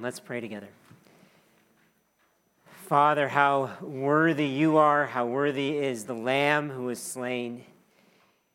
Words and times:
Let's 0.00 0.20
pray 0.20 0.40
together. 0.40 0.68
Father, 2.86 3.28
how 3.28 3.70
worthy 3.80 4.46
you 4.46 4.76
are, 4.76 5.06
how 5.06 5.26
worthy 5.26 5.76
is 5.78 6.04
the 6.04 6.14
Lamb 6.14 6.70
who 6.70 6.84
was 6.84 7.00
slain. 7.00 7.64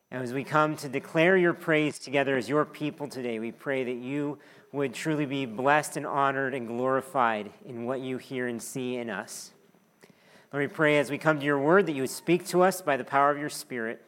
And 0.10 0.24
as 0.24 0.34
we 0.34 0.44
come 0.44 0.76
to 0.78 0.88
declare 0.88 1.36
your 1.36 1.54
praise 1.54 2.00
together 2.00 2.38
as 2.38 2.48
your 2.48 2.64
people 2.64 3.08
today, 3.08 3.40
we 3.40 3.52
pray 3.52 3.84
that 3.84 3.96
you 3.96 4.38
would 4.72 4.94
truly 4.94 5.26
be 5.26 5.46
blessed 5.46 5.98
and 5.98 6.06
honored 6.06 6.54
and 6.54 6.68
glorified 6.68 7.52
in 7.66 7.86
what 7.86 8.00
you 8.00 8.18
hear 8.18 8.48
and 8.48 8.62
see 8.62 8.96
in 8.96 9.10
us. 9.10 9.52
Lord, 10.54 10.70
we 10.70 10.74
pray 10.74 11.00
as 11.00 11.10
we 11.10 11.18
come 11.18 11.40
to 11.40 11.46
your 11.46 11.60
word 11.60 11.86
that 11.88 11.94
you 11.94 12.04
would 12.04 12.10
speak 12.10 12.46
to 12.48 12.62
us 12.62 12.82
by 12.82 12.98
the 12.98 13.04
power 13.04 13.32
of 13.32 13.38
your 13.38 13.50
Spirit, 13.50 14.02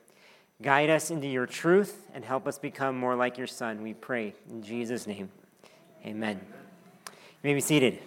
guide 0.62 0.90
us 0.90 1.10
into 1.10 1.28
your 1.28 1.46
truth, 1.46 2.10
and 2.14 2.24
help 2.24 2.48
us 2.48 2.60
become 2.60 2.98
more 2.98 3.16
like 3.16 3.38
your 3.38 3.48
Son. 3.48 3.82
We 3.82 3.94
pray 3.94 4.34
in 4.50 4.62
Jesus' 4.62 5.08
name. 5.08 5.30
Amen. 6.06 6.40
You 7.44 7.50
may 7.50 7.56
be 7.56 7.62
seated. 7.62 8.00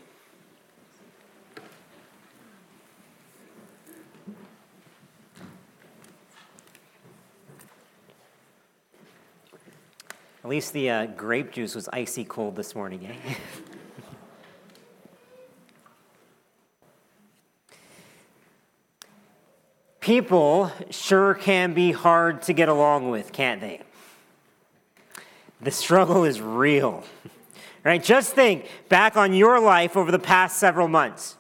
At 10.43 10.49
least 10.49 10.73
the 10.73 10.89
uh, 10.89 11.05
grape 11.05 11.53
juice 11.53 11.75
was 11.75 11.87
icy 11.93 12.25
cold 12.25 12.57
this 12.57 12.75
morning, 12.75 13.07
eh? 13.07 13.15
People 20.01 20.73
sure 20.89 21.35
can 21.35 21.75
be 21.75 21.93
hard 21.93 22.41
to 22.45 22.55
get 22.55 22.71
along 22.71 23.11
with, 23.11 23.35
can't 23.35 23.61
they? 23.61 23.83
The 25.61 25.73
struggle 25.73 26.25
is 26.25 26.41
real. 26.41 27.05
Right? 27.87 28.03
Just 28.03 28.33
think 28.33 28.69
back 28.89 29.17
on 29.17 29.33
your 29.33 29.61
life 29.61 29.97
over 29.97 30.11
the 30.11 30.19
past 30.19 30.59
several 30.59 30.89
months. 30.89 31.37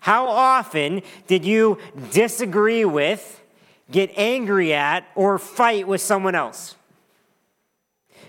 How 0.00 0.26
often 0.26 1.02
did 1.28 1.44
you 1.44 1.78
disagree 2.10 2.84
with, 2.84 3.40
get 3.88 4.10
angry 4.16 4.74
at, 4.74 5.06
or 5.14 5.38
fight 5.38 5.86
with 5.86 6.00
someone 6.00 6.34
else? 6.34 6.74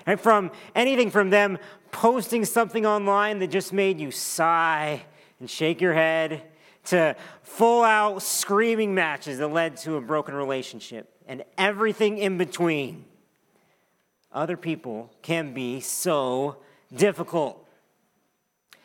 Right? 0.05 0.19
From 0.19 0.51
anything 0.75 1.09
from 1.09 1.31
them 1.31 1.57
posting 1.91 2.45
something 2.45 2.85
online 2.85 3.39
that 3.39 3.47
just 3.47 3.73
made 3.73 3.99
you 3.99 4.11
sigh 4.11 5.01
and 5.39 5.49
shake 5.49 5.81
your 5.81 5.95
head 5.95 6.43
to 6.85 7.15
full 7.41 7.81
out 7.81 8.21
screaming 8.21 8.93
matches 8.93 9.39
that 9.39 9.47
led 9.47 9.75
to 9.77 9.95
a 9.95 10.01
broken 10.01 10.35
relationship 10.35 11.11
and 11.27 11.43
everything 11.57 12.19
in 12.19 12.37
between. 12.37 13.05
Other 14.31 14.55
people 14.55 15.11
can 15.23 15.55
be 15.55 15.79
so 15.79 16.57
difficult. 16.93 17.65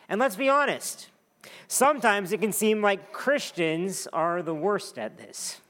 And 0.09 0.21
let's 0.21 0.37
be 0.37 0.49
honest, 0.49 1.09
sometimes 1.69 2.33
it 2.33 2.41
can 2.41 2.53
seem 2.53 2.83
like 2.83 3.13
Christians 3.13 4.07
are 4.13 4.43
the 4.43 4.55
worst 4.55 4.99
at 4.99 5.17
this. 5.17 5.61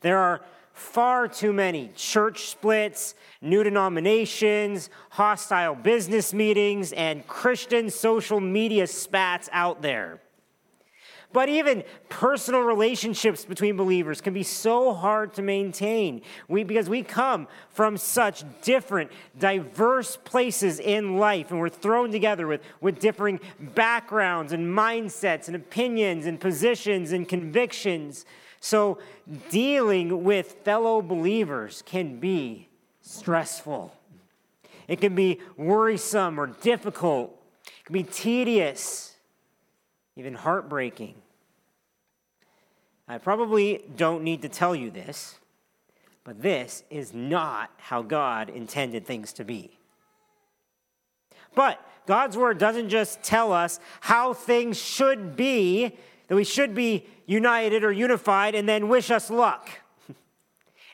There 0.00 0.18
are 0.18 0.40
far 0.72 1.26
too 1.26 1.52
many 1.52 1.90
church 1.96 2.46
splits, 2.46 3.14
new 3.42 3.62
denominations, 3.64 4.90
hostile 5.10 5.74
business 5.74 6.32
meetings, 6.32 6.92
and 6.92 7.26
Christian 7.26 7.90
social 7.90 8.40
media 8.40 8.86
spats 8.86 9.48
out 9.52 9.82
there. 9.82 10.20
But 11.32 11.50
even 11.50 11.84
personal 12.08 12.62
relationships 12.62 13.44
between 13.44 13.76
believers 13.76 14.22
can 14.22 14.32
be 14.32 14.42
so 14.42 14.94
hard 14.94 15.34
to 15.34 15.42
maintain 15.42 16.22
we, 16.48 16.64
because 16.64 16.88
we 16.88 17.02
come 17.02 17.48
from 17.68 17.98
such 17.98 18.44
different, 18.62 19.12
diverse 19.38 20.16
places 20.16 20.80
in 20.80 21.18
life, 21.18 21.50
and 21.50 21.60
we're 21.60 21.68
thrown 21.68 22.10
together 22.10 22.46
with, 22.46 22.62
with 22.80 22.98
differing 22.98 23.40
backgrounds 23.60 24.52
and 24.52 24.66
mindsets 24.66 25.48
and 25.48 25.56
opinions 25.56 26.24
and 26.24 26.40
positions 26.40 27.12
and 27.12 27.28
convictions. 27.28 28.24
So, 28.60 28.98
dealing 29.50 30.24
with 30.24 30.56
fellow 30.64 31.02
believers 31.02 31.82
can 31.84 32.18
be 32.18 32.68
stressful. 33.02 33.94
It 34.88 35.02
can 35.02 35.14
be 35.14 35.40
worrisome 35.58 36.40
or 36.40 36.46
difficult. 36.46 37.38
It 37.66 37.84
can 37.84 37.92
be 37.92 38.02
tedious, 38.02 39.14
even 40.18 40.34
heartbreaking. 40.34 41.14
I 43.06 43.18
probably 43.18 43.84
don't 43.96 44.24
need 44.24 44.42
to 44.42 44.48
tell 44.48 44.74
you 44.74 44.90
this, 44.90 45.38
but 46.24 46.42
this 46.42 46.82
is 46.90 47.14
not 47.14 47.70
how 47.78 48.02
God 48.02 48.50
intended 48.50 49.06
things 49.06 49.32
to 49.34 49.44
be. 49.44 49.78
But 51.54 51.80
God's 52.06 52.36
word 52.36 52.58
doesn't 52.58 52.88
just 52.88 53.22
tell 53.22 53.52
us 53.52 53.78
how 54.00 54.34
things 54.34 54.76
should 54.76 55.36
be, 55.36 55.96
that 56.26 56.34
we 56.34 56.44
should 56.44 56.74
be 56.74 57.06
united 57.26 57.84
or 57.84 57.92
unified, 57.92 58.56
and 58.56 58.68
then 58.68 58.88
wish 58.88 59.10
us 59.10 59.30
luck. 59.30 59.70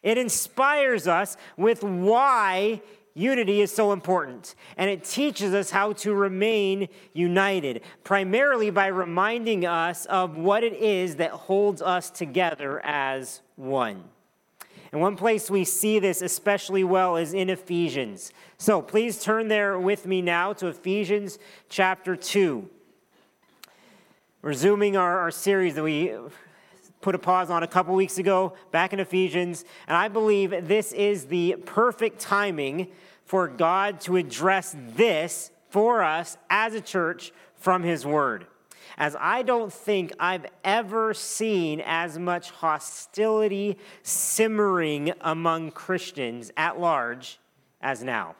It 0.02 0.18
inspires 0.18 1.08
us 1.08 1.38
with 1.56 1.82
why 1.82 2.82
unity 3.14 3.60
is 3.60 3.72
so 3.72 3.92
important. 3.92 4.54
And 4.76 4.90
it 4.90 5.04
teaches 5.04 5.54
us 5.54 5.70
how 5.70 5.92
to 5.94 6.14
remain 6.14 6.88
united, 7.12 7.82
primarily 8.02 8.70
by 8.70 8.88
reminding 8.88 9.64
us 9.64 10.04
of 10.06 10.36
what 10.36 10.64
it 10.64 10.74
is 10.74 11.16
that 11.16 11.30
holds 11.30 11.80
us 11.80 12.10
together 12.10 12.84
as 12.84 13.40
one. 13.56 14.04
And 14.92 15.00
one 15.00 15.16
place 15.16 15.50
we 15.50 15.64
see 15.64 15.98
this 15.98 16.22
especially 16.22 16.84
well 16.84 17.16
is 17.16 17.34
in 17.34 17.50
Ephesians. 17.50 18.30
So 18.58 18.80
please 18.80 19.20
turn 19.22 19.48
there 19.48 19.76
with 19.78 20.06
me 20.06 20.22
now 20.22 20.52
to 20.52 20.68
Ephesians 20.68 21.38
chapter 21.68 22.14
2. 22.14 22.68
Resuming 24.42 24.96
our, 24.96 25.18
our 25.18 25.30
series 25.30 25.74
that 25.74 25.82
we 25.82 26.12
put 27.04 27.14
a 27.14 27.18
pause 27.18 27.50
on 27.50 27.62
a 27.62 27.66
couple 27.66 27.94
weeks 27.94 28.16
ago, 28.16 28.54
back 28.70 28.94
in 28.94 28.98
Ephesians, 28.98 29.66
and 29.86 29.94
I 29.94 30.08
believe 30.08 30.66
this 30.66 30.90
is 30.92 31.26
the 31.26 31.54
perfect 31.66 32.18
timing 32.18 32.88
for 33.26 33.46
God 33.46 34.00
to 34.02 34.16
address 34.16 34.74
this 34.74 35.50
for 35.68 36.02
us 36.02 36.38
as 36.48 36.72
a 36.72 36.80
church 36.80 37.30
from 37.56 37.82
His 37.82 38.06
Word. 38.06 38.46
As 38.96 39.14
I 39.20 39.42
don't 39.42 39.70
think 39.70 40.12
I've 40.18 40.46
ever 40.64 41.12
seen 41.12 41.82
as 41.84 42.18
much 42.18 42.50
hostility 42.50 43.76
simmering 44.02 45.12
among 45.20 45.72
Christians 45.72 46.52
at 46.56 46.80
large 46.80 47.38
as 47.82 48.02
now. 48.02 48.34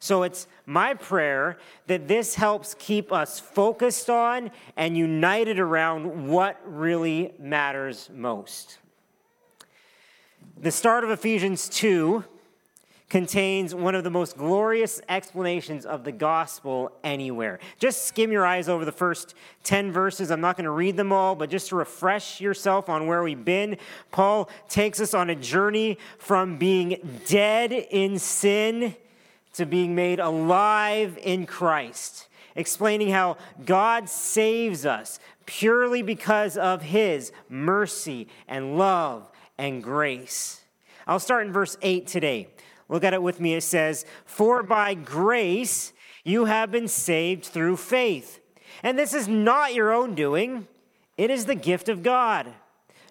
So 0.00 0.22
it's 0.22 0.46
my 0.64 0.94
prayer 0.94 1.58
that 1.88 2.06
this 2.06 2.36
helps 2.36 2.74
keep 2.78 3.12
us 3.12 3.40
focused 3.40 4.08
on 4.08 4.50
and 4.76 4.96
united 4.96 5.58
around 5.58 6.28
what 6.28 6.60
really 6.64 7.32
matters 7.38 8.08
most. 8.14 8.78
The 10.60 10.70
start 10.70 11.04
of 11.04 11.10
Ephesians 11.10 11.68
2 11.68 12.24
contains 13.08 13.74
one 13.74 13.94
of 13.94 14.04
the 14.04 14.10
most 14.10 14.36
glorious 14.36 15.00
explanations 15.08 15.86
of 15.86 16.04
the 16.04 16.12
gospel 16.12 16.92
anywhere. 17.02 17.58
Just 17.78 18.04
skim 18.04 18.30
your 18.30 18.44
eyes 18.44 18.68
over 18.68 18.84
the 18.84 18.92
first 18.92 19.34
10 19.64 19.90
verses. 19.90 20.30
I'm 20.30 20.42
not 20.42 20.56
going 20.56 20.66
to 20.66 20.70
read 20.70 20.96
them 20.96 21.12
all, 21.12 21.34
but 21.34 21.48
just 21.48 21.70
to 21.70 21.76
refresh 21.76 22.40
yourself 22.40 22.88
on 22.88 23.06
where 23.06 23.22
we've 23.22 23.44
been, 23.44 23.78
Paul 24.12 24.50
takes 24.68 25.00
us 25.00 25.14
on 25.14 25.30
a 25.30 25.34
journey 25.34 25.98
from 26.18 26.58
being 26.58 27.20
dead 27.26 27.72
in 27.72 28.18
sin 28.18 28.94
to 29.58 29.66
being 29.66 29.94
made 29.94 30.18
alive 30.18 31.18
in 31.22 31.44
Christ, 31.44 32.28
explaining 32.56 33.10
how 33.10 33.36
God 33.64 34.08
saves 34.08 34.86
us 34.86 35.20
purely 35.46 36.02
because 36.02 36.56
of 36.56 36.82
his 36.82 37.32
mercy 37.48 38.28
and 38.46 38.78
love 38.78 39.30
and 39.58 39.82
grace. 39.82 40.62
I'll 41.06 41.18
start 41.18 41.46
in 41.46 41.52
verse 41.52 41.76
8 41.82 42.06
today. 42.06 42.48
Look 42.88 43.04
at 43.04 43.14
it 43.14 43.22
with 43.22 43.40
me. 43.40 43.54
It 43.54 43.62
says, 43.62 44.06
For 44.24 44.62
by 44.62 44.94
grace 44.94 45.92
you 46.24 46.46
have 46.46 46.70
been 46.70 46.88
saved 46.88 47.44
through 47.44 47.76
faith. 47.76 48.40
And 48.82 48.98
this 48.98 49.12
is 49.12 49.26
not 49.26 49.74
your 49.74 49.92
own 49.92 50.14
doing, 50.14 50.68
it 51.16 51.30
is 51.30 51.46
the 51.46 51.56
gift 51.56 51.88
of 51.88 52.04
God, 52.04 52.54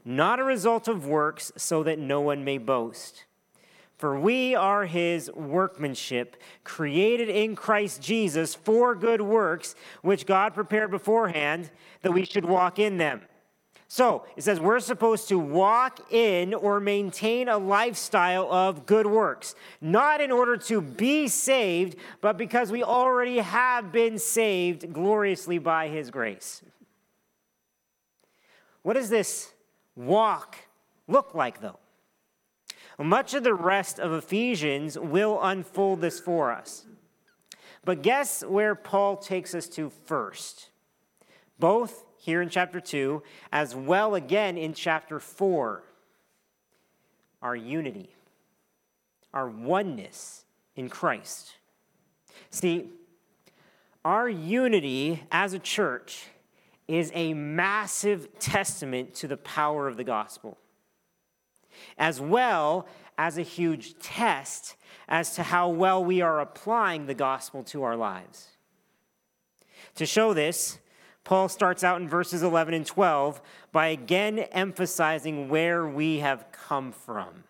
not 0.06 0.40
a 0.40 0.44
result 0.44 0.88
of 0.88 1.06
works, 1.06 1.52
so 1.58 1.84
that 1.84 2.00
no 2.00 2.22
one 2.22 2.46
may 2.46 2.58
boast. 2.58 3.26
For 3.98 4.20
we 4.20 4.54
are 4.54 4.86
his 4.86 5.32
workmanship, 5.32 6.38
created 6.64 7.30
in 7.30 7.56
Christ 7.56 8.02
Jesus 8.02 8.54
for 8.54 8.94
good 8.94 9.22
works, 9.22 9.76
which 10.04 10.28
God 10.28 10.54
prepared 10.54 10.92
beforehand 10.92 11.72
that 12.04 12.12
we 12.12 12.24
should 12.24 12.46
walk 12.46 12.78
in 12.78 12.98
them. 12.98 13.22
So 13.88 14.26
it 14.36 14.44
says 14.44 14.60
we're 14.60 14.82
supposed 14.82 15.30
to 15.30 15.40
walk 15.40 16.12
in 16.12 16.54
or 16.54 16.80
maintain 16.80 17.48
a 17.48 17.58
lifestyle 17.58 18.52
of 18.52 18.86
good 18.86 19.08
works, 19.08 19.56
not 19.80 20.22
in 20.22 20.32
order 20.32 20.58
to 20.58 20.82
be 20.82 21.28
saved, 21.28 21.96
but 22.22 22.38
because 22.38 22.72
we 22.72 22.84
already 22.84 23.38
have 23.38 23.92
been 23.92 24.20
saved 24.20 24.94
gloriously 24.94 25.58
by 25.58 25.88
his 25.88 26.12
grace. 26.12 26.62
What 28.84 28.94
does 28.94 29.10
this 29.10 29.54
walk 29.96 30.58
look 31.08 31.34
like, 31.34 31.62
though? 31.62 31.80
Much 33.00 33.34
of 33.34 33.44
the 33.44 33.54
rest 33.54 34.00
of 34.00 34.12
Ephesians 34.12 34.98
will 34.98 35.40
unfold 35.42 36.02
this 36.02 36.20
for 36.20 36.52
us. 36.52 36.86
But 37.86 38.02
guess 38.02 38.44
where 38.44 38.76
Paul 38.76 39.18
takes 39.18 39.54
us 39.54 39.68
to 39.70 39.90
first? 40.06 40.70
Both 41.60 42.06
here 42.18 42.42
in 42.42 42.50
chapter 42.50 42.82
2, 42.82 43.22
as 43.52 43.76
well 43.76 44.16
again 44.16 44.58
in 44.58 44.74
chapter 44.74 45.20
4. 45.20 45.84
Our 47.42 47.56
unity, 47.56 48.10
our 49.34 49.48
oneness 49.48 50.44
in 50.76 50.90
Christ. 50.90 51.54
See, 52.50 52.90
our 54.04 54.28
unity 54.28 55.24
as 55.32 55.54
a 55.54 55.60
church 55.60 56.26
is 56.88 57.12
a 57.14 57.34
massive 57.34 58.40
testament 58.40 59.14
to 59.16 59.28
the 59.28 59.38
power 59.38 59.88
of 59.88 59.98
the 59.98 60.04
gospel, 60.04 60.58
as 61.98 62.20
well 62.22 62.88
as 63.18 63.38
a 63.38 63.42
huge 63.42 63.98
test 64.00 64.76
as 65.08 65.36
to 65.36 65.44
how 65.44 65.70
well 65.70 66.04
we 66.04 66.22
are 66.22 66.40
applying 66.40 67.06
the 67.06 67.14
gospel 67.14 67.64
to 67.64 67.84
our 67.84 67.96
lives. 67.96 68.50
To 69.96 70.06
show 70.06 70.34
this, 70.34 70.80
Paul 71.24 71.50
starts 71.50 71.84
out 71.84 72.00
in 72.00 72.08
verses 72.08 72.44
11 72.44 72.74
and 72.74 72.86
12 72.86 73.42
by 73.72 73.88
again 73.88 74.40
emphasizing 74.40 75.50
where 75.50 75.86
we 75.86 76.20
have 76.20 76.46
come 76.52 76.92
from. 76.92 77.44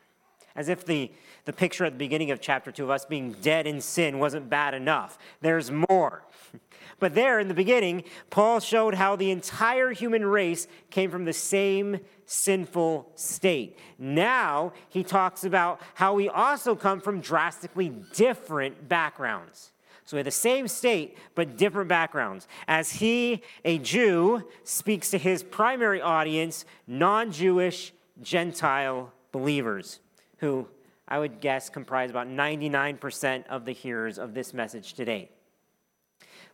As 0.56 0.70
if 0.70 0.86
the, 0.86 1.12
the 1.46 1.54
picture 1.54 1.86
at 1.86 1.94
the 1.94 2.00
beginning 2.00 2.32
of 2.32 2.42
chapter 2.42 2.72
2 2.72 2.86
of 2.86 2.90
us 2.90 3.06
being 3.06 3.34
dead 3.34 3.68
in 3.68 3.80
sin 3.80 4.18
wasn't 4.18 4.50
bad 4.50 4.74
enough. 4.74 5.20
There's 5.42 5.70
more. 5.70 6.24
But 7.00 7.14
there 7.14 7.40
in 7.40 7.48
the 7.48 7.54
beginning, 7.54 8.04
Paul 8.30 8.60
showed 8.60 8.96
how 8.96 9.16
the 9.16 9.30
entire 9.30 9.92
human 9.92 10.26
race 10.26 10.68
came 10.90 11.12
from 11.12 11.26
the 11.26 11.34
same 11.34 12.00
sinful 12.26 13.12
state. 13.16 13.78
Now 14.00 14.74
he 14.90 15.04
talks 15.04 15.44
about 15.44 15.80
how 15.94 16.14
we 16.14 16.28
also 16.28 16.76
come 16.76 17.00
from 17.00 17.22
drastically 17.22 17.90
different 18.14 18.90
backgrounds. 18.90 19.72
So 20.06 20.16
we 20.16 20.20
have 20.20 20.26
the 20.26 20.32
same 20.32 20.68
state, 20.68 21.18
but 21.36 21.58
different 21.58 21.90
backgrounds. 21.90 22.48
As 22.68 22.94
he, 22.94 23.44
a 23.66 23.78
Jew, 23.78 24.48
speaks 24.64 25.10
to 25.12 25.18
his 25.18 25.44
primary 25.44 26.02
audience, 26.02 26.66
non 26.88 27.32
Jewish 27.32 27.94
Gentile 28.22 29.12
believers, 29.34 30.00
who 30.38 30.68
I 31.10 31.20
would 31.20 31.42
guess 31.42 31.70
comprise 31.70 32.10
about 32.10 32.28
99% 32.28 33.48
of 33.48 33.66
the 33.66 33.74
hearers 33.74 34.18
of 34.18 34.34
this 34.34 34.54
message 34.54 34.94
today. 34.94 35.30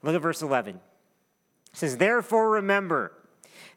Look 0.04 0.16
at 0.16 0.22
verse 0.22 0.42
11. 0.42 0.76
It 0.76 0.82
says, 1.72 1.98
Therefore 1.98 2.52
remember 2.52 3.14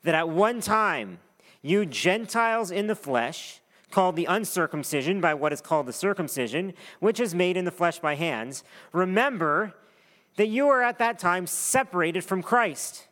that 0.02 0.14
at 0.14 0.28
one 0.28 0.61
time 0.61 1.20
you 1.62 1.87
Gentiles 1.87 2.70
in 2.70 2.88
the 2.88 2.94
flesh, 2.94 3.61
called 3.90 4.17
the 4.17 4.26
uncircumcision 4.26 5.20
by 5.20 5.32
what 5.32 5.52
is 5.52 5.61
called 5.61 5.87
the 5.87 5.93
circumcision, 5.93 6.75
which 7.00 7.20
is 7.20 7.34
made 7.34 7.56
in 7.56 7.64
the 7.64 7.70
flesh 7.70 7.99
by 7.99 8.14
hands, 8.14 8.64
remember 8.93 9.75
that 10.37 10.49
you 10.49 10.67
were 10.67 10.82
at 10.82 10.99
that 10.99 11.19
time 11.19 11.46
separated 11.46 12.23
from 12.23 12.43
Christ, 12.43 13.06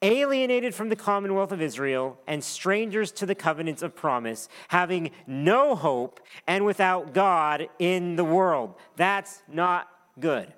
alienated 0.00 0.74
from 0.74 0.88
the 0.88 0.96
commonwealth 0.96 1.52
of 1.52 1.60
Israel, 1.60 2.18
and 2.26 2.42
strangers 2.42 3.12
to 3.12 3.26
the 3.26 3.34
covenants 3.34 3.82
of 3.82 3.94
promise, 3.94 4.48
having 4.68 5.10
no 5.26 5.74
hope 5.74 6.20
and 6.46 6.64
without 6.64 7.12
God 7.12 7.68
in 7.78 8.16
the 8.16 8.24
world. 8.24 8.74
That's 8.96 9.42
not 9.48 9.88
good. 10.18 10.52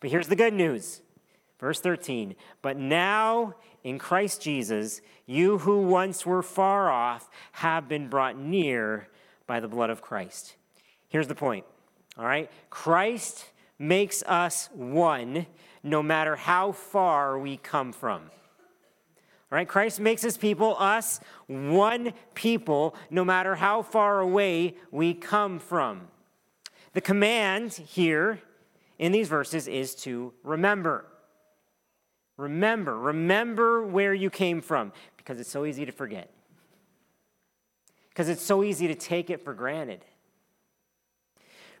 But 0.00 0.10
here's 0.10 0.28
the 0.28 0.36
good 0.36 0.54
news. 0.54 1.02
Verse 1.58 1.80
13, 1.80 2.36
but 2.62 2.76
now 2.76 3.54
in 3.82 3.98
Christ 3.98 4.40
Jesus, 4.40 5.00
you 5.26 5.58
who 5.58 5.82
once 5.82 6.24
were 6.24 6.42
far 6.42 6.88
off 6.88 7.28
have 7.52 7.88
been 7.88 8.08
brought 8.08 8.38
near 8.38 9.08
by 9.48 9.58
the 9.58 9.66
blood 9.66 9.90
of 9.90 10.00
Christ. 10.00 10.54
Here's 11.08 11.26
the 11.26 11.34
point, 11.34 11.64
all 12.16 12.24
right? 12.24 12.48
Christ 12.70 13.46
makes 13.76 14.22
us 14.24 14.68
one 14.72 15.46
no 15.82 16.02
matter 16.02 16.36
how 16.36 16.72
far 16.72 17.38
we 17.38 17.56
come 17.56 17.92
from. 17.92 18.22
All 19.50 19.56
right, 19.56 19.66
Christ 19.66 19.98
makes 19.98 20.20
his 20.20 20.36
people, 20.36 20.76
us, 20.78 21.20
one 21.46 22.12
people, 22.34 22.94
no 23.08 23.24
matter 23.24 23.54
how 23.54 23.80
far 23.80 24.20
away 24.20 24.76
we 24.90 25.14
come 25.14 25.58
from. 25.58 26.08
The 26.92 27.00
command 27.00 27.72
here 27.72 28.40
in 28.98 29.12
these 29.12 29.28
verses 29.28 29.68
is 29.68 29.94
to 29.96 30.32
remember. 30.42 31.04
Remember, 32.36 32.96
remember 32.96 33.84
where 33.84 34.14
you 34.14 34.30
came 34.30 34.60
from 34.60 34.92
because 35.16 35.40
it's 35.40 35.50
so 35.50 35.64
easy 35.64 35.84
to 35.84 35.92
forget. 35.92 36.30
Because 38.08 38.28
it's 38.28 38.42
so 38.42 38.64
easy 38.64 38.88
to 38.88 38.94
take 38.94 39.30
it 39.30 39.44
for 39.44 39.54
granted. 39.54 40.04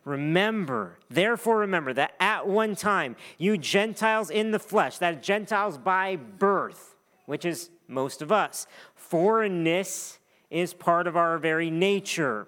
Remember, 0.04 0.98
therefore, 1.10 1.58
remember 1.58 1.92
that 1.92 2.14
at 2.18 2.46
one 2.48 2.74
time, 2.74 3.16
you 3.36 3.58
Gentiles 3.58 4.30
in 4.30 4.52
the 4.52 4.58
flesh, 4.58 4.98
that 4.98 5.22
Gentiles 5.22 5.76
by 5.76 6.16
birth, 6.16 6.96
which 7.26 7.44
is 7.44 7.70
most 7.88 8.22
of 8.22 8.32
us, 8.32 8.66
foreignness 8.94 10.18
is 10.50 10.72
part 10.72 11.06
of 11.06 11.16
our 11.16 11.38
very 11.38 11.70
nature. 11.70 12.46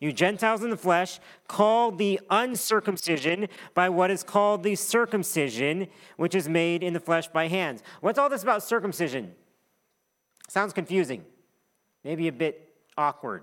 You 0.00 0.12
Gentiles 0.12 0.62
in 0.62 0.70
the 0.70 0.76
flesh, 0.76 1.18
called 1.48 1.98
the 1.98 2.20
uncircumcision 2.30 3.48
by 3.74 3.88
what 3.88 4.10
is 4.10 4.22
called 4.22 4.62
the 4.62 4.76
circumcision, 4.76 5.88
which 6.16 6.34
is 6.34 6.48
made 6.48 6.82
in 6.82 6.92
the 6.92 7.00
flesh 7.00 7.26
by 7.28 7.48
hands. 7.48 7.82
What's 8.00 8.18
all 8.18 8.28
this 8.28 8.44
about 8.44 8.62
circumcision? 8.62 9.34
Sounds 10.46 10.72
confusing, 10.72 11.24
maybe 12.04 12.28
a 12.28 12.32
bit 12.32 12.74
awkward. 12.96 13.42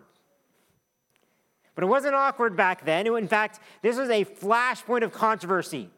But 1.76 1.84
it 1.84 1.88
wasn't 1.88 2.16
awkward 2.16 2.56
back 2.56 2.86
then. 2.86 3.06
In 3.06 3.28
fact, 3.28 3.60
this 3.82 3.98
was 3.98 4.10
a 4.10 4.24
flashpoint 4.24 5.04
of 5.04 5.12
controversy. 5.12 5.90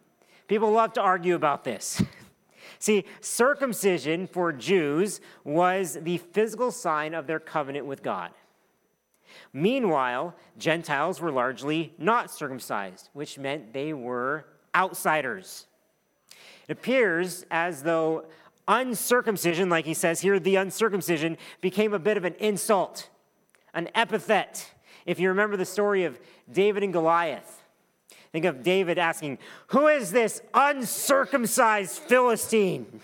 People 0.47 0.71
love 0.71 0.93
to 0.93 1.01
argue 1.01 1.35
about 1.35 1.63
this. 1.63 2.01
See, 2.79 3.05
circumcision 3.21 4.27
for 4.27 4.51
Jews 4.51 5.21
was 5.43 5.97
the 6.01 6.17
physical 6.17 6.71
sign 6.71 7.13
of 7.13 7.27
their 7.27 7.39
covenant 7.39 7.85
with 7.85 8.01
God. 8.01 8.31
Meanwhile, 9.53 10.35
Gentiles 10.57 11.21
were 11.21 11.31
largely 11.31 11.93
not 11.97 12.31
circumcised, 12.31 13.09
which 13.13 13.37
meant 13.37 13.73
they 13.73 13.93
were 13.93 14.45
outsiders. 14.75 15.65
It 16.67 16.73
appears 16.73 17.45
as 17.49 17.83
though 17.83 18.25
uncircumcision, 18.67 19.69
like 19.69 19.85
he 19.85 19.93
says 19.93 20.21
here, 20.21 20.39
the 20.39 20.57
uncircumcision, 20.57 21.37
became 21.61 21.93
a 21.93 21.99
bit 21.99 22.17
of 22.17 22.25
an 22.25 22.35
insult, 22.35 23.09
an 23.73 23.89
epithet. 23.95 24.73
If 25.05 25.19
you 25.19 25.29
remember 25.29 25.55
the 25.55 25.65
story 25.65 26.03
of 26.03 26.19
David 26.51 26.83
and 26.83 26.91
Goliath, 26.91 27.63
think 28.31 28.45
of 28.45 28.63
David 28.63 28.97
asking, 28.97 29.39
Who 29.67 29.87
is 29.87 30.11
this 30.11 30.41
uncircumcised 30.53 31.97
Philistine? 31.99 32.99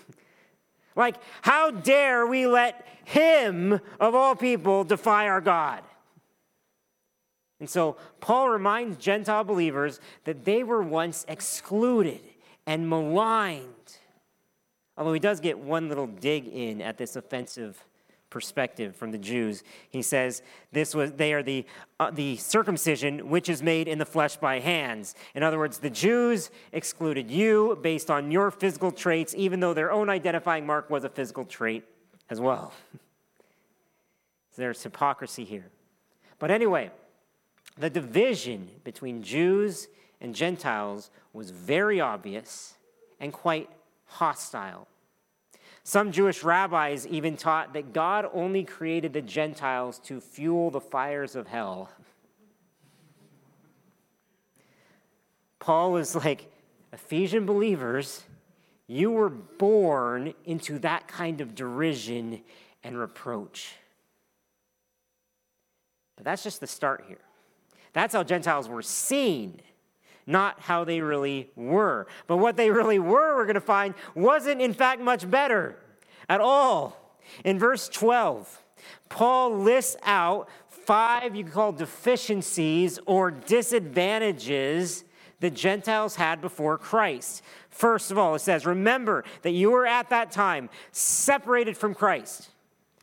like, 0.96 1.16
how 1.42 1.70
dare 1.70 2.26
we 2.26 2.46
let 2.46 2.86
him, 3.04 3.80
of 3.98 4.14
all 4.14 4.36
people, 4.36 4.84
defy 4.84 5.28
our 5.28 5.40
God? 5.40 5.82
And 7.60 7.70
so 7.70 7.96
Paul 8.20 8.50
reminds 8.50 8.98
Gentile 8.98 9.44
believers 9.44 10.00
that 10.24 10.44
they 10.44 10.62
were 10.64 10.82
once 10.82 11.24
excluded 11.28 12.20
and 12.66 12.88
maligned. 12.88 13.98
Although 14.96 15.12
he 15.12 15.20
does 15.20 15.40
get 15.40 15.58
one 15.58 15.88
little 15.88 16.06
dig 16.06 16.46
in 16.46 16.80
at 16.80 16.98
this 16.98 17.16
offensive 17.16 17.84
perspective 18.34 18.96
from 18.96 19.12
the 19.12 19.18
Jews. 19.18 19.62
He 19.90 20.02
says, 20.02 20.42
this 20.72 20.92
was, 20.92 21.12
they 21.12 21.32
are 21.34 21.42
the, 21.42 21.64
uh, 22.00 22.10
the 22.10 22.36
circumcision 22.36 23.30
which 23.30 23.48
is 23.48 23.62
made 23.62 23.86
in 23.86 23.98
the 23.98 24.04
flesh 24.04 24.36
by 24.36 24.58
hands. 24.58 25.14
In 25.36 25.44
other 25.44 25.56
words, 25.56 25.78
the 25.78 25.88
Jews 25.88 26.50
excluded 26.72 27.30
you 27.30 27.78
based 27.80 28.10
on 28.10 28.32
your 28.32 28.50
physical 28.50 28.90
traits, 28.90 29.34
even 29.36 29.60
though 29.60 29.72
their 29.72 29.92
own 29.92 30.10
identifying 30.10 30.66
mark 30.66 30.90
was 30.90 31.04
a 31.04 31.08
physical 31.08 31.44
trait 31.44 31.84
as 32.28 32.40
well. 32.40 32.72
There's 34.56 34.82
hypocrisy 34.82 35.44
here. 35.44 35.70
But 36.40 36.50
anyway, 36.50 36.90
the 37.76 37.90
division 37.90 38.68
between 38.84 39.22
Jews 39.22 39.88
and 40.20 40.34
Gentiles 40.34 41.10
was 41.32 41.50
very 41.50 42.00
obvious 42.00 42.74
and 43.20 43.32
quite 43.32 43.68
hostile. 44.06 44.86
Some 45.82 46.12
Jewish 46.12 46.42
rabbis 46.42 47.06
even 47.06 47.36
taught 47.36 47.74
that 47.74 47.92
God 47.92 48.26
only 48.32 48.64
created 48.64 49.12
the 49.12 49.20
Gentiles 49.20 49.98
to 50.04 50.20
fuel 50.20 50.70
the 50.70 50.80
fires 50.80 51.36
of 51.36 51.46
hell. 51.46 51.90
Paul 55.58 55.92
was 55.92 56.14
like, 56.14 56.50
Ephesian 56.92 57.44
believers, 57.44 58.22
you 58.86 59.10
were 59.10 59.30
born 59.30 60.32
into 60.44 60.78
that 60.80 61.08
kind 61.08 61.40
of 61.40 61.54
derision 61.54 62.40
and 62.82 62.98
reproach. 62.98 63.74
But 66.16 66.24
that's 66.24 66.44
just 66.44 66.60
the 66.60 66.66
start 66.66 67.04
here. 67.08 67.18
That's 67.94 68.14
how 68.14 68.22
Gentiles 68.22 68.68
were 68.68 68.82
seen, 68.82 69.60
not 70.26 70.60
how 70.60 70.84
they 70.84 71.00
really 71.00 71.48
were. 71.56 72.06
But 72.26 72.36
what 72.36 72.56
they 72.56 72.70
really 72.70 72.98
were, 72.98 73.36
we're 73.36 73.46
going 73.46 73.54
to 73.54 73.60
find, 73.60 73.94
wasn't 74.14 74.60
in 74.60 74.74
fact 74.74 75.00
much 75.00 75.30
better 75.30 75.76
at 76.28 76.40
all. 76.40 77.18
In 77.44 77.58
verse 77.58 77.88
12, 77.88 78.62
Paul 79.08 79.56
lists 79.58 79.96
out 80.02 80.48
five 80.68 81.34
you 81.34 81.44
could 81.44 81.52
call 81.52 81.72
deficiencies 81.72 82.98
or 83.06 83.30
disadvantages 83.30 85.04
the 85.40 85.50
Gentiles 85.50 86.16
had 86.16 86.40
before 86.40 86.78
Christ. 86.78 87.42
First 87.70 88.10
of 88.10 88.18
all, 88.18 88.34
it 88.34 88.40
says, 88.40 88.66
Remember 88.66 89.24
that 89.42 89.50
you 89.50 89.70
were 89.70 89.86
at 89.86 90.10
that 90.10 90.30
time 90.30 90.68
separated 90.92 91.76
from 91.76 91.94
Christ. 91.94 92.50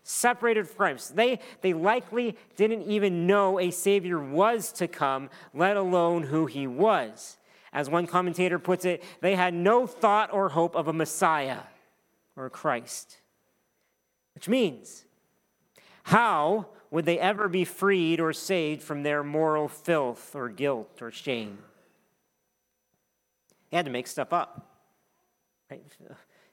Separated 0.04 0.68
from. 0.68 1.14
They, 1.14 1.40
they 1.62 1.74
likely 1.74 2.36
didn't 2.56 2.84
even 2.84 3.28
know 3.28 3.60
a 3.60 3.72
Savior 3.72 4.20
was 4.20 4.72
to 4.74 4.88
come, 4.88 5.30
let 5.54 5.78
alone 5.78 6.24
who 6.24 6.48
he 6.48 6.66
was. 6.68 7.38
As 7.74 7.90
one 7.90 8.08
commentator 8.08 8.60
puts 8.60 8.84
it, 8.84 9.04
they 9.22 9.36
had 9.36 9.54
no 9.54 9.88
thought 9.88 10.34
or 10.34 10.50
hope 10.50 10.76
of 10.76 10.88
a 10.88 10.94
Messiah 10.94 11.60
or 12.36 12.48
a 12.48 12.50
Christ. 12.50 13.18
Which 14.34 14.50
means, 14.50 15.06
how 16.04 16.68
would 16.90 17.06
they 17.06 17.20
ever 17.20 17.48
be 17.48 17.64
freed 17.64 18.20
or 18.20 18.34
saved 18.34 18.82
from 18.82 19.04
their 19.04 19.24
moral 19.24 19.68
filth 19.68 20.36
or 20.36 20.50
guilt 20.50 21.02
or 21.02 21.12
shame? 21.12 21.60
They 23.70 23.78
had 23.78 23.86
to 23.86 23.92
make 23.92 24.08
stuff 24.08 24.34
up. 24.34 24.68
Right? 25.70 25.84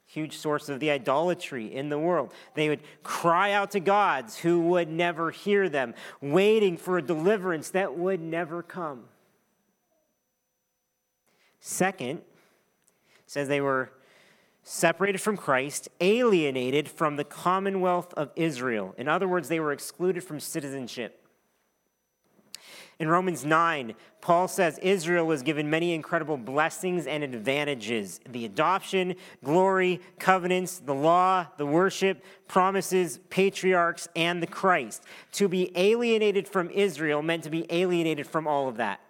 Huge 0.09 0.39
source 0.39 0.71
of 0.71 0.81
the 0.81 0.91
idolatry 0.91 1.73
in 1.73 1.91
the 1.91 1.99
world. 1.99 2.33
They 2.55 2.71
would 2.71 2.81
cry 3.03 3.53
out 3.53 3.73
to 3.73 3.81
gods 3.81 4.39
who 4.39 4.59
would 4.63 4.89
never 4.89 5.31
hear 5.31 5.69
them, 5.69 5.95
waiting 6.23 6.79
for 6.79 6.97
a 6.97 7.03
deliverance 7.03 7.69
that 7.71 7.97
would 7.97 8.19
never 8.19 8.63
come. 8.63 9.05
Second, 11.61 12.23
says 13.27 13.49
they 13.49 13.61
were 13.61 13.93
separated 14.63 15.21
from 15.21 15.37
Christ, 15.37 15.91
alienated 16.01 16.89
from 16.89 17.17
the 17.17 17.25
commonwealth 17.25 18.15
of 18.15 18.31
Israel. 18.35 18.95
In 18.97 19.09
other 19.09 19.29
words, 19.29 19.49
they 19.49 19.61
were 19.61 19.73
excluded 19.73 20.25
from 20.25 20.41
citizenship. 20.41 21.28
In 22.99 23.09
Romans 23.09 23.45
9, 23.45 23.95
Paul 24.21 24.49
says 24.49 24.79
Israel 24.79 25.25
was 25.25 25.43
given 25.43 25.71
many 25.71 25.95
incredible 25.95 26.37
blessings 26.37 27.07
and 27.07 27.23
advantages 27.23 28.19
the 28.29 28.45
adoption, 28.45 29.15
glory, 29.45 30.01
covenants, 30.19 30.81
the 30.81 30.95
law, 30.95 31.47
the 31.59 31.67
worship, 31.67 32.25
promises, 32.49 33.21
patriarchs, 33.31 34.09
and 34.17 34.43
the 34.43 34.49
Christ. 34.49 35.05
To 35.33 35.49
be 35.49 35.71
alienated 35.77 36.49
from 36.49 36.71
Israel 36.71 37.23
meant 37.23 37.45
to 37.45 37.51
be 37.51 37.67
alienated 37.71 38.27
from 38.27 38.49
all 38.49 38.69
of 38.69 38.79
that. 38.79 39.01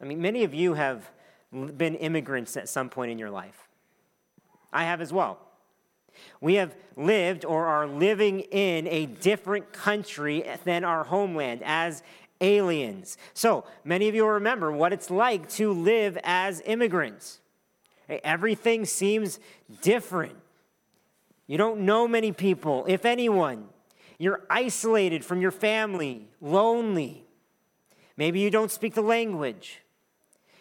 I 0.00 0.04
mean, 0.04 0.20
many 0.20 0.44
of 0.44 0.52
you 0.52 0.74
have 0.74 1.10
been 1.52 1.94
immigrants 1.94 2.58
at 2.58 2.68
some 2.68 2.90
point 2.90 3.10
in 3.10 3.18
your 3.18 3.30
life. 3.30 3.68
I 4.70 4.84
have 4.84 5.00
as 5.00 5.14
well. 5.14 5.38
We 6.40 6.54
have 6.54 6.74
lived 6.96 7.44
or 7.44 7.66
are 7.66 7.86
living 7.86 8.40
in 8.40 8.86
a 8.88 9.06
different 9.06 9.72
country 9.72 10.44
than 10.64 10.84
our 10.84 11.04
homeland 11.04 11.62
as 11.64 12.02
aliens. 12.40 13.18
So 13.34 13.64
many 13.84 14.08
of 14.08 14.14
you 14.14 14.26
remember 14.26 14.72
what 14.72 14.92
it's 14.92 15.10
like 15.10 15.48
to 15.50 15.72
live 15.72 16.18
as 16.24 16.62
immigrants. 16.64 17.40
Eh, 18.08 18.18
everything 18.24 18.84
seems 18.84 19.38
different. 19.82 20.36
You 21.46 21.58
don't 21.58 21.80
know 21.80 22.06
many 22.06 22.32
people, 22.32 22.84
if 22.88 23.04
anyone. 23.04 23.68
You're 24.18 24.42
isolated 24.50 25.24
from 25.24 25.40
your 25.40 25.50
family, 25.50 26.28
lonely. 26.40 27.24
Maybe 28.16 28.40
you 28.40 28.50
don't 28.50 28.70
speak 28.70 28.94
the 28.94 29.02
language. 29.02 29.80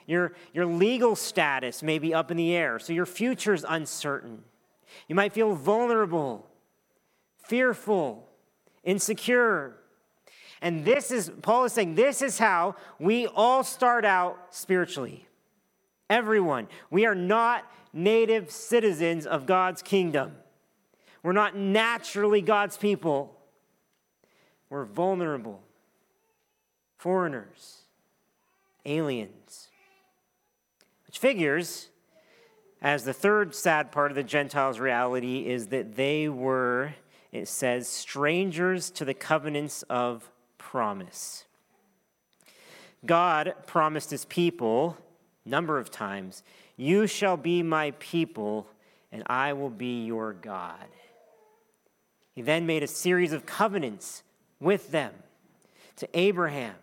Your, 0.07 0.33
your 0.53 0.65
legal 0.65 1.15
status 1.15 1.83
may 1.83 1.99
be 1.99 2.13
up 2.13 2.31
in 2.31 2.37
the 2.37 2.55
air, 2.55 2.79
so 2.79 2.93
your 2.93 3.05
future 3.05 3.53
is 3.53 3.65
uncertain. 3.67 4.43
You 5.07 5.13
might 5.13 5.33
feel 5.33 5.53
vulnerable, 5.53 6.47
fearful, 7.43 8.27
insecure. 8.83 9.75
And 10.61 10.83
this 10.83 11.11
is, 11.11 11.31
Paul 11.41 11.65
is 11.65 11.73
saying, 11.73 11.95
this 11.95 12.21
is 12.21 12.37
how 12.37 12.75
we 12.99 13.27
all 13.27 13.63
start 13.63 14.05
out 14.05 14.37
spiritually. 14.49 15.25
Everyone. 16.09 16.67
We 16.89 17.05
are 17.05 17.15
not 17.15 17.63
native 17.93 18.51
citizens 18.51 19.25
of 19.25 19.45
God's 19.45 19.81
kingdom. 19.81 20.33
We're 21.23 21.33
not 21.33 21.55
naturally 21.55 22.41
God's 22.41 22.77
people. 22.77 23.35
We're 24.69 24.85
vulnerable, 24.85 25.61
foreigners, 26.97 27.81
aliens. 28.85 29.69
Which 31.07 31.17
figures 31.17 31.89
as 32.81 33.03
the 33.03 33.13
third 33.13 33.55
sad 33.55 33.91
part 33.91 34.11
of 34.11 34.15
the 34.15 34.23
Gentiles' 34.23 34.79
reality 34.79 35.47
is 35.47 35.67
that 35.67 35.95
they 35.95 36.29
were, 36.29 36.93
it 37.31 37.47
says, 37.47 37.87
strangers 37.87 38.89
to 38.91 39.05
the 39.05 39.13
covenants 39.13 39.83
of 39.83 40.29
promise. 40.71 41.45
God 43.03 43.55
promised 43.65 44.11
his 44.11 44.25
people 44.25 44.97
number 45.43 45.79
of 45.79 45.89
times, 45.89 46.43
"You 46.77 47.07
shall 47.07 47.37
be 47.37 47.63
my 47.63 47.89
people, 47.97 48.67
and 49.11 49.23
I 49.25 49.51
will 49.53 49.71
be 49.71 50.05
your 50.05 50.31
God." 50.31 50.87
He 52.35 52.43
then 52.43 52.67
made 52.67 52.83
a 52.83 52.87
series 52.87 53.33
of 53.33 53.47
covenants 53.47 54.21
with 54.59 54.91
them 54.91 55.23
to 55.95 56.07
Abraham, 56.13 56.75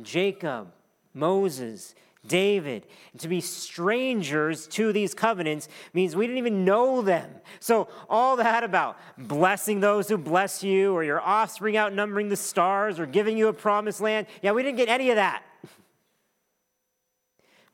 Jacob, 0.00 0.72
Moses, 1.12 1.94
David. 2.26 2.86
And 3.12 3.20
to 3.20 3.28
be 3.28 3.40
strangers 3.40 4.66
to 4.68 4.92
these 4.92 5.14
covenants 5.14 5.68
means 5.92 6.16
we 6.16 6.26
didn't 6.26 6.38
even 6.38 6.64
know 6.64 7.02
them. 7.02 7.30
So, 7.60 7.88
all 8.08 8.36
that 8.36 8.64
about 8.64 8.98
blessing 9.16 9.80
those 9.80 10.08
who 10.08 10.18
bless 10.18 10.62
you, 10.62 10.92
or 10.92 11.04
your 11.04 11.20
offspring 11.20 11.76
outnumbering 11.76 12.28
the 12.28 12.36
stars, 12.36 12.98
or 12.98 13.06
giving 13.06 13.36
you 13.36 13.48
a 13.48 13.52
promised 13.52 14.00
land, 14.00 14.26
yeah, 14.42 14.52
we 14.52 14.62
didn't 14.62 14.78
get 14.78 14.88
any 14.88 15.10
of 15.10 15.16
that. 15.16 15.42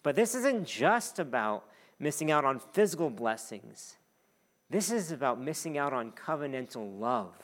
But 0.05 0.17
this 0.17 0.35
isn't 0.35 0.67
just 0.67 1.21
about 1.21 1.65
missing 2.01 2.33
out 2.33 2.45
on 2.45 2.59
physical 2.59 3.09
blessings, 3.09 3.97
this 4.69 4.91
is 4.91 5.13
about 5.13 5.41
missing 5.41 5.79
out 5.79 5.93
on 5.93 6.11
covenantal 6.11 6.99
love. 6.99 7.35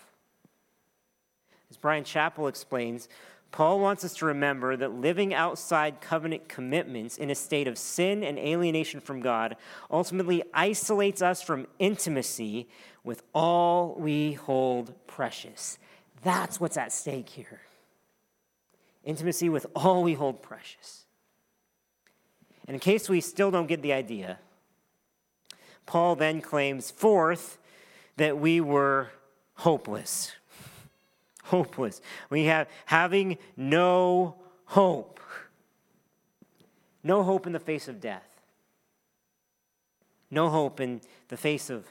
As 1.71 1.77
Bryan 1.77 2.05
Chapell 2.05 2.49
explains, 2.49 3.09
Paul 3.50 3.81
wants 3.81 4.05
us 4.05 4.14
to 4.17 4.26
remember 4.26 4.76
that 4.76 4.93
living 4.93 5.33
outside 5.33 6.00
covenant 6.00 6.49
commitments 6.49 7.17
in 7.17 7.31
a 7.31 7.35
state 7.35 7.67
of 7.67 7.78
sin 7.78 8.23
and 8.23 8.38
alienation 8.38 9.00
from 9.00 9.21
God 9.21 9.57
ultimately 9.90 10.43
isolates 10.52 11.23
us 11.23 11.43
from 11.43 11.67
intimacy 11.78 12.69
with 13.05 13.23
all 13.33 13.95
we 13.99 14.35
hold 14.35 14.95
precious. 15.07 15.78
That's 16.23 16.61
what's 16.61 16.76
at 16.76 16.93
stake 16.93 17.31
here. 17.31 17.61
Intimacy 19.05 19.49
with 19.49 19.67
all 19.75 20.02
we 20.02 20.14
hold 20.14 20.43
precious. 20.43 21.07
And 22.67 22.75
in 22.75 22.81
case 22.81 23.09
we 23.09 23.23
still 23.23 23.50
don't 23.50 23.67
get 23.67 23.81
the 23.81 23.95
idea, 23.95 24.38
Paul 25.87 26.17
then 26.17 26.43
claims, 26.43 26.90
fourth, 26.90 27.57
that 28.19 28.38
we 28.38 28.61
were 28.61 29.11
hopeless 29.55 30.33
hopeless. 31.49 32.00
We 32.31 32.45
have 32.45 32.69
having 32.87 33.38
no 33.57 34.37
hope. 34.67 35.21
No 37.02 37.23
hope 37.23 37.47
in 37.47 37.52
the 37.52 37.61
face 37.61 37.88
of 37.88 38.00
death. 38.00 38.28
No 40.31 40.50
hope 40.50 40.81
in 40.81 41.00
the 41.28 41.37
face 41.37 41.71
of 41.71 41.87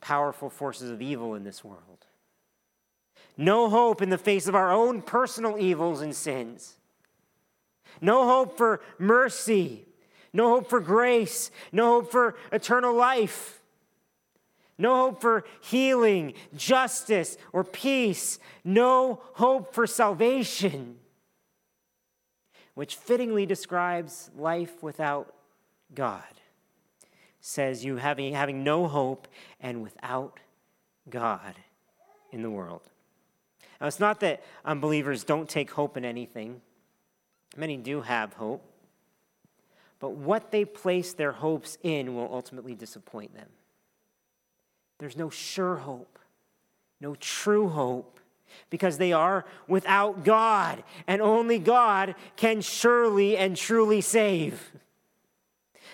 powerful 0.00 0.50
forces 0.50 0.90
of 0.90 1.00
evil 1.00 1.34
in 1.34 1.44
this 1.44 1.64
world. 1.64 1.80
No 3.36 3.70
hope 3.70 4.02
in 4.02 4.10
the 4.10 4.18
face 4.18 4.46
of 4.46 4.54
our 4.54 4.70
own 4.70 5.00
personal 5.00 5.58
evils 5.58 6.02
and 6.02 6.14
sins. 6.14 6.76
No 8.00 8.26
hope 8.26 8.56
for 8.58 8.80
mercy. 8.98 9.86
No 10.32 10.50
hope 10.50 10.68
for 10.68 10.80
grace. 10.80 11.50
No 11.72 12.00
hope 12.00 12.10
for 12.10 12.36
eternal 12.52 12.94
life 12.94 13.59
no 14.80 14.96
hope 14.96 15.20
for 15.20 15.44
healing, 15.60 16.34
justice, 16.56 17.36
or 17.52 17.62
peace, 17.62 18.38
no 18.64 19.22
hope 19.34 19.74
for 19.74 19.86
salvation, 19.86 20.96
which 22.74 22.96
fittingly 22.96 23.46
describes 23.46 24.30
life 24.36 24.82
without 24.82 25.34
God. 25.94 26.22
Says 27.40 27.84
you 27.84 27.96
having, 27.96 28.34
having 28.34 28.64
no 28.64 28.88
hope 28.88 29.28
and 29.60 29.82
without 29.82 30.40
God 31.08 31.54
in 32.32 32.42
the 32.42 32.50
world. 32.50 32.82
Now, 33.80 33.86
it's 33.86 34.00
not 34.00 34.20
that 34.20 34.42
unbelievers 34.64 35.24
don't 35.24 35.48
take 35.48 35.70
hope 35.70 35.96
in 35.96 36.04
anything, 36.04 36.60
many 37.56 37.76
do 37.76 38.02
have 38.02 38.34
hope, 38.34 38.62
but 39.98 40.12
what 40.12 40.50
they 40.50 40.64
place 40.64 41.12
their 41.12 41.32
hopes 41.32 41.78
in 41.82 42.14
will 42.14 42.28
ultimately 42.32 42.74
disappoint 42.74 43.34
them. 43.34 43.48
There's 45.00 45.16
no 45.16 45.30
sure 45.30 45.76
hope, 45.76 46.18
no 47.00 47.14
true 47.14 47.68
hope, 47.68 48.20
because 48.68 48.98
they 48.98 49.12
are 49.12 49.46
without 49.66 50.24
God, 50.24 50.84
and 51.06 51.22
only 51.22 51.58
God 51.58 52.14
can 52.36 52.60
surely 52.60 53.36
and 53.36 53.56
truly 53.56 54.02
save. 54.02 54.70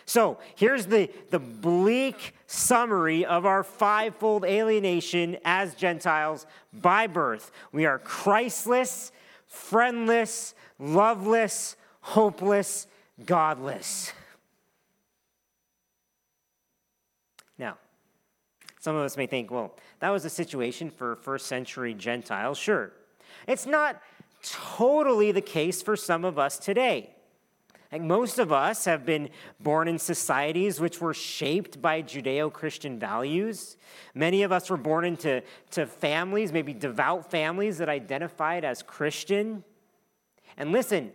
So 0.07 0.39
here's 0.57 0.87
the, 0.87 1.09
the 1.31 1.39
bleak 1.39 2.35
summary 2.49 3.25
of 3.25 3.47
our 3.47 3.63
fivefold 3.63 4.45
alienation 4.45 5.37
as 5.45 5.77
Gentiles 5.77 6.45
by 6.73 7.07
birth. 7.07 7.53
We 7.71 7.87
are 7.87 7.99
Christless, 8.01 9.13
friendless, 9.47 10.55
loveless, 10.81 11.77
hopeless, 12.01 12.89
godless. 13.25 14.13
Now, 17.59 17.79
some 18.87 18.95
of 18.95 19.03
us 19.03 19.17
may 19.17 19.27
think, 19.27 19.51
well, 19.51 19.75
that 19.99 20.11
was 20.11 20.25
a 20.25 20.31
situation 20.31 20.91
for 20.91 21.17
first 21.17 21.47
century 21.47 21.93
Gentiles. 21.93 22.57
Sure. 22.57 22.93
It's 23.49 23.67
not 23.67 24.01
totally 24.45 25.33
the 25.33 25.41
case 25.41 25.83
for 25.83 25.97
some 25.97 26.25
of 26.25 26.39
us 26.39 26.57
today. 26.57 27.11
Like 27.91 28.03
most 28.03 28.39
of 28.39 28.53
us 28.53 28.85
have 28.85 29.05
been 29.05 29.31
born 29.59 29.89
in 29.89 29.99
societies 29.99 30.79
which 30.79 31.01
were 31.01 31.15
shaped 31.15 31.83
by 31.83 32.01
Judeo 32.01 32.53
Christian 32.53 32.97
values. 32.97 33.77
Many 34.15 34.45
of 34.45 34.53
us 34.53 34.71
were 34.71 34.77
born 34.77 35.05
into 35.05 35.43
to 35.73 35.87
families, 35.87 36.53
maybe 36.53 36.73
devout 36.73 37.29
families 37.29 37.79
that 37.79 37.89
identified 37.89 38.65
as 38.65 38.85
Christian. 38.85 39.65
And 40.57 40.71
listen, 40.71 41.11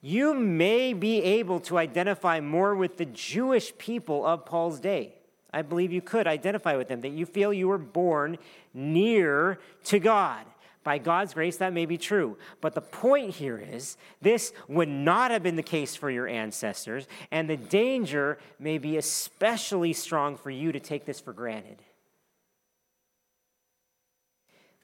you 0.00 0.32
may 0.32 0.92
be 0.92 1.20
able 1.24 1.58
to 1.62 1.76
identify 1.76 2.38
more 2.38 2.76
with 2.76 2.98
the 2.98 3.06
Jewish 3.06 3.76
people 3.78 4.24
of 4.24 4.46
Paul's 4.46 4.78
day. 4.78 5.15
I 5.56 5.62
believe 5.62 5.90
you 5.90 6.02
could 6.02 6.26
identify 6.26 6.76
with 6.76 6.88
them, 6.88 7.00
that 7.00 7.12
you 7.12 7.24
feel 7.24 7.50
you 7.50 7.68
were 7.68 7.78
born 7.78 8.36
near 8.74 9.58
to 9.84 9.98
God. 9.98 10.44
By 10.84 10.98
God's 10.98 11.32
grace, 11.32 11.56
that 11.56 11.72
may 11.72 11.86
be 11.86 11.96
true. 11.96 12.36
But 12.60 12.74
the 12.74 12.82
point 12.82 13.30
here 13.30 13.56
is 13.58 13.96
this 14.20 14.52
would 14.68 14.90
not 14.90 15.30
have 15.30 15.42
been 15.42 15.56
the 15.56 15.62
case 15.62 15.96
for 15.96 16.10
your 16.10 16.28
ancestors, 16.28 17.08
and 17.30 17.48
the 17.48 17.56
danger 17.56 18.38
may 18.58 18.76
be 18.76 18.98
especially 18.98 19.94
strong 19.94 20.36
for 20.36 20.50
you 20.50 20.72
to 20.72 20.78
take 20.78 21.06
this 21.06 21.20
for 21.20 21.32
granted. 21.32 21.80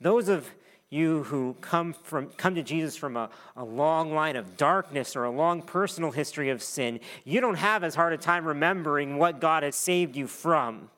Those 0.01 0.29
of 0.29 0.51
you 0.93 1.23
who 1.23 1.57
come, 1.63 1.95
from, 1.95 2.29
come 2.37 2.55
to 2.55 2.63
Jesus 2.63 2.97
from 2.97 3.17
a, 3.17 3.31
a 3.57 3.65
long 3.65 4.15
line 4.15 4.37
of 4.37 4.59
darkness 4.59 5.17
or 5.17 5.25
a 5.25 5.31
long 5.31 5.63
personal 5.63 6.11
history 6.11 6.51
of 6.51 6.63
sin, 6.63 7.01
you 7.25 7.41
don't 7.41 7.55
have 7.55 7.83
as 7.83 7.95
hard 7.95 8.13
a 8.13 8.19
time 8.19 8.45
remembering 8.45 9.17
what 9.17 9.41
God 9.41 9.63
has 9.63 9.75
saved 9.75 10.17
you 10.17 10.27
from. 10.27 10.91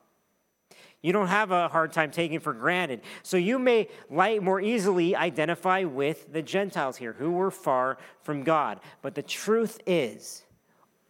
You 1.01 1.13
don't 1.13 1.27
have 1.27 1.51
a 1.51 1.69
hard 1.69 1.93
time 1.93 2.11
taking 2.11 2.39
for 2.41 2.51
granted. 2.51 3.01
So 3.23 3.37
you 3.37 3.57
may 3.57 3.87
light 4.09 4.43
more 4.43 4.59
easily 4.59 5.15
identify 5.15 5.83
with 5.83 6.33
the 6.33 6.41
Gentiles 6.41 6.97
here 6.97 7.13
who 7.13 7.31
were 7.31 7.51
far 7.51 7.97
from 8.23 8.43
God. 8.43 8.81
But 9.01 9.15
the 9.15 9.23
truth 9.23 9.79
is, 9.85 10.43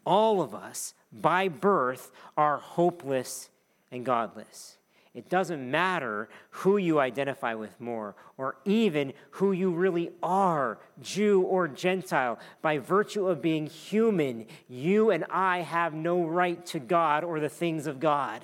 all 0.06 0.42
of 0.42 0.54
us 0.54 0.94
by 1.12 1.48
birth 1.48 2.12
are 2.38 2.58
hopeless 2.58 3.50
and 3.92 4.06
godless. 4.06 4.75
It 5.16 5.30
doesn't 5.30 5.72
matter 5.72 6.28
who 6.50 6.76
you 6.76 7.00
identify 7.00 7.54
with 7.54 7.80
more, 7.80 8.16
or 8.38 8.58
even 8.66 9.14
who 9.32 9.54
you 9.54 9.72
really 9.72 10.12
are, 10.22 10.78
Jew 11.02 11.42
or 11.42 11.70
Gentile. 11.70 12.38
By 12.62 12.80
virtue 12.80 13.30
of 13.30 13.42
being 13.42 13.68
human, 13.68 14.46
you 14.68 15.12
and 15.12 15.24
I 15.30 15.60
have 15.60 15.94
no 15.94 16.26
right 16.26 16.64
to 16.68 16.80
God 16.80 17.24
or 17.24 17.40
the 17.40 17.48
things 17.48 17.88
of 17.88 18.02
God. 18.02 18.44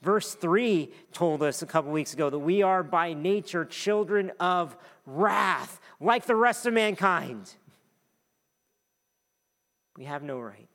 Verse 0.00 0.32
3 0.32 0.90
told 1.12 1.42
us 1.42 1.60
a 1.60 1.66
couple 1.66 1.92
weeks 1.92 2.14
ago 2.14 2.30
that 2.30 2.38
we 2.38 2.62
are 2.62 2.82
by 2.82 3.12
nature 3.12 3.66
children 3.66 4.32
of 4.40 4.78
wrath, 5.04 5.78
like 6.00 6.24
the 6.24 6.36
rest 6.36 6.64
of 6.64 6.72
mankind. 6.72 7.52
We 9.98 10.04
have 10.04 10.22
no 10.22 10.40
right. 10.40 10.68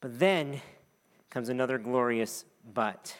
But 0.00 0.18
then 0.18 0.62
comes 1.34 1.48
another 1.48 1.78
glorious 1.78 2.44
but. 2.72 3.16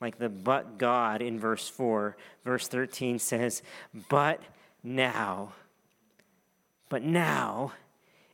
Like 0.00 0.18
the 0.18 0.30
but 0.30 0.78
God 0.78 1.20
in 1.20 1.38
verse 1.38 1.68
4. 1.68 2.16
Verse 2.44 2.66
13 2.66 3.18
says, 3.18 3.62
But 4.08 4.40
now, 4.82 5.52
but 6.88 7.02
now, 7.02 7.72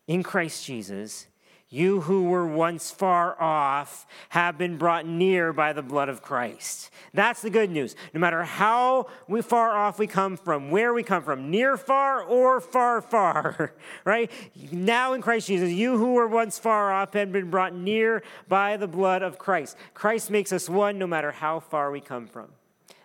in 0.07 0.22
Christ 0.22 0.64
Jesus, 0.64 1.26
you 1.70 2.00
who 2.02 2.24
were 2.24 2.46
once 2.46 2.90
far 2.90 3.40
off 3.40 4.07
have 4.31 4.57
been 4.57 4.78
brought 4.78 5.07
near 5.07 5.52
by 5.52 5.74
the 5.74 5.83
blood 5.83 6.09
of 6.09 6.22
Christ. 6.22 6.90
That's 7.12 7.42
the 7.42 7.50
good 7.50 7.70
news. 7.70 7.94
No 8.14 8.20
matter 8.20 8.42
how 8.42 9.09
we 9.28 9.42
far 9.42 9.76
off 9.76 9.98
we 9.98 10.07
come 10.07 10.38
from, 10.38 10.70
where 10.70 10.94
we 10.94 11.02
come 11.02 11.22
from, 11.22 11.50
near 11.50 11.76
far 11.76 12.22
or 12.22 12.61
far 12.61 13.02
far, 13.02 13.74
right? 14.04 14.31
Now 14.72 15.12
in 15.12 15.20
Christ 15.20 15.46
Jesus, 15.46 15.70
you 15.70 15.98
who 15.98 16.14
were 16.14 16.26
once 16.26 16.59
far 16.59 16.90
off 16.90 17.12
have 17.12 17.33
been 17.33 17.50
brought 17.50 17.74
near 17.74 18.22
by 18.48 18.78
the 18.78 18.88
blood 18.88 19.20
of 19.20 19.38
Christ. 19.38 19.76
Christ 19.92 20.31
makes 20.31 20.52
us 20.52 20.70
one 20.70 20.98
no 20.98 21.07
matter 21.07 21.33
how 21.33 21.61
far 21.61 21.90
we 21.90 22.00
come 22.00 22.26
from. 22.26 22.48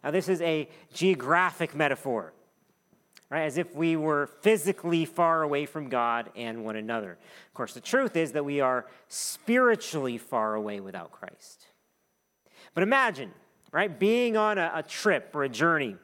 Now, 0.03 0.11
this 0.11 0.29
is 0.29 0.41
a 0.41 0.69
geographic 0.93 1.75
metaphor 1.75 2.33
right? 3.33 3.45
As 3.45 3.57
if 3.57 3.73
we 3.73 3.95
were 3.95 4.27
physically 4.41 5.05
far 5.05 5.41
away 5.41 5.65
from 5.65 5.89
God 5.89 6.29
and 6.35 6.63
one 6.63 6.75
another. 6.75 7.13
Of 7.47 7.53
course, 7.55 7.73
the 7.73 7.81
truth 7.81 8.15
is 8.15 8.33
that 8.33 8.45
we 8.45 8.61
are 8.61 8.85
spiritually 9.07 10.19
far 10.19 10.53
away 10.53 10.79
without 10.79 11.11
Christ. 11.11 11.65
But 12.75 12.83
imagine, 12.83 13.31
right, 13.71 13.97
being 13.97 14.37
on 14.37 14.59
a, 14.59 14.71
a 14.75 14.83
trip 14.83 15.31
or 15.33 15.43
a 15.43 15.49
journey 15.49 15.95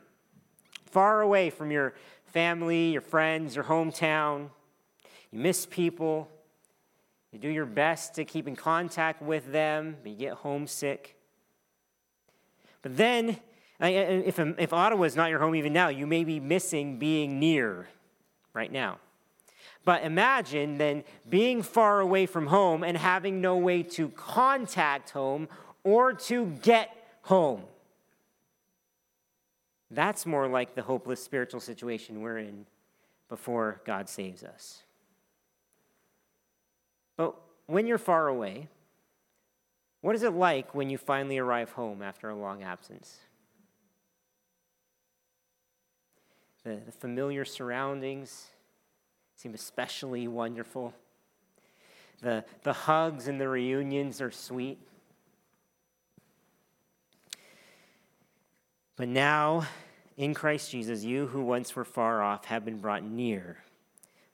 far 0.88 1.22
away 1.22 1.52
from 1.52 1.70
your 1.70 1.94
family, 2.26 2.94
your 2.94 3.02
friends, 3.02 3.56
your 3.56 3.66
hometown. 3.66 4.50
You 5.30 5.38
miss 5.38 5.68
people. 5.68 6.32
You 7.32 7.38
do 7.38 7.50
your 7.50 7.68
best 7.68 8.16
to 8.16 8.26
keep 8.26 8.48
in 8.48 8.56
contact 8.56 9.22
with 9.22 9.52
them, 9.52 9.98
but 10.02 10.14
you 10.14 10.18
get 10.18 10.34
homesick. 10.34 11.16
But 12.82 12.98
then 12.98 13.38
if, 13.82 14.40
um, 14.40 14.56
if 14.58 14.74
Ottawa 14.74 15.04
is 15.04 15.16
not 15.16 15.30
your 15.30 15.40
home 15.40 15.56
even 15.56 15.72
now, 15.72 15.88
you 15.88 16.06
may 16.06 16.24
be 16.24 16.40
missing 16.40 17.00
being 17.00 17.40
near 17.40 17.88
right 18.54 18.72
now. 18.72 18.98
But 19.86 20.04
imagine 20.04 20.78
then 20.78 21.04
being 21.30 21.62
far 21.62 22.02
away 22.02 22.26
from 22.26 22.48
home 22.48 22.84
and 22.84 22.98
having 22.98 23.42
no 23.42 23.58
way 23.58 23.84
to 23.84 24.10
contact 24.10 25.12
home 25.12 25.48
or 25.84 26.14
to 26.14 26.48
get 26.62 26.96
home. 27.24 27.64
That's 29.92 30.26
more 30.26 30.48
like 30.48 30.76
the 30.76 30.82
hopeless 30.82 31.24
spiritual 31.24 31.62
situation 31.62 32.22
we're 32.22 32.38
in 32.38 32.66
before 33.30 33.82
God 33.86 34.10
saves 34.10 34.44
us. 34.44 34.84
But 37.16 37.36
when 37.66 37.88
you're 37.88 37.98
far 37.98 38.28
away, 38.28 38.68
what 40.02 40.16
is 40.16 40.24
it 40.24 40.34
like 40.34 40.76
when 40.76 40.90
you 40.90 40.98
finally 40.98 41.38
arrive 41.38 41.72
home 41.72 42.02
after 42.02 42.30
a 42.30 42.36
long 42.36 42.64
absence? 42.64 43.20
The, 46.64 46.80
the 46.86 46.92
familiar 46.92 47.46
surroundings 47.46 48.48
seem 49.36 49.54
especially 49.54 50.28
wonderful. 50.28 50.94
The, 52.22 52.44
the 52.64 52.74
hugs 52.74 53.28
and 53.28 53.40
the 53.40 53.48
reunions 53.48 54.22
are 54.22 54.32
sweet. 54.32 54.78
But 58.98 59.08
now, 59.08 59.66
in 60.18 60.34
Christ 60.34 60.72
Jesus, 60.72 61.06
you 61.06 61.28
who 61.28 61.42
once 61.42 61.74
were 61.74 61.86
far 61.86 62.22
off 62.22 62.44
have 62.46 62.66
been 62.66 62.80
brought 62.80 63.04
near 63.04 63.64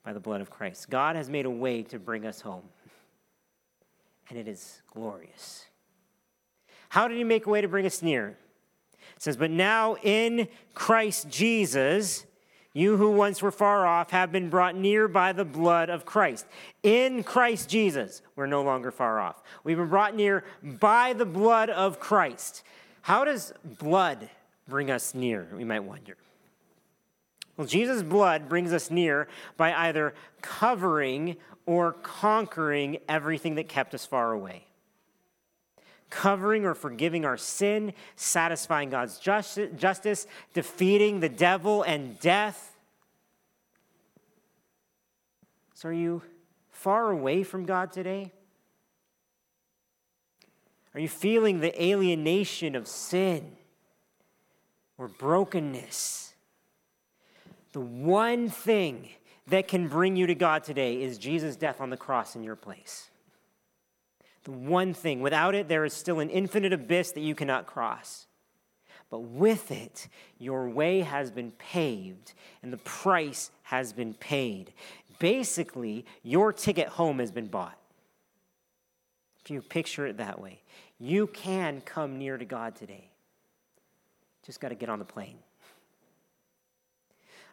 by 0.03 0.13
the 0.13 0.19
blood 0.19 0.41
of 0.41 0.49
Christ. 0.49 0.89
God 0.89 1.15
has 1.15 1.29
made 1.29 1.45
a 1.45 1.51
way 1.51 1.83
to 1.83 1.99
bring 1.99 2.25
us 2.25 2.41
home, 2.41 2.63
and 4.29 4.39
it 4.39 4.47
is 4.47 4.81
glorious. 4.91 5.65
How 6.89 7.07
did 7.07 7.17
He 7.17 7.23
make 7.23 7.45
a 7.45 7.49
way 7.51 7.61
to 7.61 7.67
bring 7.67 7.85
us 7.85 8.01
near? 8.01 8.37
It 9.15 9.23
says, 9.23 9.37
But 9.37 9.51
now 9.51 9.95
in 10.03 10.47
Christ 10.73 11.29
Jesus, 11.29 12.25
you 12.73 12.97
who 12.97 13.11
once 13.11 13.41
were 13.41 13.51
far 13.51 13.87
off 13.87 14.11
have 14.11 14.31
been 14.31 14.49
brought 14.49 14.75
near 14.75 15.07
by 15.07 15.31
the 15.31 15.45
blood 15.45 15.89
of 15.89 16.05
Christ. 16.05 16.45
In 16.83 17.23
Christ 17.23 17.69
Jesus, 17.69 18.21
we're 18.35 18.47
no 18.47 18.63
longer 18.63 18.91
far 18.91 19.19
off. 19.19 19.41
We've 19.63 19.77
been 19.77 19.87
brought 19.87 20.15
near 20.15 20.43
by 20.61 21.13
the 21.13 21.25
blood 21.25 21.69
of 21.69 21.99
Christ. 21.99 22.63
How 23.01 23.23
does 23.23 23.53
blood 23.79 24.29
bring 24.67 24.91
us 24.91 25.15
near? 25.15 25.47
We 25.55 25.63
might 25.63 25.81
wonder. 25.81 26.17
Well, 27.55 27.65
Jesus' 27.65 28.03
blood 28.03 28.49
brings 28.49 28.73
us 28.73 28.91
near 28.91 29.29
by 29.55 29.73
either 29.73 30.13
covering 30.41 31.37
or 31.65 31.93
conquering 31.93 32.97
everything 33.07 33.55
that 33.55 33.69
kept 33.69 33.93
us 33.95 34.05
far 34.05 34.33
away 34.33 34.65
covering 36.09 36.65
or 36.65 36.73
forgiving 36.73 37.25
our 37.25 37.37
sin, 37.37 37.93
satisfying 38.15 38.89
God's 38.89 39.19
justice, 39.19 40.27
defeating 40.53 41.19
the 41.19 41.29
devil 41.29 41.83
and 41.83 42.19
death. 42.19 42.77
So, 45.73 45.89
are 45.89 45.93
you 45.93 46.21
far 46.69 47.11
away 47.11 47.43
from 47.43 47.65
God 47.65 47.91
today? 47.91 48.31
Are 50.93 50.99
you 50.99 51.09
feeling 51.09 51.59
the 51.59 51.83
alienation 51.83 52.75
of 52.75 52.87
sin 52.87 53.57
or 54.97 55.09
brokenness? 55.09 56.33
The 57.73 57.81
one 57.81 58.47
thing 58.47 59.09
that 59.47 59.67
can 59.67 59.89
bring 59.89 60.15
you 60.15 60.27
to 60.27 60.35
God 60.35 60.63
today 60.63 61.01
is 61.01 61.17
Jesus' 61.17 61.57
death 61.57 61.81
on 61.81 61.89
the 61.89 61.97
cross 61.97 62.37
in 62.37 62.43
your 62.43 62.55
place. 62.55 63.09
The 64.45 64.51
one 64.51 64.93
thing. 64.93 65.21
Without 65.21 65.53
it, 65.55 65.67
there 65.67 65.85
is 65.85 65.93
still 65.93 66.19
an 66.19 66.29
infinite 66.29 66.71
abyss 66.71 67.11
that 67.11 67.21
you 67.21 67.35
cannot 67.35 67.65
cross. 67.65 68.27
But 69.09 69.19
with 69.19 69.71
it, 69.71 70.07
your 70.39 70.69
way 70.69 71.01
has 71.01 71.31
been 71.31 71.51
paved 71.51 72.33
and 72.63 72.71
the 72.71 72.77
price 72.77 73.51
has 73.63 73.91
been 73.91 74.13
paid. 74.13 74.71
basically, 75.19 76.05
your 76.23 76.51
ticket 76.51 76.87
home 76.87 77.19
has 77.19 77.31
been 77.31 77.47
bought. 77.47 77.77
If 79.43 79.49
you 79.51 79.61
picture 79.61 80.05
it 80.07 80.17
that 80.17 80.41
way, 80.41 80.61
you 80.99 81.27
can 81.27 81.81
come 81.81 82.17
near 82.17 82.37
to 82.37 82.45
God 82.45 82.75
today. 82.75 83.09
Just 84.45 84.59
got 84.59 84.69
to 84.69 84.75
get 84.75 84.89
on 84.89 84.99
the 84.99 85.05
plane. 85.05 85.37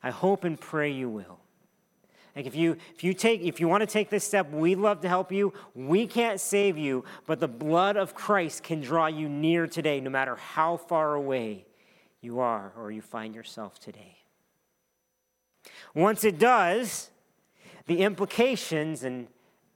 I 0.02 0.10
hope 0.10 0.44
and 0.44 0.60
pray 0.60 0.90
you 0.90 1.08
will. 1.08 1.38
Like 2.34 2.46
if 2.46 2.54
you 2.54 2.76
if 2.94 3.04
you 3.04 3.12
take 3.12 3.42
if 3.42 3.60
you 3.60 3.68
want 3.68 3.82
to 3.82 3.86
take 3.86 4.08
this 4.08 4.24
step, 4.24 4.50
we'd 4.50 4.78
love 4.78 5.02
to 5.02 5.08
help 5.08 5.30
you. 5.30 5.52
We 5.74 6.06
can't 6.06 6.40
save 6.40 6.78
you, 6.78 7.04
but 7.26 7.40
the 7.40 7.48
blood 7.48 7.96
of 7.96 8.14
Christ 8.14 8.62
can 8.62 8.80
draw 8.80 9.06
you 9.06 9.28
near 9.28 9.66
today, 9.66 10.00
no 10.00 10.10
matter 10.10 10.36
how 10.36 10.76
far 10.78 11.14
away 11.14 11.66
you 12.22 12.40
are 12.40 12.72
or 12.76 12.90
you 12.90 13.02
find 13.02 13.34
yourself 13.34 13.78
today. 13.78 14.16
Once 15.94 16.24
it 16.24 16.38
does, 16.38 17.10
the 17.86 17.98
implications 17.98 19.02
and 19.02 19.26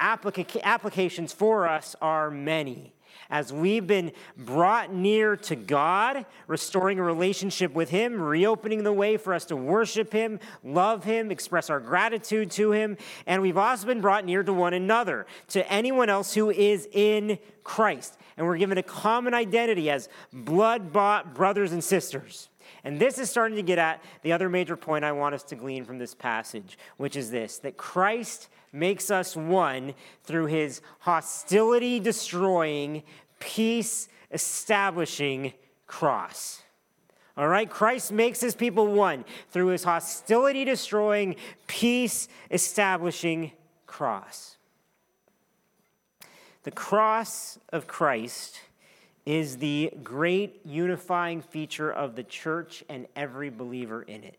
applica- 0.01 0.63
applications 0.63 1.33
for 1.33 1.69
us 1.69 1.95
are 2.01 2.31
many 2.31 2.95
as 3.31 3.53
we've 3.53 3.87
been 3.87 4.13
brought 4.37 4.93
near 4.93 5.37
to 5.37 5.57
God, 5.57 6.27
restoring 6.47 6.99
a 6.99 7.03
relationship 7.03 7.75
with 7.75 7.91
Him, 7.91 8.21
reopening 8.21 8.85
the 8.85 8.93
way 8.93 9.17
for 9.17 9.35
us 9.35 9.45
to 9.47 9.57
worship 9.57 10.13
Him, 10.13 10.41
love 10.65 11.05
Him, 11.05 11.31
express 11.31 11.71
our 11.71 11.81
gratitude 11.81 12.51
to 12.53 12.73
Him, 12.73 12.97
and 13.27 13.43
we've 13.43 13.59
also 13.59 13.87
been 13.87 14.01
brought 14.01 14.25
near 14.25 14.43
to 14.43 14.53
one 14.53 14.75
another, 14.75 15.27
to 15.49 15.71
anyone 15.71 16.09
else 16.09 16.35
who 16.35 16.51
is 16.51 16.89
in 16.93 17.39
Christ. 17.65 18.17
And 18.37 18.47
we're 18.47 18.59
given 18.59 18.79
a 18.79 18.83
common 18.83 19.35
identity 19.35 19.91
as 19.91 20.09
blood 20.33 20.93
bought 20.93 21.35
brothers 21.35 21.73
and 21.73 21.83
sisters. 21.83 22.49
And 22.85 23.01
this 23.01 23.19
is 23.19 23.31
starting 23.31 23.57
to 23.57 23.63
get 23.63 23.79
at 23.79 24.03
the 24.23 24.33
other 24.33 24.49
major 24.49 24.77
point 24.77 25.05
I 25.05 25.13
want 25.13 25.35
us 25.35 25.43
to 25.45 25.57
glean 25.57 25.85
from 25.85 25.99
this 25.99 26.15
passage, 26.15 26.79
which 26.97 27.17
is 27.17 27.31
this 27.31 27.59
that 27.59 27.77
Christ 27.77 28.49
makes 28.73 29.11
us 29.11 29.37
one 29.37 29.95
through 30.25 30.47
his 30.47 30.81
hostility 31.01 32.01
destroying, 32.01 33.03
peace 33.39 34.09
establishing 34.31 35.53
cross. 35.87 36.63
All 37.37 37.49
right, 37.49 37.69
Christ 37.69 38.13
makes 38.13 38.41
his 38.41 38.55
people 38.55 38.87
one 38.87 39.25
through 39.51 39.69
his 39.69 39.85
hostility 39.85 40.65
destroying, 40.65 41.37
peace 41.67 42.29
establishing 42.51 43.53
cross. 43.87 44.57
The 46.63 46.71
cross 46.71 47.59
of 47.73 47.87
Christ 47.87 48.61
is 49.27 49.59
the 49.59 49.93
great 50.03 50.61
unifying 50.65 51.43
feature 51.43 51.93
of 51.93 52.17
the 52.17 52.23
church 52.23 52.83
and 52.89 53.07
every 53.15 53.51
believer 53.51 54.03
in 54.03 54.25
it. 54.25 54.39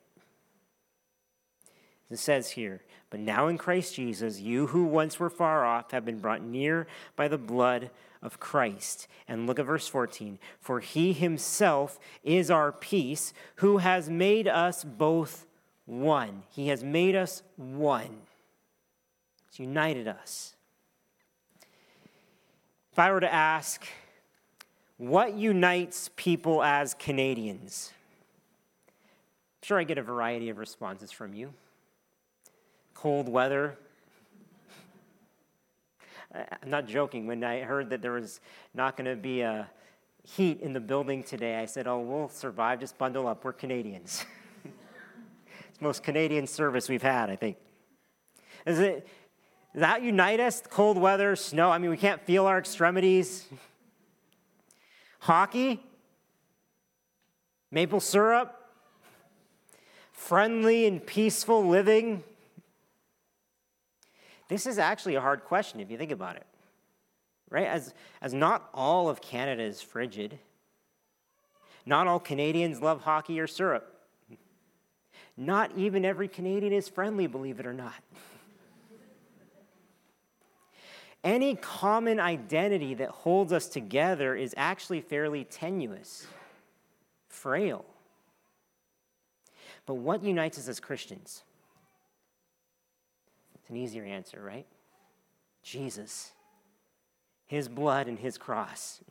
It 2.10 2.20
says 2.20 2.52
here, 2.52 2.82
but 3.10 3.20
now 3.20 3.48
in 3.48 3.58
Christ 3.58 3.96
Jesus, 3.96 4.41
you 4.41 4.67
who 4.67 4.84
once 4.84 5.20
were 5.20 5.30
far 5.30 5.65
off 5.65 5.91
have 5.91 6.04
been 6.06 6.20
brought 6.20 6.41
near 6.41 6.88
by 7.15 7.28
the 7.28 7.38
blood 7.38 7.89
of 8.22 8.39
Christ. 8.39 9.08
And 9.28 9.48
look 9.48 9.60
at 9.60 9.65
verse 9.65 9.88
14. 9.88 10.39
For 10.60 10.82
he 10.82 11.13
himself 11.13 12.00
is 12.24 12.52
our 12.52 12.72
peace, 12.72 13.34
who 13.56 13.78
has 13.78 14.10
made 14.10 14.48
us 14.48 14.84
both 14.84 15.46
one. 15.86 16.43
He 16.50 16.67
has 16.67 16.84
made 16.84 17.15
us 17.15 17.43
one. 17.56 18.17
He's 19.50 19.60
united 19.60 20.08
us. 20.08 20.56
If 22.91 23.00
I 23.00 23.12
were 23.12 23.22
to 23.22 23.34
ask, 23.34 23.88
what 24.98 25.36
unites 25.36 26.10
people 26.15 26.63
as 26.63 26.93
Canadians? 26.96 27.93
I'm 28.88 29.65
sure 29.67 29.80
I 29.80 29.84
get 29.84 29.98
a 29.98 30.04
variety 30.04 30.50
of 30.50 30.58
responses 30.58 31.12
from 31.12 31.34
you. 31.34 31.54
Cold 32.98 33.30
weather. 33.30 33.78
I'm 36.34 36.72
not 36.72 36.88
joking. 36.88 37.28
When 37.28 37.44
I 37.44 37.60
heard 37.60 37.92
that 37.92 38.02
there 38.02 38.14
was 38.14 38.40
not 38.74 38.98
going 38.98 39.06
to 39.06 39.16
be 39.16 39.42
a 39.42 39.70
heat 40.24 40.62
in 40.62 40.74
the 40.74 40.80
building 40.80 41.22
today, 41.22 41.58
I 41.58 41.66
said, 41.66 41.86
Oh, 41.86 42.00
we'll 42.00 42.30
survive. 42.30 42.80
Just 42.80 42.98
bundle 42.98 43.28
up. 43.28 43.46
We're 43.46 43.54
Canadians. 43.54 44.26
it's 44.66 45.78
the 45.78 45.84
most 45.84 46.02
Canadian 46.02 46.48
service 46.48 46.90
we've 46.90 47.04
had, 47.04 47.30
I 47.30 47.36
think. 47.36 47.58
Is 48.66 48.80
it, 48.80 49.08
does 49.74 49.82
that 49.82 50.02
unite 50.02 50.40
us? 50.40 50.64
Cold 50.68 50.98
weather, 50.98 51.36
snow. 51.36 51.70
I 51.70 51.78
mean, 51.78 51.92
we 51.92 51.98
can't 51.98 52.26
feel 52.26 52.48
our 52.48 52.58
extremities. 52.58 53.46
Hockey, 55.20 55.84
maple 57.70 58.00
syrup, 58.00 58.60
friendly 60.12 60.88
and 60.88 61.06
peaceful 61.06 61.64
living. 61.64 62.24
This 64.48 64.66
is 64.66 64.78
actually 64.78 65.16
a 65.16 65.22
hard 65.22 65.44
question 65.44 65.80
if 65.80 65.92
you 65.92 65.98
think 65.98 66.12
about 66.12 66.38
it, 66.38 66.46
right? 67.50 67.68
As, 67.68 67.94
as 68.22 68.34
not 68.34 68.70
all 68.74 69.10
of 69.10 69.22
Canada 69.22 69.64
is 69.64 69.82
frigid, 69.82 70.40
not 71.86 72.08
all 72.08 72.20
Canadians 72.20 72.82
love 72.82 73.02
hockey 73.02 73.40
or 73.40 73.48
syrup. 73.48 73.94
Not 75.38 75.72
even 75.78 76.04
every 76.04 76.28
Canadian 76.28 76.74
is 76.74 76.90
friendly, 76.90 77.28
believe 77.28 77.60
it 77.60 77.68
or 77.68 77.74
not. 77.74 77.94
any 81.24 81.56
common 81.56 82.20
identity 82.20 82.96
that 82.96 83.10
holds 83.10 83.54
us 83.54 83.68
together 83.68 84.36
is 84.36 84.54
actually 84.58 85.02
fairly 85.02 85.44
tenuous, 85.44 86.26
frail. 87.28 87.86
But 89.86 89.96
what 89.96 90.24
unites 90.24 90.58
us 90.58 90.68
as 90.68 90.80
Christians? 90.80 91.44
It's 93.67 93.71
an 93.71 93.77
easier 93.77 94.06
answer, 94.06 94.41
right? 94.41 94.65
Jesus. 95.62 96.32
His 97.47 97.67
blood 97.67 98.08
and 98.08 98.17
his 98.17 98.38
cross 98.38 99.01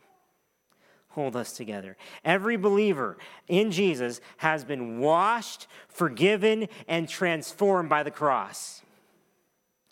hold 1.09 1.35
us 1.35 1.53
together. 1.53 1.95
Every 2.25 2.57
believer 2.57 3.19
in 3.47 3.69
Jesus 3.69 4.19
has 4.37 4.65
been 4.65 4.99
washed, 4.99 5.67
forgiven, 5.89 6.69
and 6.87 7.07
transformed 7.07 7.87
by 7.89 8.01
the 8.01 8.09
cross. 8.09 8.81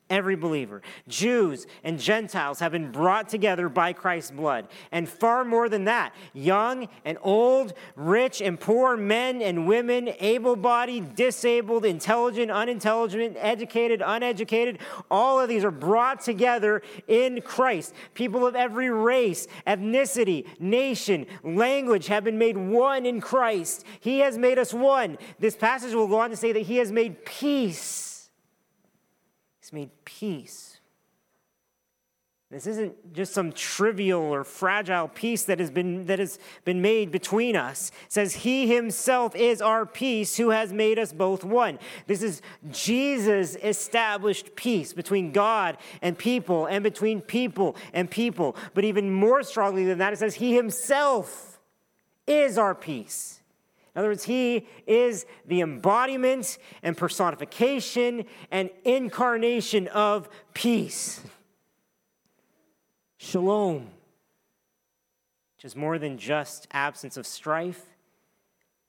Every 0.07 0.35
believer, 0.35 0.83
Jews 1.07 1.65
and 1.83 1.99
Gentiles, 1.99 2.59
have 2.59 2.71
been 2.71 2.91
brought 2.91 3.27
together 3.27 3.69
by 3.69 3.91
Christ's 3.91 4.29
blood. 4.29 4.67
And 4.91 5.09
far 5.09 5.43
more 5.43 5.67
than 5.67 5.85
that, 5.85 6.13
young 6.31 6.89
and 7.03 7.17
old, 7.23 7.73
rich 7.95 8.39
and 8.39 8.59
poor, 8.59 8.95
men 8.97 9.41
and 9.41 9.67
women, 9.67 10.11
able 10.19 10.55
bodied, 10.55 11.15
disabled, 11.15 11.85
intelligent, 11.85 12.51
unintelligent, 12.51 13.35
educated, 13.39 14.03
uneducated, 14.05 14.77
all 15.09 15.39
of 15.39 15.49
these 15.49 15.63
are 15.63 15.71
brought 15.71 16.21
together 16.21 16.83
in 17.07 17.41
Christ. 17.41 17.95
People 18.13 18.45
of 18.45 18.55
every 18.55 18.91
race, 18.91 19.47
ethnicity, 19.65 20.45
nation, 20.59 21.25
language 21.43 22.05
have 22.05 22.23
been 22.23 22.37
made 22.37 22.57
one 22.57 23.07
in 23.07 23.19
Christ. 23.19 23.83
He 24.01 24.19
has 24.19 24.37
made 24.37 24.59
us 24.59 24.71
one. 24.71 25.17
This 25.39 25.55
passage 25.55 25.95
will 25.95 26.07
go 26.07 26.19
on 26.19 26.29
to 26.29 26.35
say 26.35 26.51
that 26.51 26.59
He 26.59 26.77
has 26.77 26.91
made 26.91 27.25
peace 27.25 28.14
He's 29.65 29.73
made 29.73 29.89
peace. 30.05 30.79
This 32.51 32.67
isn't 32.67 33.13
just 33.13 33.33
some 33.33 33.51
trivial 33.51 34.21
or 34.21 34.43
fragile 34.43 35.07
peace 35.07 35.45
that 35.45 35.59
has 35.59 35.71
been, 35.71 36.05
that 36.05 36.19
has 36.19 36.37
been 36.65 36.83
made 36.83 37.09
between 37.09 37.55
us. 37.55 37.89
It 38.05 38.13
says, 38.13 38.35
He 38.35 38.67
Himself 38.67 39.35
is 39.35 39.63
our 39.63 39.87
peace 39.87 40.37
who 40.37 40.51
has 40.51 40.71
made 40.71 40.99
us 40.99 41.11
both 41.11 41.43
one. 41.43 41.79
This 42.05 42.21
is 42.21 42.43
Jesus' 42.69 43.55
established 43.55 44.55
peace 44.55 44.93
between 44.93 45.31
God 45.31 45.79
and 46.03 46.15
people 46.15 46.67
and 46.67 46.83
between 46.83 47.19
people 47.19 47.75
and 47.91 48.07
people. 48.07 48.55
But 48.75 48.83
even 48.83 49.11
more 49.11 49.41
strongly 49.41 49.83
than 49.83 49.97
that, 49.97 50.13
it 50.13 50.19
says, 50.19 50.35
He 50.35 50.53
Himself 50.53 51.59
is 52.27 52.59
our 52.59 52.75
peace. 52.75 53.41
In 53.95 53.99
other 53.99 54.09
words, 54.09 54.25
he 54.25 54.67
is 54.85 55.25
the 55.45 55.61
embodiment 55.61 56.57
and 56.83 56.97
personification 56.97 58.25
and 58.51 58.69
incarnation 58.83 59.87
of 59.87 60.27
peace. 60.53 61.21
Shalom, 63.15 63.87
which 65.55 65.63
is 65.63 65.77
more 65.77 65.97
than 65.97 66.17
just 66.17 66.67
absence 66.71 67.15
of 67.15 67.25
strife, 67.25 67.85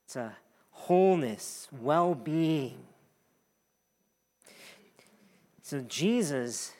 it's 0.05 0.17
a 0.17 0.37
wholeness, 0.71 1.69
well 1.81 2.17
being. 2.17 2.77
So 5.63 5.83
Jesus 5.83 6.73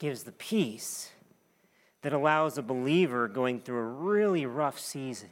gives 0.00 0.24
the 0.24 0.32
peace 0.32 1.12
that 2.02 2.12
allows 2.12 2.58
a 2.58 2.62
believer 2.62 3.28
going 3.28 3.60
through 3.60 3.78
a 3.78 3.82
really 3.82 4.44
rough 4.44 4.78
season 4.80 5.30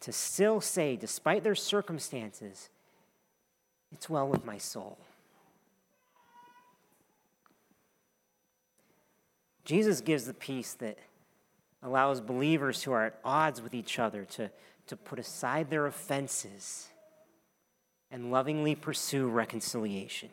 to 0.00 0.12
still 0.12 0.60
say, 0.60 0.96
despite 0.96 1.44
their 1.44 1.54
circumstances, 1.54 2.68
it's 3.92 4.10
well 4.10 4.28
with 4.28 4.44
my 4.44 4.58
soul. 4.58 4.98
Jesus 9.64 10.00
gives 10.00 10.26
the 10.26 10.34
peace 10.34 10.74
that 10.74 10.98
allows 11.82 12.20
believers 12.20 12.82
who 12.82 12.92
are 12.92 13.06
at 13.06 13.18
odds 13.24 13.62
with 13.62 13.74
each 13.74 13.98
other 13.98 14.24
to, 14.24 14.50
to 14.86 14.96
put 14.96 15.18
aside 15.18 15.70
their 15.70 15.86
offenses 15.86 16.88
and 18.10 18.30
lovingly 18.30 18.74
pursue 18.74 19.28
reconciliation. 19.28 20.28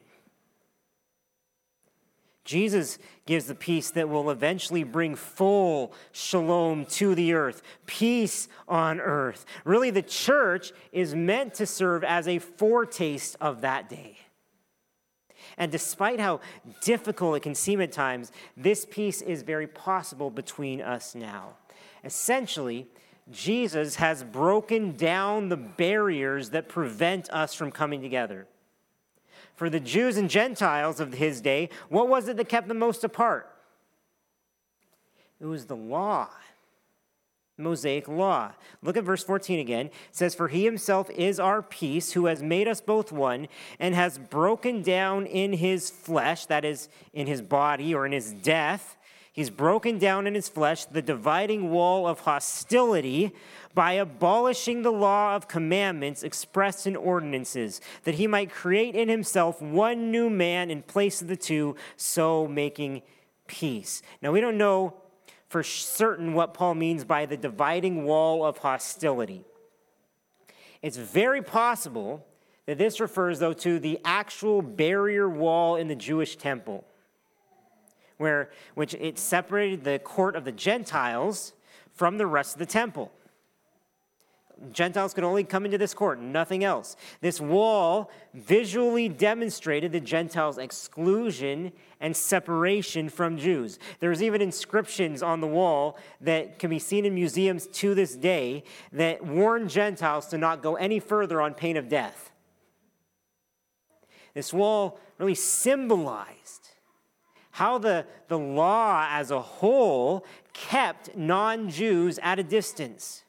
Jesus 2.43 2.97
gives 3.25 3.45
the 3.45 3.55
peace 3.55 3.91
that 3.91 4.09
will 4.09 4.31
eventually 4.31 4.83
bring 4.83 5.15
full 5.15 5.93
shalom 6.11 6.85
to 6.85 7.13
the 7.13 7.33
earth, 7.33 7.61
peace 7.85 8.47
on 8.67 8.99
earth. 8.99 9.45
Really, 9.63 9.91
the 9.91 10.01
church 10.01 10.71
is 10.91 11.13
meant 11.13 11.53
to 11.55 11.65
serve 11.65 12.03
as 12.03 12.27
a 12.27 12.39
foretaste 12.39 13.35
of 13.39 13.61
that 13.61 13.89
day. 13.89 14.17
And 15.57 15.71
despite 15.71 16.19
how 16.19 16.39
difficult 16.81 17.37
it 17.37 17.43
can 17.43 17.55
seem 17.55 17.81
at 17.81 17.91
times, 17.91 18.31
this 18.57 18.85
peace 18.89 19.21
is 19.21 19.43
very 19.43 19.67
possible 19.67 20.31
between 20.31 20.81
us 20.81 21.13
now. 21.13 21.57
Essentially, 22.03 22.87
Jesus 23.29 23.95
has 23.95 24.23
broken 24.23 24.93
down 24.93 25.49
the 25.49 25.57
barriers 25.57 26.49
that 26.49 26.67
prevent 26.67 27.29
us 27.29 27.53
from 27.53 27.71
coming 27.71 28.01
together. 28.01 28.47
For 29.61 29.69
the 29.69 29.79
Jews 29.79 30.17
and 30.17 30.27
Gentiles 30.27 30.99
of 30.99 31.13
his 31.13 31.39
day, 31.39 31.69
what 31.87 32.09
was 32.09 32.27
it 32.27 32.35
that 32.37 32.49
kept 32.49 32.67
them 32.67 32.79
most 32.79 33.03
apart? 33.03 33.47
It 35.39 35.45
was 35.45 35.67
the 35.67 35.75
law. 35.75 36.29
Mosaic 37.59 38.07
law. 38.07 38.53
Look 38.81 38.97
at 38.97 39.03
verse 39.03 39.23
14 39.23 39.59
again. 39.59 39.85
It 39.85 39.93
says, 40.09 40.33
For 40.33 40.47
he 40.47 40.65
himself 40.65 41.11
is 41.11 41.39
our 41.39 41.61
peace, 41.61 42.13
who 42.13 42.25
has 42.25 42.41
made 42.41 42.67
us 42.67 42.81
both 42.81 43.11
one, 43.11 43.47
and 43.79 43.93
has 43.93 44.17
broken 44.17 44.81
down 44.81 45.27
in 45.27 45.53
his 45.53 45.91
flesh, 45.91 46.47
that 46.47 46.65
is, 46.65 46.89
in 47.13 47.27
his 47.27 47.43
body 47.43 47.93
or 47.93 48.07
in 48.07 48.13
his 48.13 48.33
death, 48.33 48.97
He's 49.33 49.49
broken 49.49 49.97
down 49.97 50.27
in 50.27 50.35
his 50.35 50.49
flesh 50.49 50.83
the 50.85 51.01
dividing 51.01 51.69
wall 51.69 52.05
of 52.05 52.21
hostility 52.21 53.33
by 53.73 53.93
abolishing 53.93 54.81
the 54.81 54.91
law 54.91 55.35
of 55.35 55.47
commandments 55.47 56.21
expressed 56.21 56.85
in 56.85 56.97
ordinances, 56.97 57.79
that 58.03 58.15
he 58.15 58.27
might 58.27 58.51
create 58.51 58.93
in 58.93 59.07
himself 59.07 59.61
one 59.61 60.11
new 60.11 60.29
man 60.29 60.69
in 60.69 60.81
place 60.81 61.21
of 61.21 61.29
the 61.29 61.37
two, 61.37 61.77
so 61.95 62.45
making 62.45 63.03
peace. 63.47 64.01
Now, 64.21 64.33
we 64.33 64.41
don't 64.41 64.57
know 64.57 64.95
for 65.47 65.63
certain 65.63 66.33
what 66.33 66.53
Paul 66.53 66.75
means 66.75 67.05
by 67.05 67.25
the 67.25 67.37
dividing 67.37 68.03
wall 68.03 68.45
of 68.45 68.57
hostility. 68.57 69.45
It's 70.81 70.97
very 70.97 71.41
possible 71.41 72.25
that 72.65 72.77
this 72.77 72.99
refers, 72.99 73.39
though, 73.39 73.53
to 73.53 73.79
the 73.79 73.99
actual 74.03 74.61
barrier 74.61 75.29
wall 75.29 75.77
in 75.77 75.87
the 75.87 75.95
Jewish 75.95 76.35
temple 76.35 76.85
where, 78.21 78.49
which 78.75 78.93
it 78.93 79.19
separated 79.19 79.83
the 79.83 79.99
court 79.99 80.35
of 80.35 80.45
the 80.45 80.51
Gentiles 80.51 81.53
from 81.93 82.17
the 82.17 82.27
rest 82.27 82.55
of 82.55 82.59
the 82.59 82.65
temple. 82.65 83.11
Gentiles 84.71 85.15
could 85.15 85.23
only 85.23 85.43
come 85.43 85.65
into 85.65 85.79
this 85.79 85.95
court, 85.95 86.21
nothing 86.21 86.63
else. 86.63 86.95
This 87.19 87.41
wall 87.41 88.11
visually 88.33 89.09
demonstrated 89.09 89.91
the 89.91 89.99
Gentiles' 89.99 90.59
exclusion 90.59 91.71
and 91.99 92.15
separation 92.15 93.09
from 93.09 93.37
Jews. 93.37 93.79
There's 93.99 94.21
even 94.21 94.39
inscriptions 94.39 95.23
on 95.23 95.41
the 95.41 95.47
wall 95.47 95.97
that 96.21 96.59
can 96.59 96.69
be 96.69 96.77
seen 96.77 97.05
in 97.05 97.15
museums 97.15 97.65
to 97.67 97.95
this 97.95 98.15
day 98.15 98.63
that 98.91 99.25
warn 99.25 99.67
Gentiles 99.67 100.27
to 100.27 100.37
not 100.37 100.61
go 100.61 100.75
any 100.75 100.99
further 100.99 101.41
on 101.41 101.55
pain 101.55 101.75
of 101.75 101.89
death. 101.89 102.31
This 104.35 104.53
wall 104.53 104.99
really 105.17 105.35
symbolized 105.35 106.60
how 107.61 107.77
the, 107.77 108.03
the 108.27 108.39
law 108.39 109.07
as 109.11 109.29
a 109.29 109.39
whole 109.39 110.25
kept 110.51 111.15
non 111.15 111.69
Jews 111.69 112.17
at 112.23 112.39
a 112.39 112.43
distance. 112.43 113.21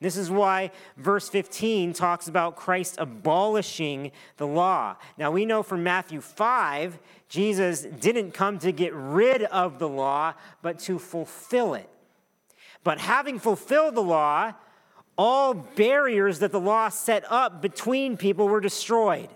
This 0.00 0.16
is 0.16 0.28
why 0.28 0.72
verse 0.96 1.28
15 1.28 1.92
talks 1.92 2.26
about 2.26 2.56
Christ 2.56 2.96
abolishing 2.98 4.10
the 4.38 4.46
law. 4.48 4.96
Now, 5.18 5.30
we 5.30 5.46
know 5.46 5.62
from 5.62 5.84
Matthew 5.84 6.20
5, 6.20 6.98
Jesus 7.28 7.82
didn't 7.82 8.32
come 8.32 8.58
to 8.58 8.72
get 8.72 8.92
rid 8.92 9.44
of 9.44 9.78
the 9.78 9.88
law, 9.88 10.34
but 10.60 10.80
to 10.80 10.98
fulfill 10.98 11.74
it. 11.74 11.88
But 12.82 12.98
having 12.98 13.38
fulfilled 13.38 13.94
the 13.94 14.02
law, 14.02 14.52
all 15.16 15.54
barriers 15.54 16.40
that 16.40 16.50
the 16.50 16.58
law 16.58 16.88
set 16.88 17.22
up 17.30 17.62
between 17.62 18.16
people 18.16 18.48
were 18.48 18.60
destroyed 18.60 19.28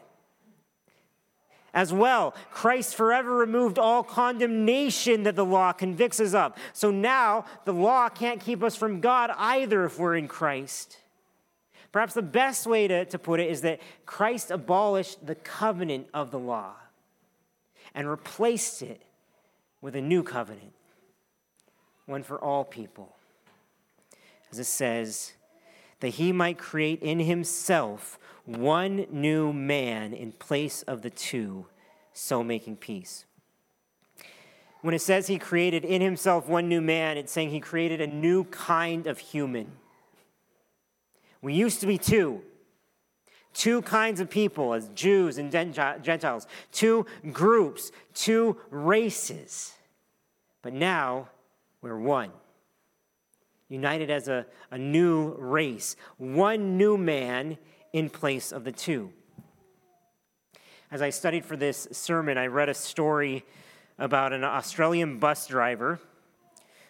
as 1.76 1.92
well. 1.92 2.34
Christ 2.50 2.96
forever 2.96 3.36
removed 3.36 3.78
all 3.78 4.02
condemnation 4.02 5.24
that 5.24 5.36
the 5.36 5.44
law 5.44 5.72
convicts 5.72 6.18
us 6.18 6.32
of. 6.32 6.54
So 6.72 6.90
now 6.90 7.44
the 7.66 7.74
law 7.74 8.08
can't 8.08 8.40
keep 8.40 8.62
us 8.62 8.74
from 8.74 9.00
God 9.00 9.30
either 9.36 9.84
if 9.84 9.98
we're 9.98 10.16
in 10.16 10.26
Christ. 10.26 10.96
Perhaps 11.92 12.14
the 12.14 12.22
best 12.22 12.66
way 12.66 12.88
to, 12.88 13.04
to 13.04 13.18
put 13.18 13.40
it 13.40 13.50
is 13.50 13.60
that 13.60 13.80
Christ 14.06 14.50
abolished 14.50 15.26
the 15.26 15.34
covenant 15.34 16.08
of 16.14 16.30
the 16.30 16.38
law 16.38 16.72
and 17.94 18.08
replaced 18.08 18.80
it 18.80 19.02
with 19.82 19.94
a 19.94 20.00
new 20.00 20.22
covenant, 20.22 20.72
one 22.06 22.22
for 22.22 22.42
all 22.42 22.64
people. 22.64 23.14
As 24.50 24.58
it 24.58 24.64
says, 24.64 25.34
that 26.00 26.08
he 26.08 26.32
might 26.32 26.56
create 26.56 27.02
in 27.02 27.20
himself 27.20 28.18
one 28.46 29.06
new 29.10 29.52
man 29.52 30.12
in 30.12 30.32
place 30.32 30.82
of 30.82 31.02
the 31.02 31.10
two, 31.10 31.66
so 32.12 32.42
making 32.42 32.76
peace. 32.76 33.24
When 34.82 34.94
it 34.94 35.00
says 35.00 35.26
he 35.26 35.38
created 35.38 35.84
in 35.84 36.00
himself 36.00 36.48
one 36.48 36.68
new 36.68 36.80
man, 36.80 37.16
it's 37.16 37.32
saying 37.32 37.50
he 37.50 37.60
created 37.60 38.00
a 38.00 38.06
new 38.06 38.44
kind 38.44 39.06
of 39.06 39.18
human. 39.18 39.72
We 41.42 41.54
used 41.54 41.80
to 41.80 41.86
be 41.86 41.98
two. 41.98 42.42
Two 43.52 43.82
kinds 43.82 44.20
of 44.20 44.30
people, 44.30 44.74
as 44.74 44.88
Jews 44.88 45.38
and 45.38 45.50
Gentiles, 45.50 46.46
two 46.72 47.06
groups, 47.32 47.90
two 48.14 48.58
races. 48.70 49.72
But 50.62 50.72
now 50.72 51.28
we're 51.80 51.98
one 51.98 52.30
united 53.68 54.10
as 54.10 54.28
a, 54.28 54.46
a 54.70 54.78
new 54.78 55.34
race, 55.38 55.96
one 56.18 56.76
new 56.76 56.96
man 56.96 57.58
in 57.92 58.10
place 58.10 58.52
of 58.52 58.64
the 58.64 58.72
two. 58.72 59.10
As 60.90 61.02
I 61.02 61.10
studied 61.10 61.44
for 61.44 61.56
this 61.56 61.88
sermon, 61.90 62.38
I 62.38 62.46
read 62.46 62.68
a 62.68 62.74
story 62.74 63.44
about 63.98 64.32
an 64.32 64.44
Australian 64.44 65.18
bus 65.18 65.46
driver 65.46 65.98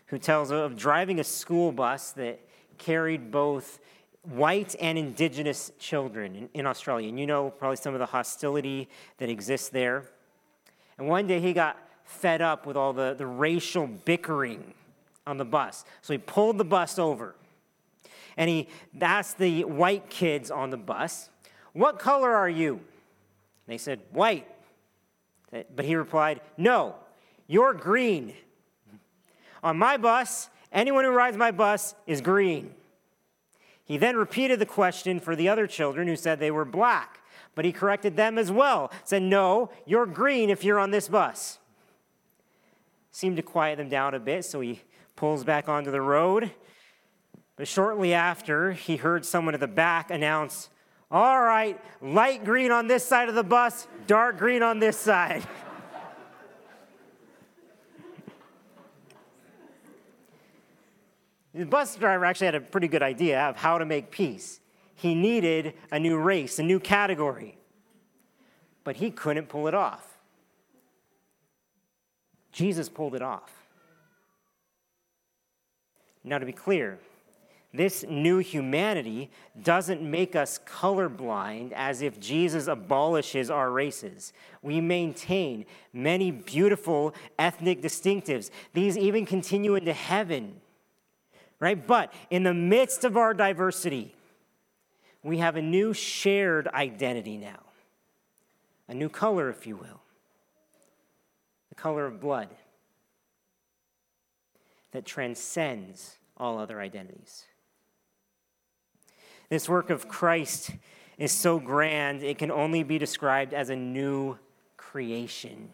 who 0.06 0.18
tells 0.18 0.50
of 0.50 0.76
driving 0.76 1.18
a 1.20 1.24
school 1.24 1.72
bus 1.72 2.12
that 2.12 2.40
carried 2.78 3.30
both 3.30 3.80
white 4.22 4.74
and 4.80 4.98
indigenous 4.98 5.70
children 5.78 6.34
in, 6.36 6.48
in, 6.54 6.66
Australia. 6.66 7.08
And 7.08 7.18
you 7.18 7.26
know 7.26 7.50
probably 7.50 7.76
some 7.76 7.94
of 7.94 8.00
the 8.00 8.06
hostility 8.06 8.88
that 9.18 9.28
exists 9.28 9.68
there. 9.68 10.04
And 10.98 11.08
one 11.08 11.26
day 11.26 11.40
he 11.40 11.52
got 11.52 11.78
fed 12.04 12.42
up 12.42 12.66
with 12.66 12.76
all 12.76 12.92
the, 12.92 13.14
the 13.14 13.26
racial 13.26 13.86
bickering 13.86 14.74
on 15.26 15.36
the 15.36 15.44
bus. 15.44 15.84
So 16.02 16.12
he 16.12 16.18
pulled 16.18 16.58
the 16.58 16.64
bus 16.64 16.98
over 16.98 17.34
and 18.36 18.50
he 18.50 18.68
asked 19.00 19.38
the 19.38 19.64
white 19.64 20.10
kids 20.10 20.50
on 20.50 20.70
the 20.70 20.76
bus, 20.76 21.30
What 21.72 21.98
color 21.98 22.34
are 22.34 22.48
you? 22.48 22.74
And 22.74 22.82
they 23.66 23.78
said, 23.78 24.00
White. 24.12 24.46
But 25.50 25.84
he 25.84 25.94
replied, 25.94 26.40
No, 26.56 26.96
you're 27.46 27.72
green. 27.72 28.34
On 29.62 29.78
my 29.78 29.96
bus, 29.96 30.50
anyone 30.70 31.04
who 31.04 31.10
rides 31.10 31.36
my 31.36 31.50
bus 31.50 31.94
is 32.06 32.20
green. 32.20 32.74
He 33.84 33.96
then 33.96 34.16
repeated 34.16 34.58
the 34.58 34.66
question 34.66 35.20
for 35.20 35.34
the 35.34 35.48
other 35.48 35.66
children 35.66 36.08
who 36.08 36.16
said 36.16 36.38
they 36.38 36.50
were 36.50 36.64
black, 36.64 37.20
but 37.54 37.64
he 37.64 37.72
corrected 37.72 38.16
them 38.16 38.36
as 38.36 38.52
well. 38.52 38.90
Said, 39.04 39.22
No, 39.22 39.70
you're 39.86 40.06
green 40.06 40.50
if 40.50 40.62
you're 40.62 40.78
on 40.78 40.90
this 40.90 41.08
bus. 41.08 41.58
Seemed 43.12 43.36
to 43.36 43.42
quiet 43.42 43.78
them 43.78 43.88
down 43.88 44.12
a 44.12 44.20
bit, 44.20 44.44
so 44.44 44.60
he 44.60 44.82
pulls 45.14 45.42
back 45.42 45.68
onto 45.68 45.90
the 45.90 46.02
road 46.02 46.50
but 47.56 47.66
shortly 47.66 48.12
after, 48.14 48.72
he 48.72 48.96
heard 48.96 49.24
someone 49.24 49.54
at 49.54 49.60
the 49.60 49.66
back 49.66 50.10
announce, 50.10 50.68
All 51.10 51.40
right, 51.40 51.80
light 52.02 52.44
green 52.44 52.70
on 52.70 52.86
this 52.86 53.04
side 53.04 53.30
of 53.30 53.34
the 53.34 53.42
bus, 53.42 53.88
dark 54.06 54.36
green 54.38 54.62
on 54.62 54.78
this 54.78 54.98
side. 54.98 55.42
the 61.54 61.64
bus 61.64 61.96
driver 61.96 62.26
actually 62.26 62.44
had 62.46 62.54
a 62.54 62.60
pretty 62.60 62.88
good 62.88 63.02
idea 63.02 63.40
of 63.40 63.56
how 63.56 63.78
to 63.78 63.86
make 63.86 64.10
peace. 64.10 64.60
He 64.94 65.14
needed 65.14 65.72
a 65.90 65.98
new 65.98 66.18
race, 66.18 66.58
a 66.58 66.62
new 66.62 66.78
category, 66.78 67.56
but 68.84 68.96
he 68.96 69.10
couldn't 69.10 69.48
pull 69.48 69.66
it 69.66 69.74
off. 69.74 70.18
Jesus 72.52 72.88
pulled 72.88 73.14
it 73.14 73.22
off. 73.22 73.52
Now, 76.24 76.38
to 76.38 76.46
be 76.46 76.52
clear, 76.52 76.98
this 77.76 78.04
new 78.08 78.38
humanity 78.38 79.30
doesn't 79.62 80.02
make 80.02 80.36
us 80.36 80.58
colorblind 80.66 81.72
as 81.72 82.02
if 82.02 82.20
Jesus 82.20 82.66
abolishes 82.66 83.50
our 83.50 83.70
races. 83.70 84.32
We 84.62 84.80
maintain 84.80 85.64
many 85.92 86.30
beautiful 86.30 87.14
ethnic 87.38 87.82
distinctives. 87.82 88.50
These 88.72 88.96
even 88.96 89.26
continue 89.26 89.74
into 89.74 89.92
heaven, 89.92 90.60
right? 91.60 91.86
But 91.86 92.12
in 92.30 92.42
the 92.42 92.54
midst 92.54 93.04
of 93.04 93.16
our 93.16 93.34
diversity, 93.34 94.14
we 95.22 95.38
have 95.38 95.56
a 95.56 95.62
new 95.62 95.92
shared 95.92 96.68
identity 96.68 97.36
now, 97.36 97.60
a 98.88 98.94
new 98.94 99.08
color, 99.08 99.50
if 99.50 99.66
you 99.66 99.76
will. 99.76 100.00
The 101.70 101.74
color 101.74 102.06
of 102.06 102.20
blood 102.20 102.48
that 104.92 105.04
transcends 105.04 106.18
all 106.36 106.58
other 106.58 106.80
identities. 106.80 107.44
This 109.48 109.68
work 109.68 109.90
of 109.90 110.08
Christ 110.08 110.70
is 111.18 111.32
so 111.32 111.58
grand, 111.58 112.22
it 112.22 112.38
can 112.38 112.50
only 112.50 112.82
be 112.82 112.98
described 112.98 113.54
as 113.54 113.70
a 113.70 113.76
new 113.76 114.38
creation. 114.76 115.70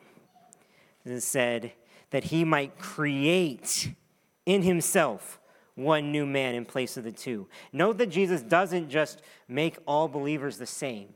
It 1.04 1.12
is 1.12 1.24
said 1.24 1.72
that 2.10 2.24
he 2.24 2.44
might 2.44 2.78
create 2.78 3.92
in 4.46 4.62
himself 4.62 5.40
one 5.74 6.12
new 6.12 6.26
man 6.26 6.54
in 6.54 6.64
place 6.64 6.96
of 6.96 7.04
the 7.04 7.12
two. 7.12 7.48
Note 7.72 7.98
that 7.98 8.10
Jesus 8.10 8.42
doesn't 8.42 8.90
just 8.90 9.22
make 9.48 9.78
all 9.86 10.06
believers 10.06 10.58
the 10.58 10.66
same 10.66 11.08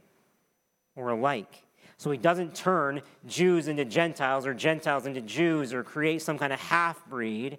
or 0.95 1.11
alike. 1.11 1.63
So 1.99 2.11
he 2.11 2.19
doesn't 2.19 2.55
turn 2.55 3.03
Jews 3.27 3.69
into 3.69 3.85
Gentiles 3.85 4.47
or 4.47 4.55
Gentiles 4.55 5.07
into 5.07 5.21
Jews 5.21 5.73
or 5.73 5.83
create 5.83 6.23
some 6.23 6.39
kind 6.39 6.53
of 6.53 6.61
half 6.61 7.05
breed. 7.07 7.59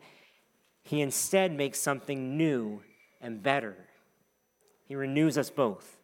He 0.83 1.01
instead 1.01 1.51
makes 1.51 1.79
something 1.79 2.37
new 2.37 2.81
and 3.21 3.41
better. 3.41 3.86
He 4.87 4.95
renews 4.95 5.37
us 5.37 5.49
both 5.49 5.97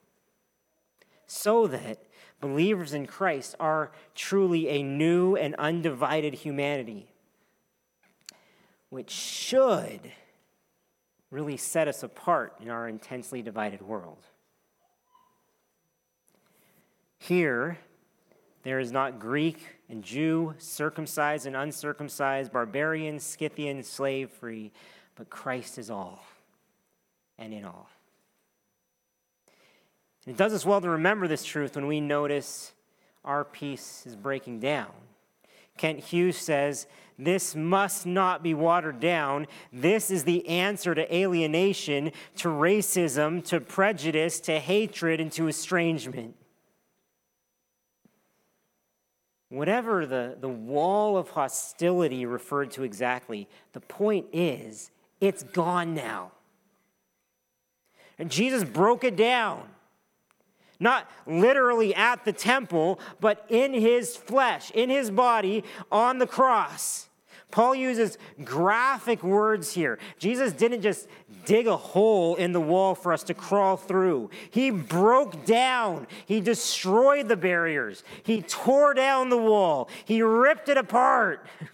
so 1.26 1.68
that 1.68 2.00
believers 2.42 2.94
in 2.94 3.08
Christ 3.08 3.56
are 3.60 3.92
truly 4.14 4.68
a 4.70 4.84
new 4.84 5.36
and 5.36 5.56
undivided 5.56 6.34
humanity, 6.34 7.08
which 8.90 9.10
should 9.10 10.12
really 11.32 11.58
set 11.58 11.88
us 11.88 12.04
apart 12.04 12.56
in 12.62 12.70
our 12.70 12.88
intensely 12.88 13.42
divided 13.42 13.82
world. 13.82 14.20
Here, 17.18 17.80
there 18.64 18.80
is 18.80 18.92
not 18.92 19.20
Greek 19.20 19.58
and 19.90 20.04
Jew, 20.04 20.56
circumcised 20.58 21.48
and 21.48 21.56
uncircumcised, 21.56 22.52
barbarian, 22.52 23.20
Scythian, 23.20 23.82
slave 23.84 24.30
free, 24.30 24.72
but 25.16 25.30
Christ 25.30 25.78
is 25.78 25.90
all 25.90 26.24
and 27.38 27.54
in 27.54 27.66
all. 27.66 27.90
It 30.26 30.38
does 30.38 30.54
us 30.54 30.66
well 30.66 30.80
to 30.82 30.90
remember 30.90 31.28
this 31.28 31.44
truth 31.44 31.76
when 31.76 31.88
we 31.88 32.00
notice 32.00 32.72
our 33.26 33.44
peace 33.44 34.04
is 34.06 34.16
breaking 34.16 34.60
down. 34.60 34.92
Kent 35.78 36.00
Hughes 36.00 36.38
says, 36.38 36.88
This 37.18 37.56
must 37.56 38.06
not 38.06 38.44
be 38.44 38.54
watered 38.54 39.00
down. 39.00 39.48
This 39.72 40.12
is 40.12 40.24
the 40.24 40.48
answer 40.48 40.96
to 40.96 41.14
alienation, 41.14 42.12
to 42.38 42.48
racism, 42.48 43.44
to 43.46 43.60
prejudice, 43.60 44.40
to 44.42 44.60
hatred, 44.60 45.20
and 45.20 45.32
to 45.34 45.48
estrangement. 45.48 46.36
Whatever 49.50 50.06
the, 50.06 50.38
the 50.40 50.50
wall 50.50 51.18
of 51.18 51.30
hostility 51.30 52.26
referred 52.26 52.72
to 52.72 52.84
exactly, 52.84 53.48
the 53.74 53.82
point 53.82 54.28
is, 54.32 54.90
it's 55.22 55.44
gone 55.44 55.94
now. 55.94 56.32
And 58.18 58.32
Jesus 58.32 58.64
broke 58.64 59.04
it 59.04 59.16
down. 59.16 59.70
Not 60.84 61.10
literally 61.26 61.96
at 61.96 62.26
the 62.26 62.34
temple, 62.34 63.00
but 63.22 63.46
in 63.48 63.74
his 63.74 64.18
flesh, 64.18 64.70
in 64.72 64.90
his 64.90 65.10
body, 65.10 65.64
on 65.90 66.18
the 66.18 66.28
cross. 66.28 67.08
Paul 67.52 67.74
uses 67.74 68.18
graphic 68.44 69.24
words 69.24 69.72
here. 69.72 69.98
Jesus 70.20 70.52
didn't 70.52 70.82
just 70.82 71.08
dig 71.46 71.68
a 71.68 71.78
hole 71.78 72.36
in 72.36 72.52
the 72.52 72.60
wall 72.60 72.96
for 72.96 73.14
us 73.14 73.24
to 73.24 73.34
crawl 73.34 73.78
through. 73.78 74.30
He 74.52 74.72
broke 74.72 75.46
down, 75.46 76.06
he 76.26 76.42
destroyed 76.42 77.30
the 77.30 77.38
barriers, 77.38 78.04
he 78.24 78.42
tore 78.42 78.94
down 78.94 79.30
the 79.30 79.38
wall, 79.38 79.90
he 80.04 80.22
ripped 80.22 80.68
it 80.68 80.78
apart. 80.78 81.48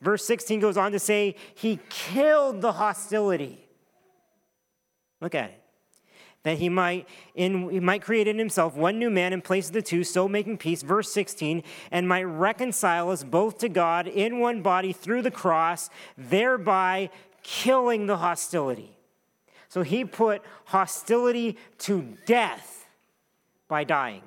Verse 0.00 0.24
16 0.24 0.60
goes 0.60 0.76
on 0.76 0.92
to 0.92 1.00
say, 1.00 1.34
He 1.56 1.80
killed 1.88 2.60
the 2.60 2.70
hostility. 2.70 3.66
Look 5.20 5.34
at 5.34 5.50
it 5.50 5.61
that 6.44 6.58
he 6.58 6.68
might 6.68 7.08
in 7.34 7.70
he 7.70 7.80
might 7.80 8.02
create 8.02 8.26
in 8.26 8.38
himself 8.38 8.74
one 8.74 8.98
new 8.98 9.10
man 9.10 9.32
in 9.32 9.40
place 9.40 9.68
of 9.68 9.72
the 9.72 9.82
two 9.82 10.04
so 10.04 10.28
making 10.28 10.58
peace. 10.58 10.82
Verse 10.82 11.12
16 11.12 11.62
and 11.90 12.08
might 12.08 12.24
reconcile 12.24 13.10
us 13.10 13.24
both 13.24 13.58
to 13.58 13.68
god 13.68 14.06
in 14.06 14.40
one 14.40 14.62
body 14.62 14.92
through 14.92 15.22
the 15.22 15.30
cross 15.30 15.88
thereby 16.16 17.10
killing 17.42 18.06
the 18.06 18.16
hostility. 18.16 18.96
So 19.68 19.82
he 19.82 20.04
put 20.04 20.42
hostility 20.66 21.56
to 21.78 22.16
death 22.26 22.86
by 23.68 23.84
dying. 23.84 24.22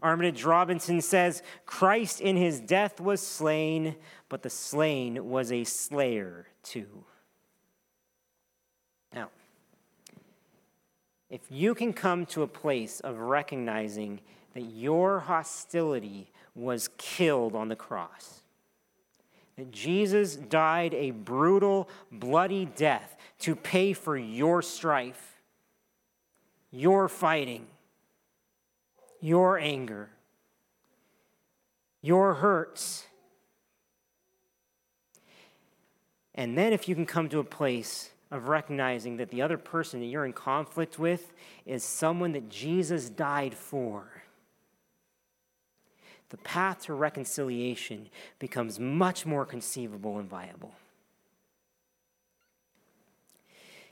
Armitage 0.00 0.44
robinson 0.44 1.00
says 1.00 1.42
christ 1.66 2.20
in 2.20 2.36
his 2.36 2.60
death 2.60 3.00
was 3.00 3.20
slain 3.20 3.96
but 4.28 4.42
the 4.42 4.50
slain 4.50 5.28
was 5.28 5.50
a 5.50 5.64
slayer 5.64 6.46
too 6.62 7.04
if 11.30 11.42
you 11.50 11.74
can 11.74 11.92
come 11.92 12.24
to 12.26 12.42
a 12.42 12.46
place 12.46 13.00
of 13.00 13.18
recognizing 13.18 14.20
that 14.54 14.62
your 14.62 15.20
hostility 15.20 16.30
was 16.54 16.88
killed 16.96 17.54
on 17.54 17.68
the 17.68 17.76
cross, 17.76 18.42
that 19.56 19.70
Jesus 19.70 20.36
died 20.36 20.94
a 20.94 21.10
brutal, 21.10 21.88
bloody 22.10 22.64
death 22.64 23.16
to 23.40 23.54
pay 23.54 23.92
for 23.92 24.16
your 24.16 24.62
strife, 24.62 25.40
your 26.70 27.08
fighting, 27.08 27.66
your 29.20 29.58
anger, 29.58 30.10
your 32.00 32.34
hurts. 32.34 33.06
And 36.34 36.56
then, 36.56 36.72
if 36.72 36.88
you 36.88 36.94
can 36.94 37.04
come 37.04 37.28
to 37.30 37.40
a 37.40 37.44
place 37.44 38.10
of 38.30 38.48
recognizing 38.48 39.16
that 39.16 39.30
the 39.30 39.42
other 39.42 39.58
person 39.58 40.00
that 40.00 40.06
you're 40.06 40.26
in 40.26 40.32
conflict 40.32 40.98
with 40.98 41.32
is 41.64 41.82
someone 41.82 42.32
that 42.32 42.48
Jesus 42.48 43.08
died 43.08 43.54
for. 43.54 44.22
The 46.30 46.36
path 46.38 46.82
to 46.82 46.94
reconciliation 46.94 48.10
becomes 48.38 48.78
much 48.78 49.24
more 49.24 49.46
conceivable 49.46 50.18
and 50.18 50.28
viable. 50.28 50.74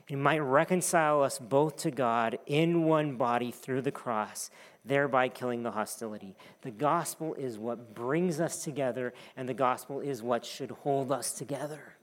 He 0.07 0.15
might 0.15 0.39
reconcile 0.39 1.21
us 1.21 1.37
both 1.37 1.77
to 1.77 1.91
God 1.91 2.39
in 2.45 2.83
one 2.83 3.17
body 3.17 3.51
through 3.51 3.81
the 3.81 3.91
cross, 3.91 4.49
thereby 4.85 5.27
killing 5.27 5.63
the 5.63 5.71
hostility. 5.71 6.35
The 6.61 6.71
gospel 6.71 7.33
is 7.33 7.57
what 7.57 7.93
brings 7.93 8.39
us 8.39 8.63
together, 8.63 9.13
and 9.35 9.49
the 9.49 9.53
gospel 9.53 9.99
is 9.99 10.23
what 10.23 10.45
should 10.45 10.71
hold 10.71 11.11
us 11.11 11.33
together. 11.33 11.96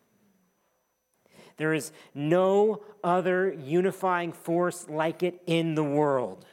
There 1.56 1.74
is 1.74 1.92
no 2.14 2.82
other 3.02 3.52
unifying 3.52 4.32
force 4.32 4.88
like 4.88 5.22
it 5.22 5.40
in 5.46 5.74
the 5.74 5.84
world. 5.84 6.44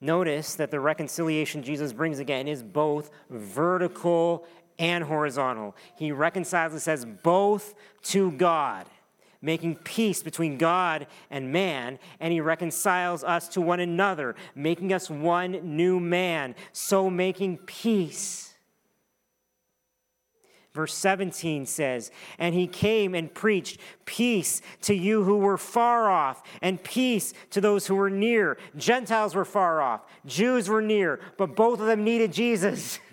Notice 0.00 0.54
that 0.56 0.70
the 0.70 0.80
reconciliation 0.80 1.62
Jesus 1.62 1.92
brings 1.92 2.18
again 2.18 2.46
is 2.46 2.62
both 2.62 3.10
vertical 3.30 4.46
and 4.78 5.02
horizontal. 5.04 5.74
He 5.96 6.12
reconciles 6.12 6.74
us 6.74 6.88
as 6.88 7.04
both 7.04 7.74
to 8.04 8.30
God, 8.32 8.86
making 9.40 9.76
peace 9.76 10.22
between 10.22 10.58
God 10.58 11.06
and 11.30 11.52
man, 11.52 11.98
and 12.20 12.32
he 12.32 12.40
reconciles 12.40 13.24
us 13.24 13.48
to 13.48 13.60
one 13.60 13.80
another, 13.80 14.34
making 14.54 14.92
us 14.92 15.08
one 15.08 15.76
new 15.76 15.98
man, 16.00 16.54
so 16.72 17.08
making 17.08 17.58
peace. 17.58 18.53
Verse 20.74 20.92
17 20.94 21.66
says, 21.66 22.10
And 22.36 22.52
he 22.52 22.66
came 22.66 23.14
and 23.14 23.32
preached 23.32 23.78
peace 24.06 24.60
to 24.82 24.94
you 24.94 25.22
who 25.22 25.38
were 25.38 25.56
far 25.56 26.10
off, 26.10 26.42
and 26.60 26.82
peace 26.82 27.32
to 27.50 27.60
those 27.60 27.86
who 27.86 27.94
were 27.94 28.10
near. 28.10 28.58
Gentiles 28.76 29.36
were 29.36 29.44
far 29.44 29.80
off, 29.80 30.02
Jews 30.26 30.68
were 30.68 30.82
near, 30.82 31.20
but 31.38 31.54
both 31.54 31.80
of 31.80 31.86
them 31.86 32.04
needed 32.04 32.32
Jesus. 32.32 32.98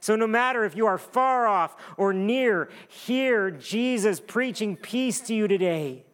So, 0.00 0.16
no 0.16 0.26
matter 0.26 0.64
if 0.64 0.74
you 0.74 0.86
are 0.86 0.98
far 0.98 1.46
off 1.46 1.76
or 1.96 2.12
near, 2.12 2.68
hear 2.88 3.52
Jesus 3.52 4.18
preaching 4.18 4.76
peace 4.76 5.20
to 5.20 5.34
you 5.34 5.46
today. 5.46 6.04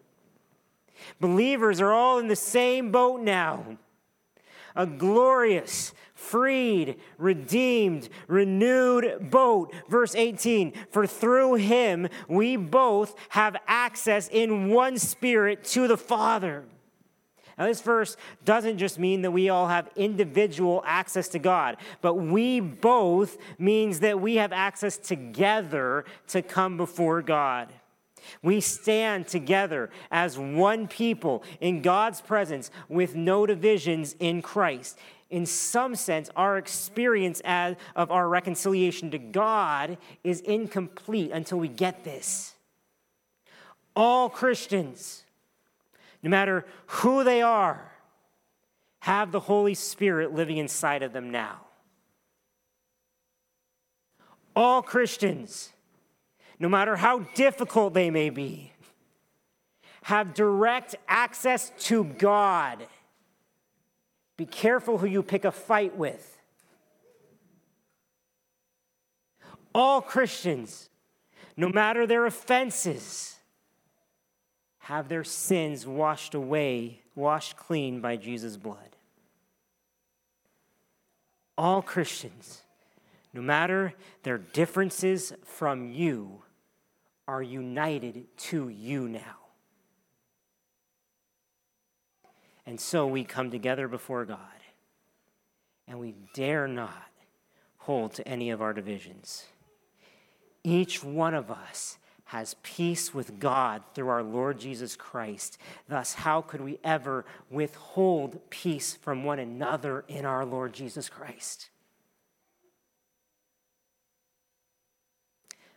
Believers 1.20 1.80
are 1.80 1.90
all 1.90 2.18
in 2.18 2.28
the 2.28 2.36
same 2.36 2.92
boat 2.92 3.22
now. 3.22 3.78
A 4.74 4.86
glorious, 4.86 5.92
freed, 6.14 6.96
redeemed, 7.18 8.08
renewed 8.28 9.30
boat. 9.30 9.72
Verse 9.88 10.14
18 10.14 10.72
For 10.90 11.06
through 11.06 11.54
him 11.54 12.08
we 12.28 12.56
both 12.56 13.14
have 13.30 13.56
access 13.66 14.28
in 14.28 14.68
one 14.70 14.98
spirit 14.98 15.64
to 15.64 15.88
the 15.88 15.96
Father. 15.96 16.64
Now, 17.58 17.66
this 17.66 17.82
verse 17.82 18.16
doesn't 18.44 18.78
just 18.78 18.98
mean 18.98 19.22
that 19.22 19.30
we 19.30 19.48
all 19.50 19.68
have 19.68 19.90
individual 19.94 20.82
access 20.86 21.28
to 21.28 21.38
God, 21.38 21.76
but 22.00 22.14
we 22.14 22.60
both 22.60 23.36
means 23.58 24.00
that 24.00 24.20
we 24.20 24.36
have 24.36 24.52
access 24.52 24.96
together 24.96 26.04
to 26.28 26.42
come 26.42 26.76
before 26.76 27.20
God. 27.20 27.72
We 28.42 28.60
stand 28.60 29.28
together 29.28 29.90
as 30.10 30.38
one 30.38 30.88
people 30.88 31.42
in 31.60 31.82
God's 31.82 32.20
presence 32.20 32.70
with 32.88 33.14
no 33.14 33.46
divisions 33.46 34.16
in 34.18 34.42
Christ. 34.42 34.98
in 35.32 35.46
some 35.46 35.94
sense, 35.94 36.28
our 36.36 36.58
experience 36.58 37.40
as, 37.46 37.74
of 37.96 38.10
our 38.10 38.28
reconciliation 38.28 39.10
to 39.10 39.18
God 39.18 39.96
is 40.22 40.40
incomplete 40.42 41.30
until 41.32 41.58
we 41.58 41.68
get 41.68 42.04
this. 42.04 42.54
All 43.96 44.28
Christians, 44.28 45.24
no 46.22 46.28
matter 46.28 46.66
who 46.86 47.24
they 47.24 47.40
are, 47.40 47.92
have 49.00 49.32
the 49.32 49.40
Holy 49.40 49.72
Spirit 49.72 50.34
living 50.34 50.58
inside 50.58 51.02
of 51.02 51.14
them 51.14 51.30
now. 51.30 51.62
All 54.54 54.82
Christians, 54.82 55.71
no 56.62 56.68
matter 56.68 56.94
how 56.94 57.18
difficult 57.34 57.92
they 57.92 58.08
may 58.08 58.30
be, 58.30 58.70
have 60.02 60.32
direct 60.32 60.94
access 61.08 61.72
to 61.76 62.04
God. 62.04 62.86
Be 64.36 64.46
careful 64.46 64.98
who 64.98 65.08
you 65.08 65.24
pick 65.24 65.44
a 65.44 65.50
fight 65.50 65.96
with. 65.96 66.38
All 69.74 70.00
Christians, 70.00 70.88
no 71.56 71.68
matter 71.68 72.06
their 72.06 72.26
offenses, 72.26 73.34
have 74.78 75.08
their 75.08 75.24
sins 75.24 75.84
washed 75.84 76.32
away, 76.32 77.00
washed 77.16 77.56
clean 77.56 78.00
by 78.00 78.14
Jesus' 78.14 78.56
blood. 78.56 78.94
All 81.58 81.82
Christians, 81.82 82.62
no 83.32 83.42
matter 83.42 83.94
their 84.22 84.38
differences 84.38 85.32
from 85.44 85.90
you, 85.90 86.42
are 87.26 87.42
united 87.42 88.26
to 88.36 88.68
you 88.68 89.08
now. 89.08 89.36
And 92.66 92.80
so 92.80 93.06
we 93.06 93.24
come 93.24 93.50
together 93.50 93.88
before 93.88 94.24
God, 94.24 94.38
and 95.88 95.98
we 95.98 96.14
dare 96.34 96.68
not 96.68 97.10
hold 97.78 98.14
to 98.14 98.28
any 98.28 98.50
of 98.50 98.62
our 98.62 98.72
divisions. 98.72 99.44
Each 100.62 101.02
one 101.02 101.34
of 101.34 101.50
us 101.50 101.98
has 102.26 102.54
peace 102.62 103.12
with 103.12 103.38
God 103.38 103.82
through 103.94 104.08
our 104.08 104.22
Lord 104.22 104.58
Jesus 104.58 104.96
Christ. 104.96 105.58
Thus, 105.88 106.14
how 106.14 106.40
could 106.40 106.60
we 106.60 106.78
ever 106.82 107.26
withhold 107.50 108.48
peace 108.48 108.94
from 108.94 109.24
one 109.24 109.38
another 109.38 110.04
in 110.08 110.24
our 110.24 110.46
Lord 110.46 110.72
Jesus 110.72 111.08
Christ? 111.08 111.68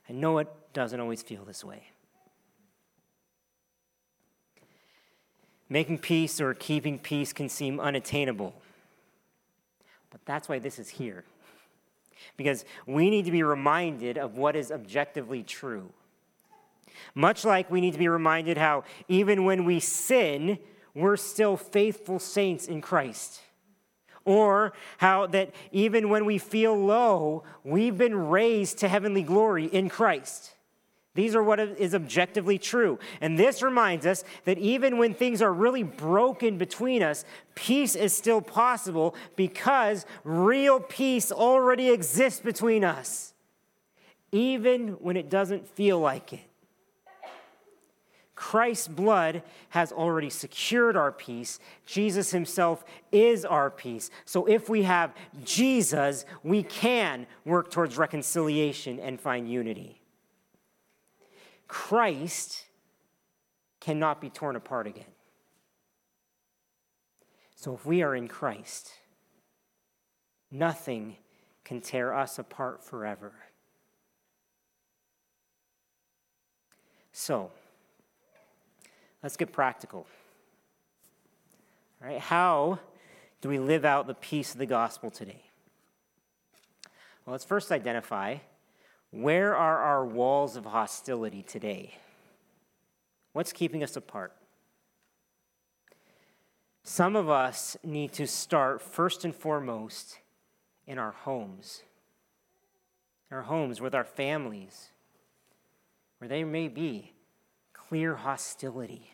I 0.08 0.14
know 0.14 0.38
it 0.38 0.48
doesn't 0.76 1.00
always 1.00 1.24
feel 1.24 1.44
this 1.46 1.64
way. 1.64 1.82
Making 5.68 5.98
peace 5.98 6.40
or 6.40 6.54
keeping 6.54 7.00
peace 7.00 7.34
can 7.34 7.50
seem 7.50 7.80
unattainable. 7.80 8.54
But 10.12 10.22
that's 10.26 10.48
why 10.48 10.60
this 10.60 10.78
is 10.78 10.90
here. 10.90 11.24
Because 12.38 12.66
we 12.86 13.10
need 13.10 13.26
to 13.26 13.32
be 13.32 13.42
reminded 13.42 14.18
of 14.18 14.38
what 14.38 14.56
is 14.56 14.72
objectively 14.72 15.42
true. 15.42 15.90
Much 17.16 17.46
like 17.46 17.72
we 17.72 17.82
need 17.82 17.94
to 17.94 18.00
be 18.00 18.08
reminded 18.08 18.58
how 18.58 18.84
even 19.08 19.46
when 19.46 19.66
we 19.66 19.80
sin, 19.80 20.60
we're 20.94 21.18
still 21.18 21.58
faithful 21.58 22.20
saints 22.20 22.68
in 22.68 22.82
Christ. 22.82 23.42
Or 24.26 24.74
how 24.98 25.28
that 25.28 25.54
even 25.72 26.10
when 26.10 26.26
we 26.26 26.38
feel 26.38 26.76
low, 26.78 27.44
we've 27.64 27.98
been 27.98 28.16
raised 28.16 28.80
to 28.80 28.90
heavenly 28.90 29.24
glory 29.24 29.66
in 29.66 29.88
Christ. 29.90 30.55
These 31.16 31.34
are 31.34 31.42
what 31.42 31.60
is 31.60 31.96
objectively 31.96 32.60
true. 32.60 33.00
And 33.22 33.40
this 33.40 33.64
reminds 33.64 34.06
us 34.06 34.24
that 34.44 34.58
even 34.58 34.98
when 34.98 35.14
things 35.14 35.42
are 35.42 35.52
really 35.52 35.84
broken 35.84 36.58
between 36.58 37.02
us, 37.02 37.24
peace 37.56 37.96
is 37.96 38.14
still 38.14 38.42
possible 38.42 39.16
because 39.38 40.06
real 40.26 40.80
peace 40.80 41.32
already 41.32 41.90
exists 41.90 42.42
between 42.42 42.84
us, 42.84 43.34
even 44.34 44.90
when 45.00 45.16
it 45.16 45.30
doesn't 45.30 45.68
feel 45.68 46.00
like 46.00 46.34
it. 46.34 46.42
Christ's 48.36 48.90
blood 48.90 49.42
has 49.70 49.94
already 49.94 50.30
secured 50.30 50.98
our 50.98 51.14
peace. 51.14 51.60
Jesus 51.86 52.32
himself 52.32 52.84
is 53.14 53.46
our 53.46 53.70
peace. 53.70 54.10
So 54.26 54.46
if 54.46 54.68
we 54.68 54.84
have 54.84 55.14
Jesus, 55.46 56.26
we 56.44 56.62
can 56.62 57.26
work 57.46 57.72
towards 57.72 57.98
reconciliation 57.98 59.00
and 59.00 59.18
find 59.20 59.50
unity. 59.50 60.02
Christ 61.76 62.64
cannot 63.82 64.22
be 64.22 64.30
torn 64.30 64.56
apart 64.56 64.88
again. 64.88 65.12
So 67.54 67.74
if 67.74 67.86
we 67.86 68.02
are 68.02 68.16
in 68.16 68.30
Christ, 68.30 68.92
nothing 70.50 71.18
can 71.66 71.82
tear 71.82 72.14
us 72.14 72.40
apart 72.40 72.82
forever. 72.82 73.34
So, 77.12 77.52
let's 79.22 79.36
get 79.36 79.52
practical. 79.52 80.08
All 82.02 82.08
right, 82.08 82.22
how 82.22 82.80
do 83.42 83.50
we 83.50 83.60
live 83.60 83.84
out 83.84 84.08
the 84.08 84.14
peace 84.14 84.54
of 84.54 84.60
the 84.60 84.66
gospel 84.66 85.12
today? 85.12 85.44
Well, 87.26 87.34
let's 87.34 87.44
first 87.44 87.70
identify 87.70 88.38
where 89.16 89.56
are 89.56 89.80
our 89.80 90.06
walls 90.06 90.58
of 90.58 90.66
hostility 90.66 91.42
today? 91.42 91.96
What's 93.32 93.54
keeping 93.54 93.82
us 93.82 93.96
apart? 93.96 94.34
Some 96.84 97.16
of 97.16 97.30
us 97.30 97.78
need 97.82 98.12
to 98.14 98.28
start 98.28 98.82
first 98.82 99.24
and 99.24 99.34
foremost 99.34 100.20
in 100.86 100.98
our 100.98 101.12
homes. 101.12 101.84
Our 103.32 103.44
homes 103.44 103.80
with 103.80 103.96
our 103.96 104.04
families, 104.04 104.90
where 106.18 106.28
there 106.28 106.46
may 106.46 106.68
be 106.68 107.14
clear 107.72 108.16
hostility. 108.16 109.12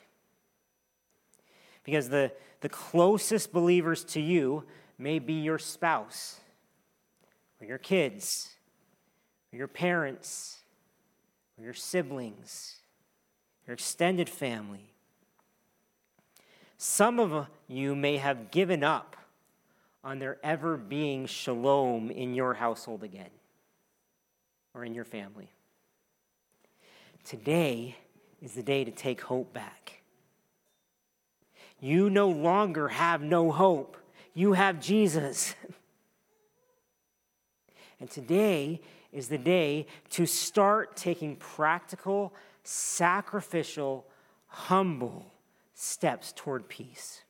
Because 1.84 2.10
the, 2.10 2.32
the 2.62 2.70
closest 2.70 3.54
believers 3.54 4.04
to 4.06 4.20
you 4.20 4.66
may 4.98 5.20
be 5.20 5.34
your 5.34 5.60
spouse 5.60 6.40
or 7.60 7.68
your 7.68 7.78
kids 7.78 8.56
or 9.52 9.58
your 9.58 9.68
parents, 9.68 10.60
or 11.58 11.66
your 11.66 11.74
siblings, 11.74 12.78
your 13.68 13.74
extended 13.74 14.30
family. 14.30 14.94
Some 16.78 17.20
of 17.20 17.48
you 17.68 17.96
may 17.96 18.18
have 18.18 18.50
given 18.50 18.84
up 18.84 19.16
on 20.04 20.20
there 20.20 20.38
ever 20.44 20.78
being 20.78 21.26
shalom 21.26 22.10
in 22.10 22.34
your 22.34 22.56
household 22.56 23.04
again 23.04 23.30
or 24.74 24.84
in 24.84 24.94
your 24.94 25.06
family. 25.06 25.52
Today 27.24 27.96
is 28.42 28.54
the 28.54 28.64
day 28.64 28.84
to 28.84 28.92
take 28.92 29.22
hope 29.22 29.54
back. 29.54 30.02
You 31.80 32.10
no 32.10 32.30
longer 32.30 32.88
have 32.88 33.22
no 33.22 33.52
hope, 33.52 33.98
you 34.34 34.54
have 34.54 34.80
Jesus. 34.80 35.54
and 38.00 38.10
today 38.10 38.82
is 39.12 39.28
the 39.28 39.38
day 39.38 39.88
to 40.12 40.26
start 40.26 40.96
taking 40.96 41.36
practical, 41.36 42.34
sacrificial, 42.64 44.06
humble 44.48 45.32
steps 45.74 46.34
toward 46.36 46.68
peace. 46.70 47.22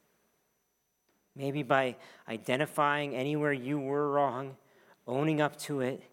Maybe 1.35 1.63
by 1.63 1.95
identifying 2.27 3.15
anywhere 3.15 3.53
you 3.53 3.79
were 3.79 4.11
wrong, 4.11 4.57
owning 5.07 5.41
up 5.41 5.57
to 5.59 5.81
it, 5.81 6.03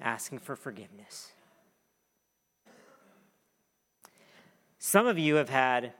asking 0.00 0.38
for 0.38 0.56
forgiveness. 0.56 1.32
Some 4.78 5.06
of 5.06 5.18
you 5.18 5.36
have 5.36 5.48
had 5.48 5.92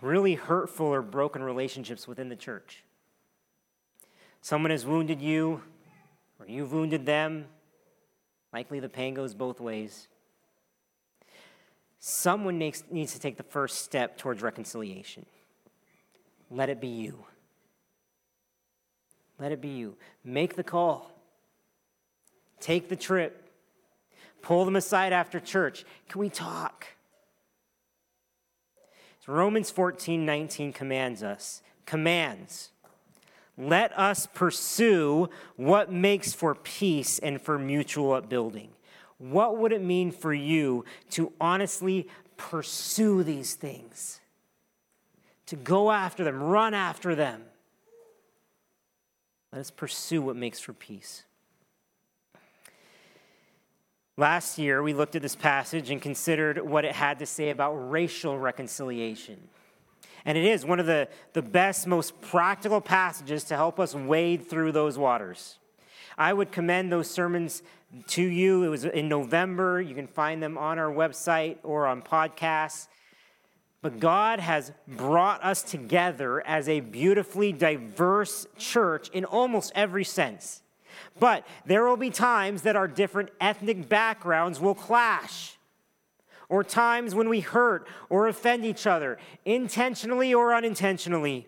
really 0.00 0.34
hurtful 0.34 0.86
or 0.86 1.02
broken 1.02 1.42
relationships 1.42 2.08
within 2.08 2.28
the 2.28 2.36
church. 2.36 2.82
Someone 4.40 4.70
has 4.70 4.86
wounded 4.86 5.20
you, 5.20 5.62
or 6.38 6.46
you've 6.46 6.72
wounded 6.72 7.04
them, 7.04 7.46
Likely 8.52 8.80
the 8.80 8.88
pain 8.88 9.14
goes 9.14 9.34
both 9.34 9.60
ways. 9.60 10.08
Someone 11.98 12.58
needs, 12.58 12.82
needs 12.90 13.12
to 13.12 13.20
take 13.20 13.36
the 13.36 13.42
first 13.42 13.84
step 13.84 14.16
towards 14.18 14.42
reconciliation. 14.42 15.26
Let 16.50 16.68
it 16.68 16.80
be 16.80 16.88
you. 16.88 17.24
Let 19.38 19.52
it 19.52 19.60
be 19.60 19.68
you. 19.68 19.96
Make 20.24 20.56
the 20.56 20.64
call. 20.64 21.12
Take 22.60 22.88
the 22.88 22.96
trip. 22.96 23.50
Pull 24.42 24.64
them 24.64 24.76
aside 24.76 25.12
after 25.12 25.38
church. 25.38 25.84
Can 26.08 26.20
we 26.20 26.28
talk? 26.28 26.86
Romans 29.30 29.70
14 29.70 30.26
19 30.26 30.72
commands 30.72 31.22
us, 31.22 31.62
commands 31.86 32.70
let 33.60 33.96
us 33.98 34.26
pursue 34.26 35.28
what 35.56 35.92
makes 35.92 36.32
for 36.32 36.54
peace 36.54 37.18
and 37.18 37.40
for 37.40 37.58
mutual 37.58 38.12
upbuilding. 38.12 38.70
What 39.18 39.58
would 39.58 39.72
it 39.72 39.82
mean 39.82 40.12
for 40.12 40.32
you 40.32 40.86
to 41.10 41.32
honestly 41.40 42.08
pursue 42.38 43.22
these 43.22 43.54
things? 43.54 44.20
To 45.46 45.56
go 45.56 45.90
after 45.90 46.24
them, 46.24 46.42
run 46.42 46.72
after 46.72 47.14
them. 47.14 47.42
Let 49.52 49.60
us 49.60 49.70
pursue 49.70 50.22
what 50.22 50.36
makes 50.36 50.60
for 50.60 50.72
peace. 50.72 51.24
Last 54.16 54.58
year, 54.58 54.82
we 54.82 54.94
looked 54.94 55.16
at 55.16 55.22
this 55.22 55.36
passage 55.36 55.90
and 55.90 56.00
considered 56.00 56.60
what 56.60 56.84
it 56.84 56.92
had 56.92 57.18
to 57.18 57.26
say 57.26 57.50
about 57.50 57.72
racial 57.72 58.38
reconciliation. 58.38 59.38
And 60.24 60.36
it 60.36 60.44
is 60.44 60.64
one 60.64 60.80
of 60.80 60.86
the, 60.86 61.08
the 61.32 61.42
best, 61.42 61.86
most 61.86 62.20
practical 62.20 62.80
passages 62.80 63.44
to 63.44 63.56
help 63.56 63.80
us 63.80 63.94
wade 63.94 64.48
through 64.48 64.72
those 64.72 64.98
waters. 64.98 65.58
I 66.18 66.32
would 66.32 66.52
commend 66.52 66.92
those 66.92 67.10
sermons 67.10 67.62
to 68.08 68.22
you. 68.22 68.62
It 68.64 68.68
was 68.68 68.84
in 68.84 69.08
November. 69.08 69.80
You 69.80 69.94
can 69.94 70.06
find 70.06 70.42
them 70.42 70.58
on 70.58 70.78
our 70.78 70.92
website 70.92 71.56
or 71.62 71.86
on 71.86 72.02
podcasts. 72.02 72.88
But 73.82 73.98
God 73.98 74.40
has 74.40 74.72
brought 74.86 75.42
us 75.42 75.62
together 75.62 76.46
as 76.46 76.68
a 76.68 76.80
beautifully 76.80 77.52
diverse 77.52 78.46
church 78.58 79.08
in 79.10 79.24
almost 79.24 79.72
every 79.74 80.04
sense. 80.04 80.62
But 81.18 81.46
there 81.64 81.86
will 81.86 81.96
be 81.96 82.10
times 82.10 82.62
that 82.62 82.76
our 82.76 82.86
different 82.86 83.30
ethnic 83.40 83.88
backgrounds 83.88 84.60
will 84.60 84.74
clash, 84.74 85.56
or 86.50 86.62
times 86.62 87.14
when 87.14 87.30
we 87.30 87.40
hurt 87.40 87.88
or 88.10 88.28
offend 88.28 88.66
each 88.66 88.86
other, 88.86 89.16
intentionally 89.46 90.34
or 90.34 90.52
unintentionally. 90.52 91.46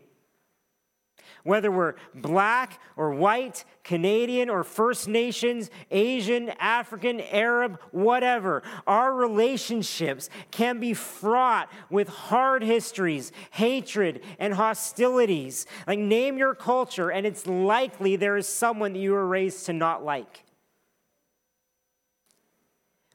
Whether 1.45 1.73
we're 1.73 1.95
black 2.15 2.81
or 2.97 3.13
white, 3.13 3.65
Canadian 3.83 4.49
or 4.49 4.63
First 4.63 5.09
Nations, 5.09 5.71
Asian, 5.91 6.51
African, 6.51 7.21
Arab, 7.21 7.81
whatever, 7.91 8.63
our 8.87 9.13
relationships 9.13 10.31
can 10.53 10.79
be 10.79 10.95
fraught 10.95 11.69
with 11.91 12.07
hard 12.07 12.63
histories, 12.63 13.33
hatred, 13.51 14.23
and 14.39 14.55
hostilities. 14.55 15.67
Like, 15.85 15.99
name 15.99 16.39
your 16.39 16.55
culture, 16.55 17.11
and 17.11 17.27
it's 17.27 17.45
likely 17.45 18.15
there 18.15 18.37
is 18.37 18.47
someone 18.47 18.93
that 18.93 19.01
you 19.01 19.11
were 19.11 19.27
raised 19.27 19.67
to 19.67 19.73
not 19.73 20.05
like. 20.05 20.45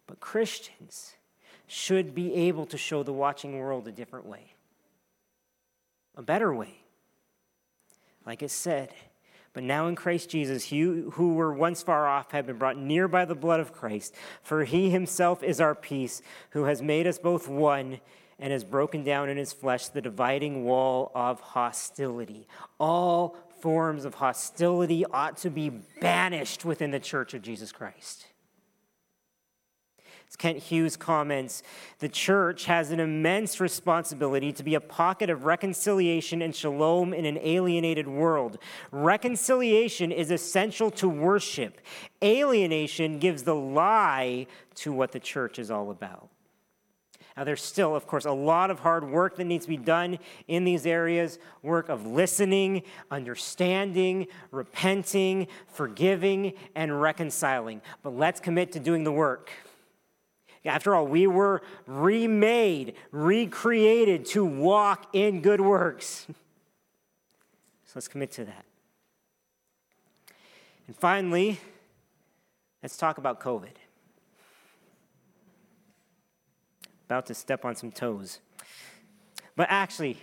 But 0.06 0.20
Christians 0.20 1.17
should 1.68 2.16
be 2.16 2.34
able 2.34 2.66
to 2.66 2.78
show 2.78 3.04
the 3.04 3.14
watching 3.14 3.60
world 3.60 3.88
a 3.88 3.92
different 3.92 4.26
way, 4.26 4.54
a 6.16 6.22
better 6.22 6.54
way 6.54 6.80
like 8.28 8.44
it 8.44 8.52
said. 8.52 8.94
But 9.54 9.64
now 9.64 9.88
in 9.88 9.96
Christ 9.96 10.30
Jesus, 10.30 10.72
you 10.72 11.12
who 11.16 11.34
were 11.34 11.52
once 11.52 11.82
far 11.82 12.08
off 12.08 12.32
have 12.32 12.46
been 12.46 12.58
brought 12.58 12.78
near 12.78 13.08
by 13.08 13.26
the 13.26 13.34
blood 13.34 13.60
of 13.60 13.74
Christ. 13.74 14.14
For 14.44 14.66
he 14.66 14.92
himself 14.92 15.42
is 15.42 15.60
our 15.60 15.74
peace, 15.74 16.22
who 16.52 16.66
has 16.66 16.80
made 16.80 17.08
us 17.08 17.18
both 17.18 17.48
one 17.48 18.00
and 18.38 18.54
has 18.54 18.64
broken 18.64 19.04
down 19.04 19.30
in 19.30 19.38
his 19.38 19.54
flesh 19.54 19.88
the 19.88 20.02
dividing 20.02 20.64
wall 20.64 21.12
of 21.16 21.40
hostility. 21.40 22.48
All 22.80 23.36
forms 23.62 24.06
of 24.06 24.16
hostility 24.16 25.06
ought 25.06 25.38
to 25.38 25.50
be 25.50 25.70
banished 26.00 26.64
within 26.64 26.92
the 26.92 27.00
church 27.00 27.34
of 27.34 27.42
Jesus 27.42 27.72
Christ. 27.72 28.28
As 30.30 30.36
Kent 30.36 30.58
Hughes 30.58 30.98
comments, 30.98 31.64
the 32.00 32.10
church 32.10 32.66
has 32.66 32.92
an 32.92 33.00
immense 33.00 33.62
responsibility 33.62 34.52
to 34.52 34.64
be 34.64 34.76
a 34.76 34.82
pocket 34.82 35.30
of 35.30 35.46
reconciliation 35.46 36.42
and 36.42 36.54
shalom 36.54 37.14
in 37.14 37.26
an 37.26 37.40
alienated 37.42 38.08
world. 38.10 38.58
Reconciliation 38.92 40.12
is 40.12 40.30
essential 40.30 40.92
to 40.92 41.08
worship, 41.08 41.80
alienation 42.22 43.20
gives 43.20 43.44
the 43.44 43.56
lie 43.56 44.48
to 44.76 44.92
what 44.92 45.14
the 45.14 45.20
church 45.20 45.60
is 45.60 45.72
all 45.72 45.92
about. 45.92 46.30
Now, 47.38 47.44
there's 47.44 47.62
still, 47.62 47.96
of 47.96 48.08
course, 48.08 48.26
a 48.26 48.32
lot 48.32 48.72
of 48.72 48.80
hard 48.80 49.08
work 49.08 49.36
that 49.36 49.46
needs 49.46 49.66
to 49.66 49.70
be 49.70 49.78
done 49.78 50.18
in 50.48 50.64
these 50.64 50.88
areas 50.88 51.38
work 51.62 51.88
of 51.88 52.08
listening, 52.08 52.82
understanding, 53.12 54.26
repenting, 54.50 55.48
forgiving, 55.68 56.54
and 56.74 57.00
reconciling. 57.00 57.84
But 58.02 58.18
let's 58.18 58.40
commit 58.40 58.72
to 58.72 58.80
doing 58.80 59.04
the 59.04 59.12
work. 59.12 59.52
After 60.68 60.96
all, 60.96 61.08
we 61.08 61.28
were 61.28 61.62
remade, 61.86 62.96
recreated 63.12 64.26
to 64.28 64.46
walk 64.46 65.08
in 65.14 65.42
good 65.42 65.62
works. 65.62 66.28
So 67.86 67.94
let's 67.96 68.10
commit 68.10 68.32
to 68.34 68.44
that. 68.44 68.66
And 70.88 70.96
finally, 70.96 71.58
let's 72.84 72.98
talk 72.98 73.18
about 73.18 73.40
COVID. 73.40 73.76
About 77.06 77.26
to 77.28 77.34
step 77.34 77.64
on 77.64 77.78
some 77.78 77.94
toes. 77.94 78.42
But 79.56 79.68
actually, 79.70 80.18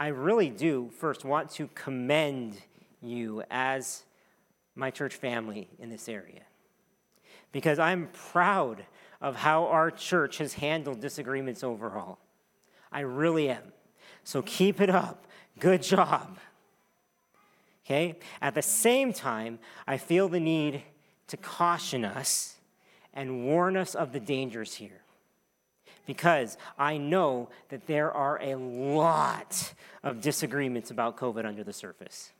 I 0.00 0.08
really 0.08 0.50
do 0.50 0.90
first 0.98 1.24
want 1.24 1.48
to 1.52 1.68
commend 1.76 2.60
you 3.00 3.44
as 3.52 4.02
my 4.74 4.90
church 4.90 5.14
family 5.14 5.68
in 5.78 5.88
this 5.88 6.08
area. 6.08 6.42
Because 7.52 7.78
I'm 7.78 8.08
proud 8.08 8.84
of 9.20 9.36
how 9.36 9.66
our 9.66 9.90
church 9.90 10.38
has 10.38 10.54
handled 10.54 11.00
disagreements 11.00 11.64
overall. 11.64 12.18
I 12.92 13.00
really 13.00 13.48
am. 13.48 13.72
So 14.24 14.42
keep 14.42 14.80
it 14.80 14.90
up. 14.90 15.26
Good 15.58 15.82
job. 15.82 16.38
Okay? 17.84 18.16
At 18.42 18.54
the 18.54 18.62
same 18.62 19.12
time, 19.12 19.58
I 19.86 19.96
feel 19.96 20.28
the 20.28 20.40
need 20.40 20.82
to 21.28 21.36
caution 21.36 22.04
us 22.04 22.56
and 23.14 23.44
warn 23.44 23.76
us 23.76 23.94
of 23.94 24.12
the 24.12 24.20
dangers 24.20 24.74
here. 24.74 25.02
Because 26.04 26.56
I 26.78 26.98
know 26.98 27.48
that 27.70 27.86
there 27.86 28.12
are 28.12 28.40
a 28.40 28.54
lot 28.56 29.72
of 30.02 30.20
disagreements 30.20 30.90
about 30.90 31.16
COVID 31.16 31.44
under 31.44 31.64
the 31.64 31.72
surface. 31.72 32.30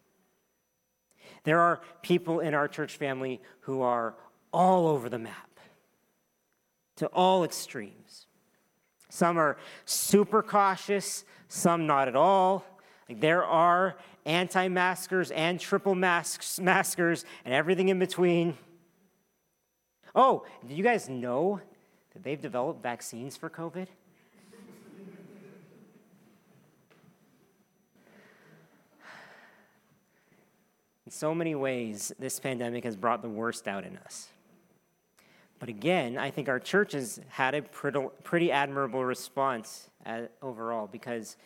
There 1.42 1.60
are 1.60 1.80
people 2.02 2.40
in 2.40 2.54
our 2.54 2.68
church 2.68 2.96
family 2.96 3.40
who 3.60 3.82
are 3.82 4.14
all 4.52 4.86
over 4.86 5.08
the 5.08 5.18
map 5.18 5.55
to 6.96 7.06
all 7.08 7.44
extremes. 7.44 8.26
Some 9.08 9.38
are 9.38 9.56
super 9.84 10.42
cautious, 10.42 11.24
some 11.48 11.86
not 11.86 12.08
at 12.08 12.16
all. 12.16 12.64
Like 13.08 13.20
there 13.20 13.44
are 13.44 13.96
anti 14.24 14.68
maskers 14.68 15.30
and 15.30 15.60
triple 15.60 15.94
masks, 15.94 16.58
maskers 16.58 17.24
and 17.44 17.54
everything 17.54 17.88
in 17.88 17.98
between. 17.98 18.58
Oh, 20.14 20.44
do 20.66 20.74
you 20.74 20.82
guys 20.82 21.08
know 21.08 21.60
that 22.12 22.22
they've 22.22 22.40
developed 22.40 22.82
vaccines 22.82 23.36
for 23.36 23.48
COVID? 23.48 23.86
In 31.04 31.12
so 31.12 31.32
many 31.34 31.54
ways, 31.54 32.12
this 32.18 32.40
pandemic 32.40 32.82
has 32.82 32.96
brought 32.96 33.22
the 33.22 33.28
worst 33.28 33.68
out 33.68 33.84
in 33.84 33.96
us. 33.98 34.28
But 35.58 35.68
again, 35.68 36.18
I 36.18 36.30
think 36.30 36.48
our 36.48 36.60
church 36.60 36.92
has 36.92 37.20
had 37.28 37.54
a 37.54 37.62
pretty, 37.62 38.52
admirable 38.52 39.04
response 39.04 39.88
overall 40.42 40.86
because 40.86 41.36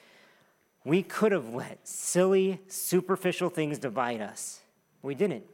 we 0.84 1.02
could 1.02 1.32
have 1.32 1.54
let 1.54 1.86
silly, 1.86 2.60
superficial 2.66 3.50
things 3.50 3.78
divide 3.78 4.20
us. 4.20 4.60
We 5.02 5.14
didn't. 5.14 5.44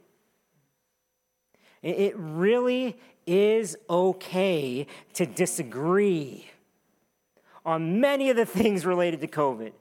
It 1.83 2.15
really 2.17 2.97
is 3.27 3.77
okay 3.89 4.87
to 5.13 5.25
disagree 5.25 6.47
on 7.65 7.99
many 7.99 8.29
of 8.29 8.37
the 8.37 8.45
things 8.45 8.85
related 8.85 9.21
to 9.21 9.27
COVID. 9.27 9.73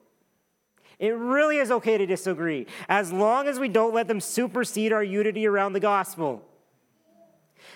It 0.98 1.10
really 1.10 1.58
is 1.58 1.70
okay 1.70 1.98
to 1.98 2.06
disagree 2.06 2.66
as 2.88 3.12
long 3.12 3.48
as 3.48 3.58
we 3.58 3.68
don't 3.68 3.94
let 3.94 4.08
them 4.08 4.20
supersede 4.20 4.92
our 4.92 5.04
unity 5.04 5.46
around 5.46 5.72
the 5.72 5.80
gospel. 5.80 6.42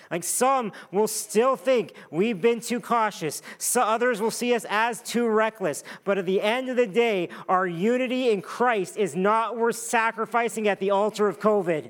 Like 0.09 0.23
some 0.23 0.71
will 0.91 1.07
still 1.07 1.55
think 1.55 1.93
we've 2.09 2.41
been 2.41 2.59
too 2.59 2.79
cautious. 2.79 3.41
So 3.57 3.81
others 3.81 4.21
will 4.21 4.31
see 4.31 4.53
us 4.53 4.65
as 4.69 5.01
too 5.01 5.27
reckless. 5.27 5.83
But 6.03 6.17
at 6.17 6.25
the 6.25 6.41
end 6.41 6.69
of 6.69 6.75
the 6.75 6.87
day, 6.87 7.29
our 7.47 7.67
unity 7.67 8.29
in 8.29 8.41
Christ 8.41 8.97
is 8.97 9.15
not 9.15 9.57
worth 9.57 9.77
sacrificing 9.77 10.67
at 10.67 10.79
the 10.79 10.91
altar 10.91 11.27
of 11.27 11.39
COVID. 11.39 11.89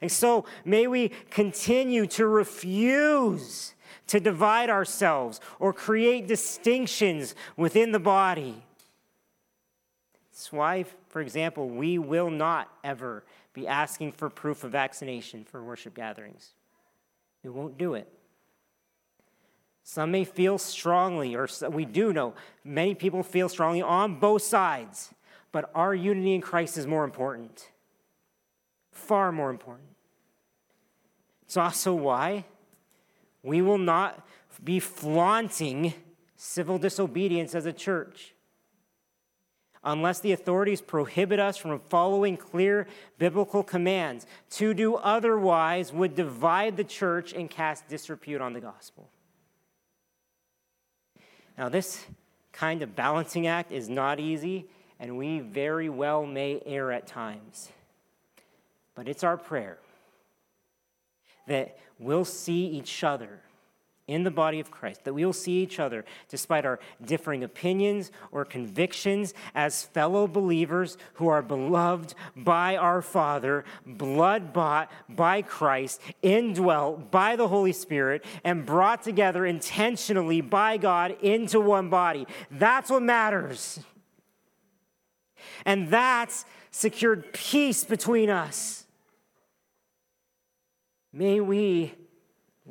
And 0.00 0.10
so 0.10 0.44
may 0.64 0.86
we 0.86 1.10
continue 1.30 2.06
to 2.08 2.26
refuse 2.26 3.74
to 4.06 4.20
divide 4.20 4.70
ourselves 4.70 5.40
or 5.58 5.72
create 5.72 6.26
distinctions 6.26 7.34
within 7.56 7.92
the 7.92 8.00
body. 8.00 8.64
That's 10.32 10.52
why, 10.52 10.84
for 11.08 11.20
example, 11.20 11.68
we 11.68 11.98
will 11.98 12.30
not 12.30 12.68
ever 12.82 13.24
be 13.52 13.66
asking 13.66 14.12
for 14.12 14.30
proof 14.30 14.64
of 14.64 14.72
vaccination 14.72 15.44
for 15.44 15.62
worship 15.62 15.94
gatherings. 15.94 16.54
We 17.42 17.50
won't 17.50 17.78
do 17.78 17.94
it. 17.94 18.08
Some 19.82 20.12
may 20.12 20.24
feel 20.24 20.58
strongly, 20.58 21.34
or 21.34 21.48
we 21.70 21.84
do 21.84 22.12
know 22.12 22.34
many 22.62 22.94
people 22.94 23.22
feel 23.22 23.48
strongly 23.48 23.82
on 23.82 24.20
both 24.20 24.42
sides, 24.42 25.12
but 25.52 25.70
our 25.74 25.94
unity 25.94 26.34
in 26.34 26.40
Christ 26.40 26.78
is 26.78 26.86
more 26.86 27.04
important. 27.04 27.70
Far 28.92 29.32
more 29.32 29.50
important. 29.50 29.88
It's 31.42 31.56
also 31.56 31.94
why 31.94 32.44
we 33.42 33.62
will 33.62 33.78
not 33.78 34.24
be 34.62 34.78
flaunting 34.78 35.94
civil 36.36 36.78
disobedience 36.78 37.54
as 37.54 37.66
a 37.66 37.72
church. 37.72 38.34
Unless 39.82 40.20
the 40.20 40.32
authorities 40.32 40.80
prohibit 40.80 41.40
us 41.40 41.56
from 41.56 41.78
following 41.88 42.36
clear 42.36 42.86
biblical 43.18 43.62
commands. 43.62 44.26
To 44.50 44.74
do 44.74 44.96
otherwise 44.96 45.92
would 45.92 46.14
divide 46.14 46.76
the 46.76 46.84
church 46.84 47.32
and 47.32 47.48
cast 47.48 47.88
disrepute 47.88 48.40
on 48.40 48.52
the 48.52 48.60
gospel. 48.60 49.08
Now, 51.56 51.68
this 51.68 52.04
kind 52.52 52.82
of 52.82 52.94
balancing 52.94 53.46
act 53.46 53.72
is 53.72 53.88
not 53.88 54.20
easy, 54.20 54.66
and 54.98 55.16
we 55.16 55.40
very 55.40 55.88
well 55.88 56.26
may 56.26 56.62
err 56.66 56.92
at 56.92 57.06
times. 57.06 57.70
But 58.94 59.08
it's 59.08 59.24
our 59.24 59.36
prayer 59.36 59.78
that 61.46 61.78
we'll 61.98 62.24
see 62.24 62.66
each 62.66 63.02
other 63.02 63.40
in 64.10 64.24
the 64.24 64.30
body 64.30 64.58
of 64.58 64.70
Christ, 64.70 65.04
that 65.04 65.14
we 65.14 65.24
will 65.24 65.32
see 65.32 65.62
each 65.62 65.78
other 65.78 66.04
despite 66.28 66.66
our 66.66 66.80
differing 67.04 67.44
opinions 67.44 68.10
or 68.32 68.44
convictions 68.44 69.32
as 69.54 69.84
fellow 69.84 70.26
believers 70.26 70.98
who 71.14 71.28
are 71.28 71.42
beloved 71.42 72.14
by 72.36 72.76
our 72.76 73.02
Father, 73.02 73.64
blood 73.86 74.52
bought 74.52 74.90
by 75.08 75.42
Christ, 75.42 76.00
indwelt 76.22 77.12
by 77.12 77.36
the 77.36 77.46
Holy 77.46 77.72
Spirit, 77.72 78.24
and 78.42 78.66
brought 78.66 79.02
together 79.02 79.46
intentionally 79.46 80.40
by 80.40 80.76
God 80.76 81.16
into 81.22 81.60
one 81.60 81.88
body. 81.88 82.26
That's 82.50 82.90
what 82.90 83.02
matters. 83.02 83.78
And 85.64 85.88
that's 85.88 86.44
secured 86.72 87.32
peace 87.32 87.84
between 87.84 88.28
us. 88.28 88.86
May 91.12 91.40
we 91.40 91.94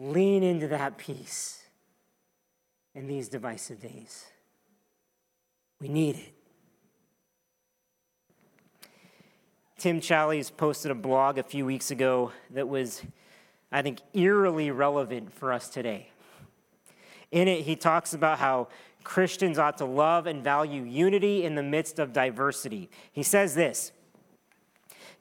Lean 0.01 0.43
into 0.43 0.65
that 0.69 0.97
peace 0.97 1.61
in 2.95 3.05
these 3.05 3.27
divisive 3.27 3.81
days. 3.81 4.27
We 5.81 5.89
need 5.89 6.15
it. 6.15 6.33
Tim 9.77 9.99
Challies 9.99 10.55
posted 10.55 10.89
a 10.89 10.95
blog 10.95 11.37
a 11.37 11.43
few 11.43 11.65
weeks 11.65 11.91
ago 11.91 12.31
that 12.51 12.69
was, 12.69 13.01
I 13.73 13.81
think, 13.81 13.99
eerily 14.13 14.71
relevant 14.71 15.33
for 15.33 15.51
us 15.51 15.67
today. 15.67 16.11
In 17.31 17.49
it, 17.49 17.65
he 17.65 17.75
talks 17.75 18.13
about 18.13 18.39
how 18.39 18.69
Christians 19.03 19.59
ought 19.59 19.77
to 19.79 19.85
love 19.85 20.27
and 20.27 20.41
value 20.41 20.83
unity 20.83 21.43
in 21.43 21.55
the 21.55 21.63
midst 21.63 21.99
of 21.99 22.13
diversity. 22.13 22.89
He 23.11 23.23
says 23.23 23.53
this 23.53 23.91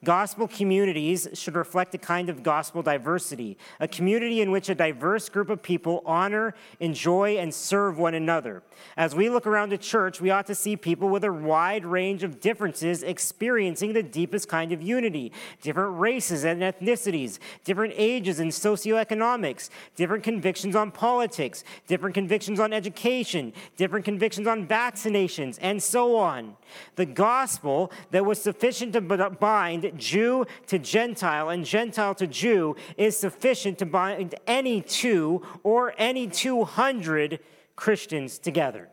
Gospel 0.04 0.46
communities 0.46 1.26
should 1.34 1.56
reflect 1.56 1.92
a 1.92 1.98
kind 1.98 2.28
of 2.28 2.44
gospel 2.44 2.82
diversity, 2.82 3.58
a 3.80 3.88
community 3.88 4.40
in 4.40 4.52
which 4.52 4.68
a 4.68 4.74
diverse 4.74 5.28
group 5.28 5.50
of 5.50 5.60
people 5.60 6.02
honor, 6.06 6.54
enjoy, 6.78 7.36
and 7.36 7.52
serve 7.52 7.98
one 7.98 8.14
another. 8.14 8.62
As 8.96 9.16
we 9.16 9.28
look 9.28 9.44
around 9.44 9.72
a 9.72 9.78
church, 9.78 10.20
we 10.20 10.30
ought 10.30 10.46
to 10.46 10.54
see 10.54 10.76
people 10.76 11.08
with 11.08 11.24
a 11.24 11.32
wide 11.32 11.84
range 11.84 12.22
of 12.22 12.38
differences 12.38 13.02
experiencing 13.02 13.92
the 13.92 14.02
deepest 14.04 14.48
kind 14.48 14.70
of 14.70 14.80
unity 14.80 15.32
different 15.62 15.98
races 15.98 16.44
and 16.44 16.62
ethnicities, 16.62 17.40
different 17.64 17.92
ages 17.96 18.38
and 18.38 18.52
socioeconomics, 18.52 19.68
different 19.96 20.22
convictions 20.22 20.76
on 20.76 20.92
politics, 20.92 21.64
different 21.88 22.14
convictions 22.14 22.60
on 22.60 22.72
education, 22.72 23.52
different 23.76 24.04
convictions 24.04 24.46
on 24.46 24.66
vaccinations, 24.66 25.58
and 25.60 25.82
so 25.82 26.16
on. 26.16 26.56
The 26.94 27.06
gospel 27.06 27.90
that 28.12 28.24
was 28.24 28.40
sufficient 28.40 28.92
to 28.92 29.00
bind 29.00 29.87
Jew 29.96 30.46
to 30.66 30.78
Gentile 30.78 31.48
and 31.48 31.64
Gentile 31.64 32.14
to 32.16 32.26
Jew 32.26 32.76
is 32.96 33.16
sufficient 33.16 33.78
to 33.78 33.86
bind 33.86 34.34
any 34.46 34.80
two 34.80 35.42
or 35.62 35.94
any 35.98 36.26
200 36.26 37.40
Christians 37.76 38.38
together. 38.38 38.88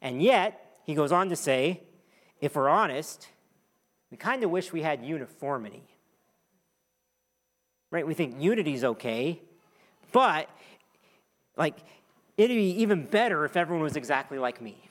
And 0.00 0.22
yet, 0.22 0.78
he 0.84 0.94
goes 0.94 1.12
on 1.12 1.28
to 1.28 1.36
say, 1.36 1.82
if 2.40 2.56
we're 2.56 2.68
honest, 2.68 3.28
we 4.10 4.16
kind 4.16 4.42
of 4.42 4.50
wish 4.50 4.72
we 4.72 4.82
had 4.82 5.04
uniformity. 5.04 5.82
Right? 7.90 8.06
We 8.06 8.14
think 8.14 8.36
unity's 8.40 8.84
okay, 8.84 9.40
but 10.12 10.48
like 11.56 11.76
it'd 12.36 12.56
be 12.56 12.82
even 12.82 13.04
better 13.04 13.44
if 13.44 13.56
everyone 13.56 13.82
was 13.82 13.96
exactly 13.96 14.38
like 14.38 14.62
me 14.62 14.87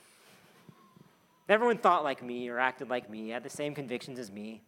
everyone 1.48 1.78
thought 1.78 2.04
like 2.04 2.22
me 2.22 2.48
or 2.48 2.58
acted 2.58 2.90
like 2.90 3.08
me, 3.08 3.30
had 3.30 3.42
the 3.42 3.50
same 3.50 3.74
convictions 3.74 4.18
as 4.18 4.30
me. 4.30 4.62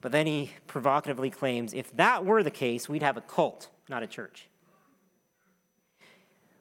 But 0.00 0.12
then 0.12 0.26
he 0.26 0.50
provocatively 0.66 1.30
claims 1.30 1.72
if 1.72 1.94
that 1.96 2.24
were 2.24 2.42
the 2.42 2.50
case, 2.50 2.88
we'd 2.88 3.02
have 3.02 3.16
a 3.16 3.22
cult, 3.22 3.70
not 3.88 4.02
a 4.02 4.06
church. 4.06 4.48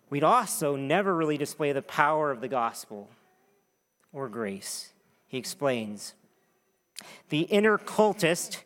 We'd 0.10 0.24
also 0.24 0.76
never 0.76 1.16
really 1.16 1.38
display 1.38 1.72
the 1.72 1.82
power 1.82 2.32
of 2.32 2.40
the 2.40 2.48
gospel 2.48 3.10
or 4.14 4.30
grace. 4.30 4.94
He 5.28 5.38
explains 5.38 6.14
the 7.30 7.42
inner 7.42 7.78
cultist 7.78 8.60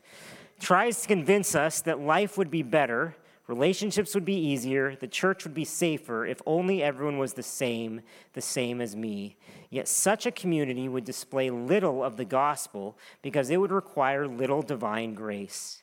tries 0.60 1.02
to 1.02 1.08
convince 1.08 1.56
us 1.56 1.82
that 1.82 2.00
life 2.00 2.38
would 2.38 2.52
be 2.52 2.64
better 2.64 3.16
Relationships 3.48 4.14
would 4.14 4.26
be 4.26 4.36
easier, 4.36 4.98
the 4.98 5.08
church 5.08 5.46
would 5.46 5.54
be 5.54 5.64
safer 5.64 6.26
if 6.26 6.42
only 6.46 6.84
everyone 6.84 7.18
was 7.18 7.34
the 7.34 7.44
same, 7.44 8.02
the 8.34 8.42
same 8.42 8.82
as 8.82 8.94
me. 8.94 9.38
Yet 9.70 9.88
such 9.88 10.26
a 10.26 10.32
community 10.32 10.90
would 10.90 11.06
display 11.06 11.50
little 11.50 12.04
of 12.04 12.18
the 12.18 12.26
gospel 12.26 12.98
because 13.22 13.50
it 13.50 13.58
would 13.58 13.72
require 13.72 14.28
little 14.28 14.62
divine 14.62 15.14
grace. 15.14 15.82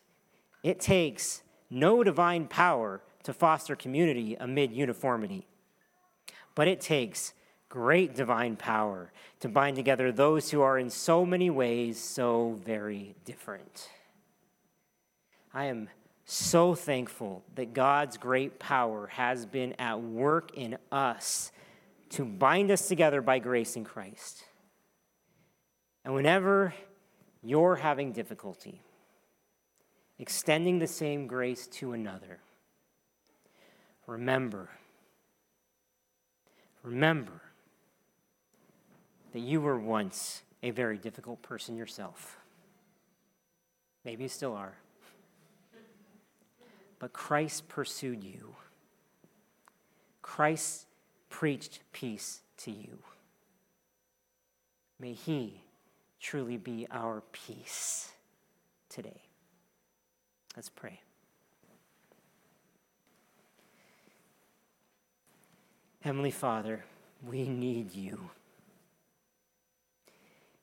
It 0.63 0.79
takes 0.79 1.43
no 1.71 2.05
divine 2.05 2.49
power 2.49 3.01
to 3.23 3.33
foster 3.33 3.75
community 3.75 4.37
amid 4.39 4.71
uniformity, 4.71 5.47
but 6.55 6.69
it 6.69 6.83
takes 6.83 7.33
great 7.71 8.15
divine 8.15 8.57
power 8.57 9.11
to 9.41 9.49
bind 9.49 9.77
together 9.77 10.13
those 10.13 10.51
who 10.51 10.61
are 10.61 10.79
in 10.79 10.91
so 10.91 11.25
many 11.25 11.49
ways 11.49 11.99
so 11.99 12.59
very 12.63 13.15
different. 13.25 13.89
I 15.55 15.65
am 15.65 15.89
so 16.25 16.75
thankful 16.75 17.43
that 17.55 17.75
God's 17.75 18.17
great 18.17 18.59
power 18.59 19.09
has 19.09 19.45
been 19.45 19.75
at 19.79 20.01
work 20.01 20.57
in 20.57 20.79
us 20.91 21.53
to 22.11 22.25
bind 22.25 22.71
us 22.71 22.89
together 22.89 23.21
by 23.21 23.39
grace 23.39 23.77
in 23.77 23.85
Christ. 23.85 24.45
And 26.05 26.15
whenever 26.15 26.75
you're 27.43 27.77
having 27.77 28.13
difficulty 28.13 28.81
extending 30.19 30.79
the 30.79 30.87
same 30.87 31.27
grace 31.27 31.67
to 31.67 31.93
another, 31.93 32.39
remember, 34.07 34.71
remember 36.83 37.43
that 39.33 39.41
you 39.41 39.61
were 39.61 39.79
once 39.79 40.43
a 40.63 40.71
very 40.71 40.97
difficult 40.97 41.43
person 41.43 41.77
yourself. 41.77 42.39
Maybe 44.05 44.23
you 44.23 44.29
still 44.29 44.55
are 44.55 44.77
but 47.05 47.13
Christ 47.13 47.69
pursued 47.69 48.25
you. 48.25 48.55
Christ 50.23 50.87
preached 51.29 51.81
peace 51.93 52.41
to 52.57 52.71
you. 52.71 52.97
May 54.99 55.13
He 55.13 55.61
truly 56.19 56.57
be 56.57 56.87
our 56.91 57.23
peace 57.31 58.11
today. 58.89 59.21
Let's 60.57 60.71
pray. 60.71 60.99
Heavenly 66.01 66.31
Father, 66.31 66.87
we 67.23 67.47
need 67.47 67.95
you. 67.95 68.31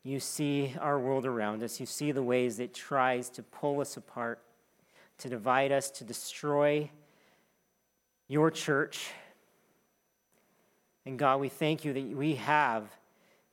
You 0.02 0.20
see 0.20 0.74
our 0.82 0.98
world 0.98 1.28
around 1.28 1.62
us. 1.62 1.80
You 1.80 1.86
see 1.86 2.12
the 2.12 2.24
ways 2.24 2.60
it 2.60 2.74
tries 2.74 3.30
to 3.30 3.44
pull 3.44 3.80
us 3.80 3.96
apart 3.96 4.42
to 5.22 5.30
divide 5.30 5.72
us, 5.72 5.90
to 5.92 6.04
destroy 6.04 6.90
your 8.28 8.50
church. 8.50 9.12
And 11.06 11.18
God, 11.18 11.40
we 11.40 11.50
thank 11.50 11.86
you 11.86 11.94
that 11.94 12.04
we 12.04 12.36
have 12.36 12.90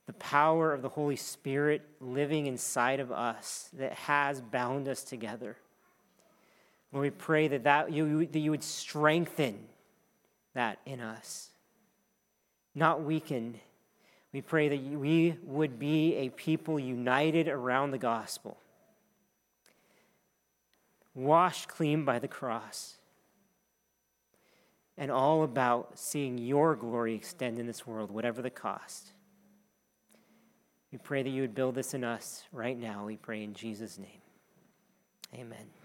the 0.07 0.13
power 0.13 0.73
of 0.73 0.81
the 0.81 0.89
Holy 0.89 1.15
Spirit 1.15 1.83
living 1.99 2.47
inside 2.47 2.99
of 2.99 3.11
us 3.11 3.69
that 3.73 3.93
has 3.93 4.41
bound 4.41 4.87
us 4.87 5.03
together. 5.03 5.57
Lord, 6.91 7.03
we 7.03 7.09
pray 7.11 7.47
that, 7.49 7.63
that, 7.65 7.91
you, 7.91 8.25
that 8.25 8.39
you 8.39 8.49
would 8.49 8.63
strengthen 8.63 9.59
that 10.55 10.79
in 10.87 10.99
us, 10.99 11.49
not 12.73 13.03
weaken. 13.03 13.59
We 14.33 14.41
pray 14.41 14.69
that 14.69 14.81
we 14.81 15.37
would 15.43 15.77
be 15.77 16.15
a 16.15 16.29
people 16.29 16.79
united 16.79 17.47
around 17.47 17.91
the 17.91 17.99
gospel 17.99 18.57
washed 21.19 21.67
clean 21.67 22.05
by 22.05 22.19
the 22.19 22.27
cross, 22.27 22.95
and 24.97 25.09
all 25.11 25.43
about 25.43 25.97
seeing 25.97 26.37
your 26.37 26.75
glory 26.75 27.15
extend 27.15 27.59
in 27.59 27.67
this 27.67 27.87
world, 27.87 28.11
whatever 28.11 28.41
the 28.41 28.49
cost. 28.49 29.13
We 30.91 30.97
pray 30.97 31.23
that 31.23 31.29
you 31.29 31.41
would 31.41 31.55
build 31.55 31.75
this 31.75 31.93
in 31.93 32.03
us 32.03 32.43
right 32.51 32.77
now. 32.77 33.05
We 33.05 33.15
pray 33.15 33.43
in 33.43 33.53
Jesus' 33.53 33.97
name. 33.97 34.21
Amen. 35.35 35.78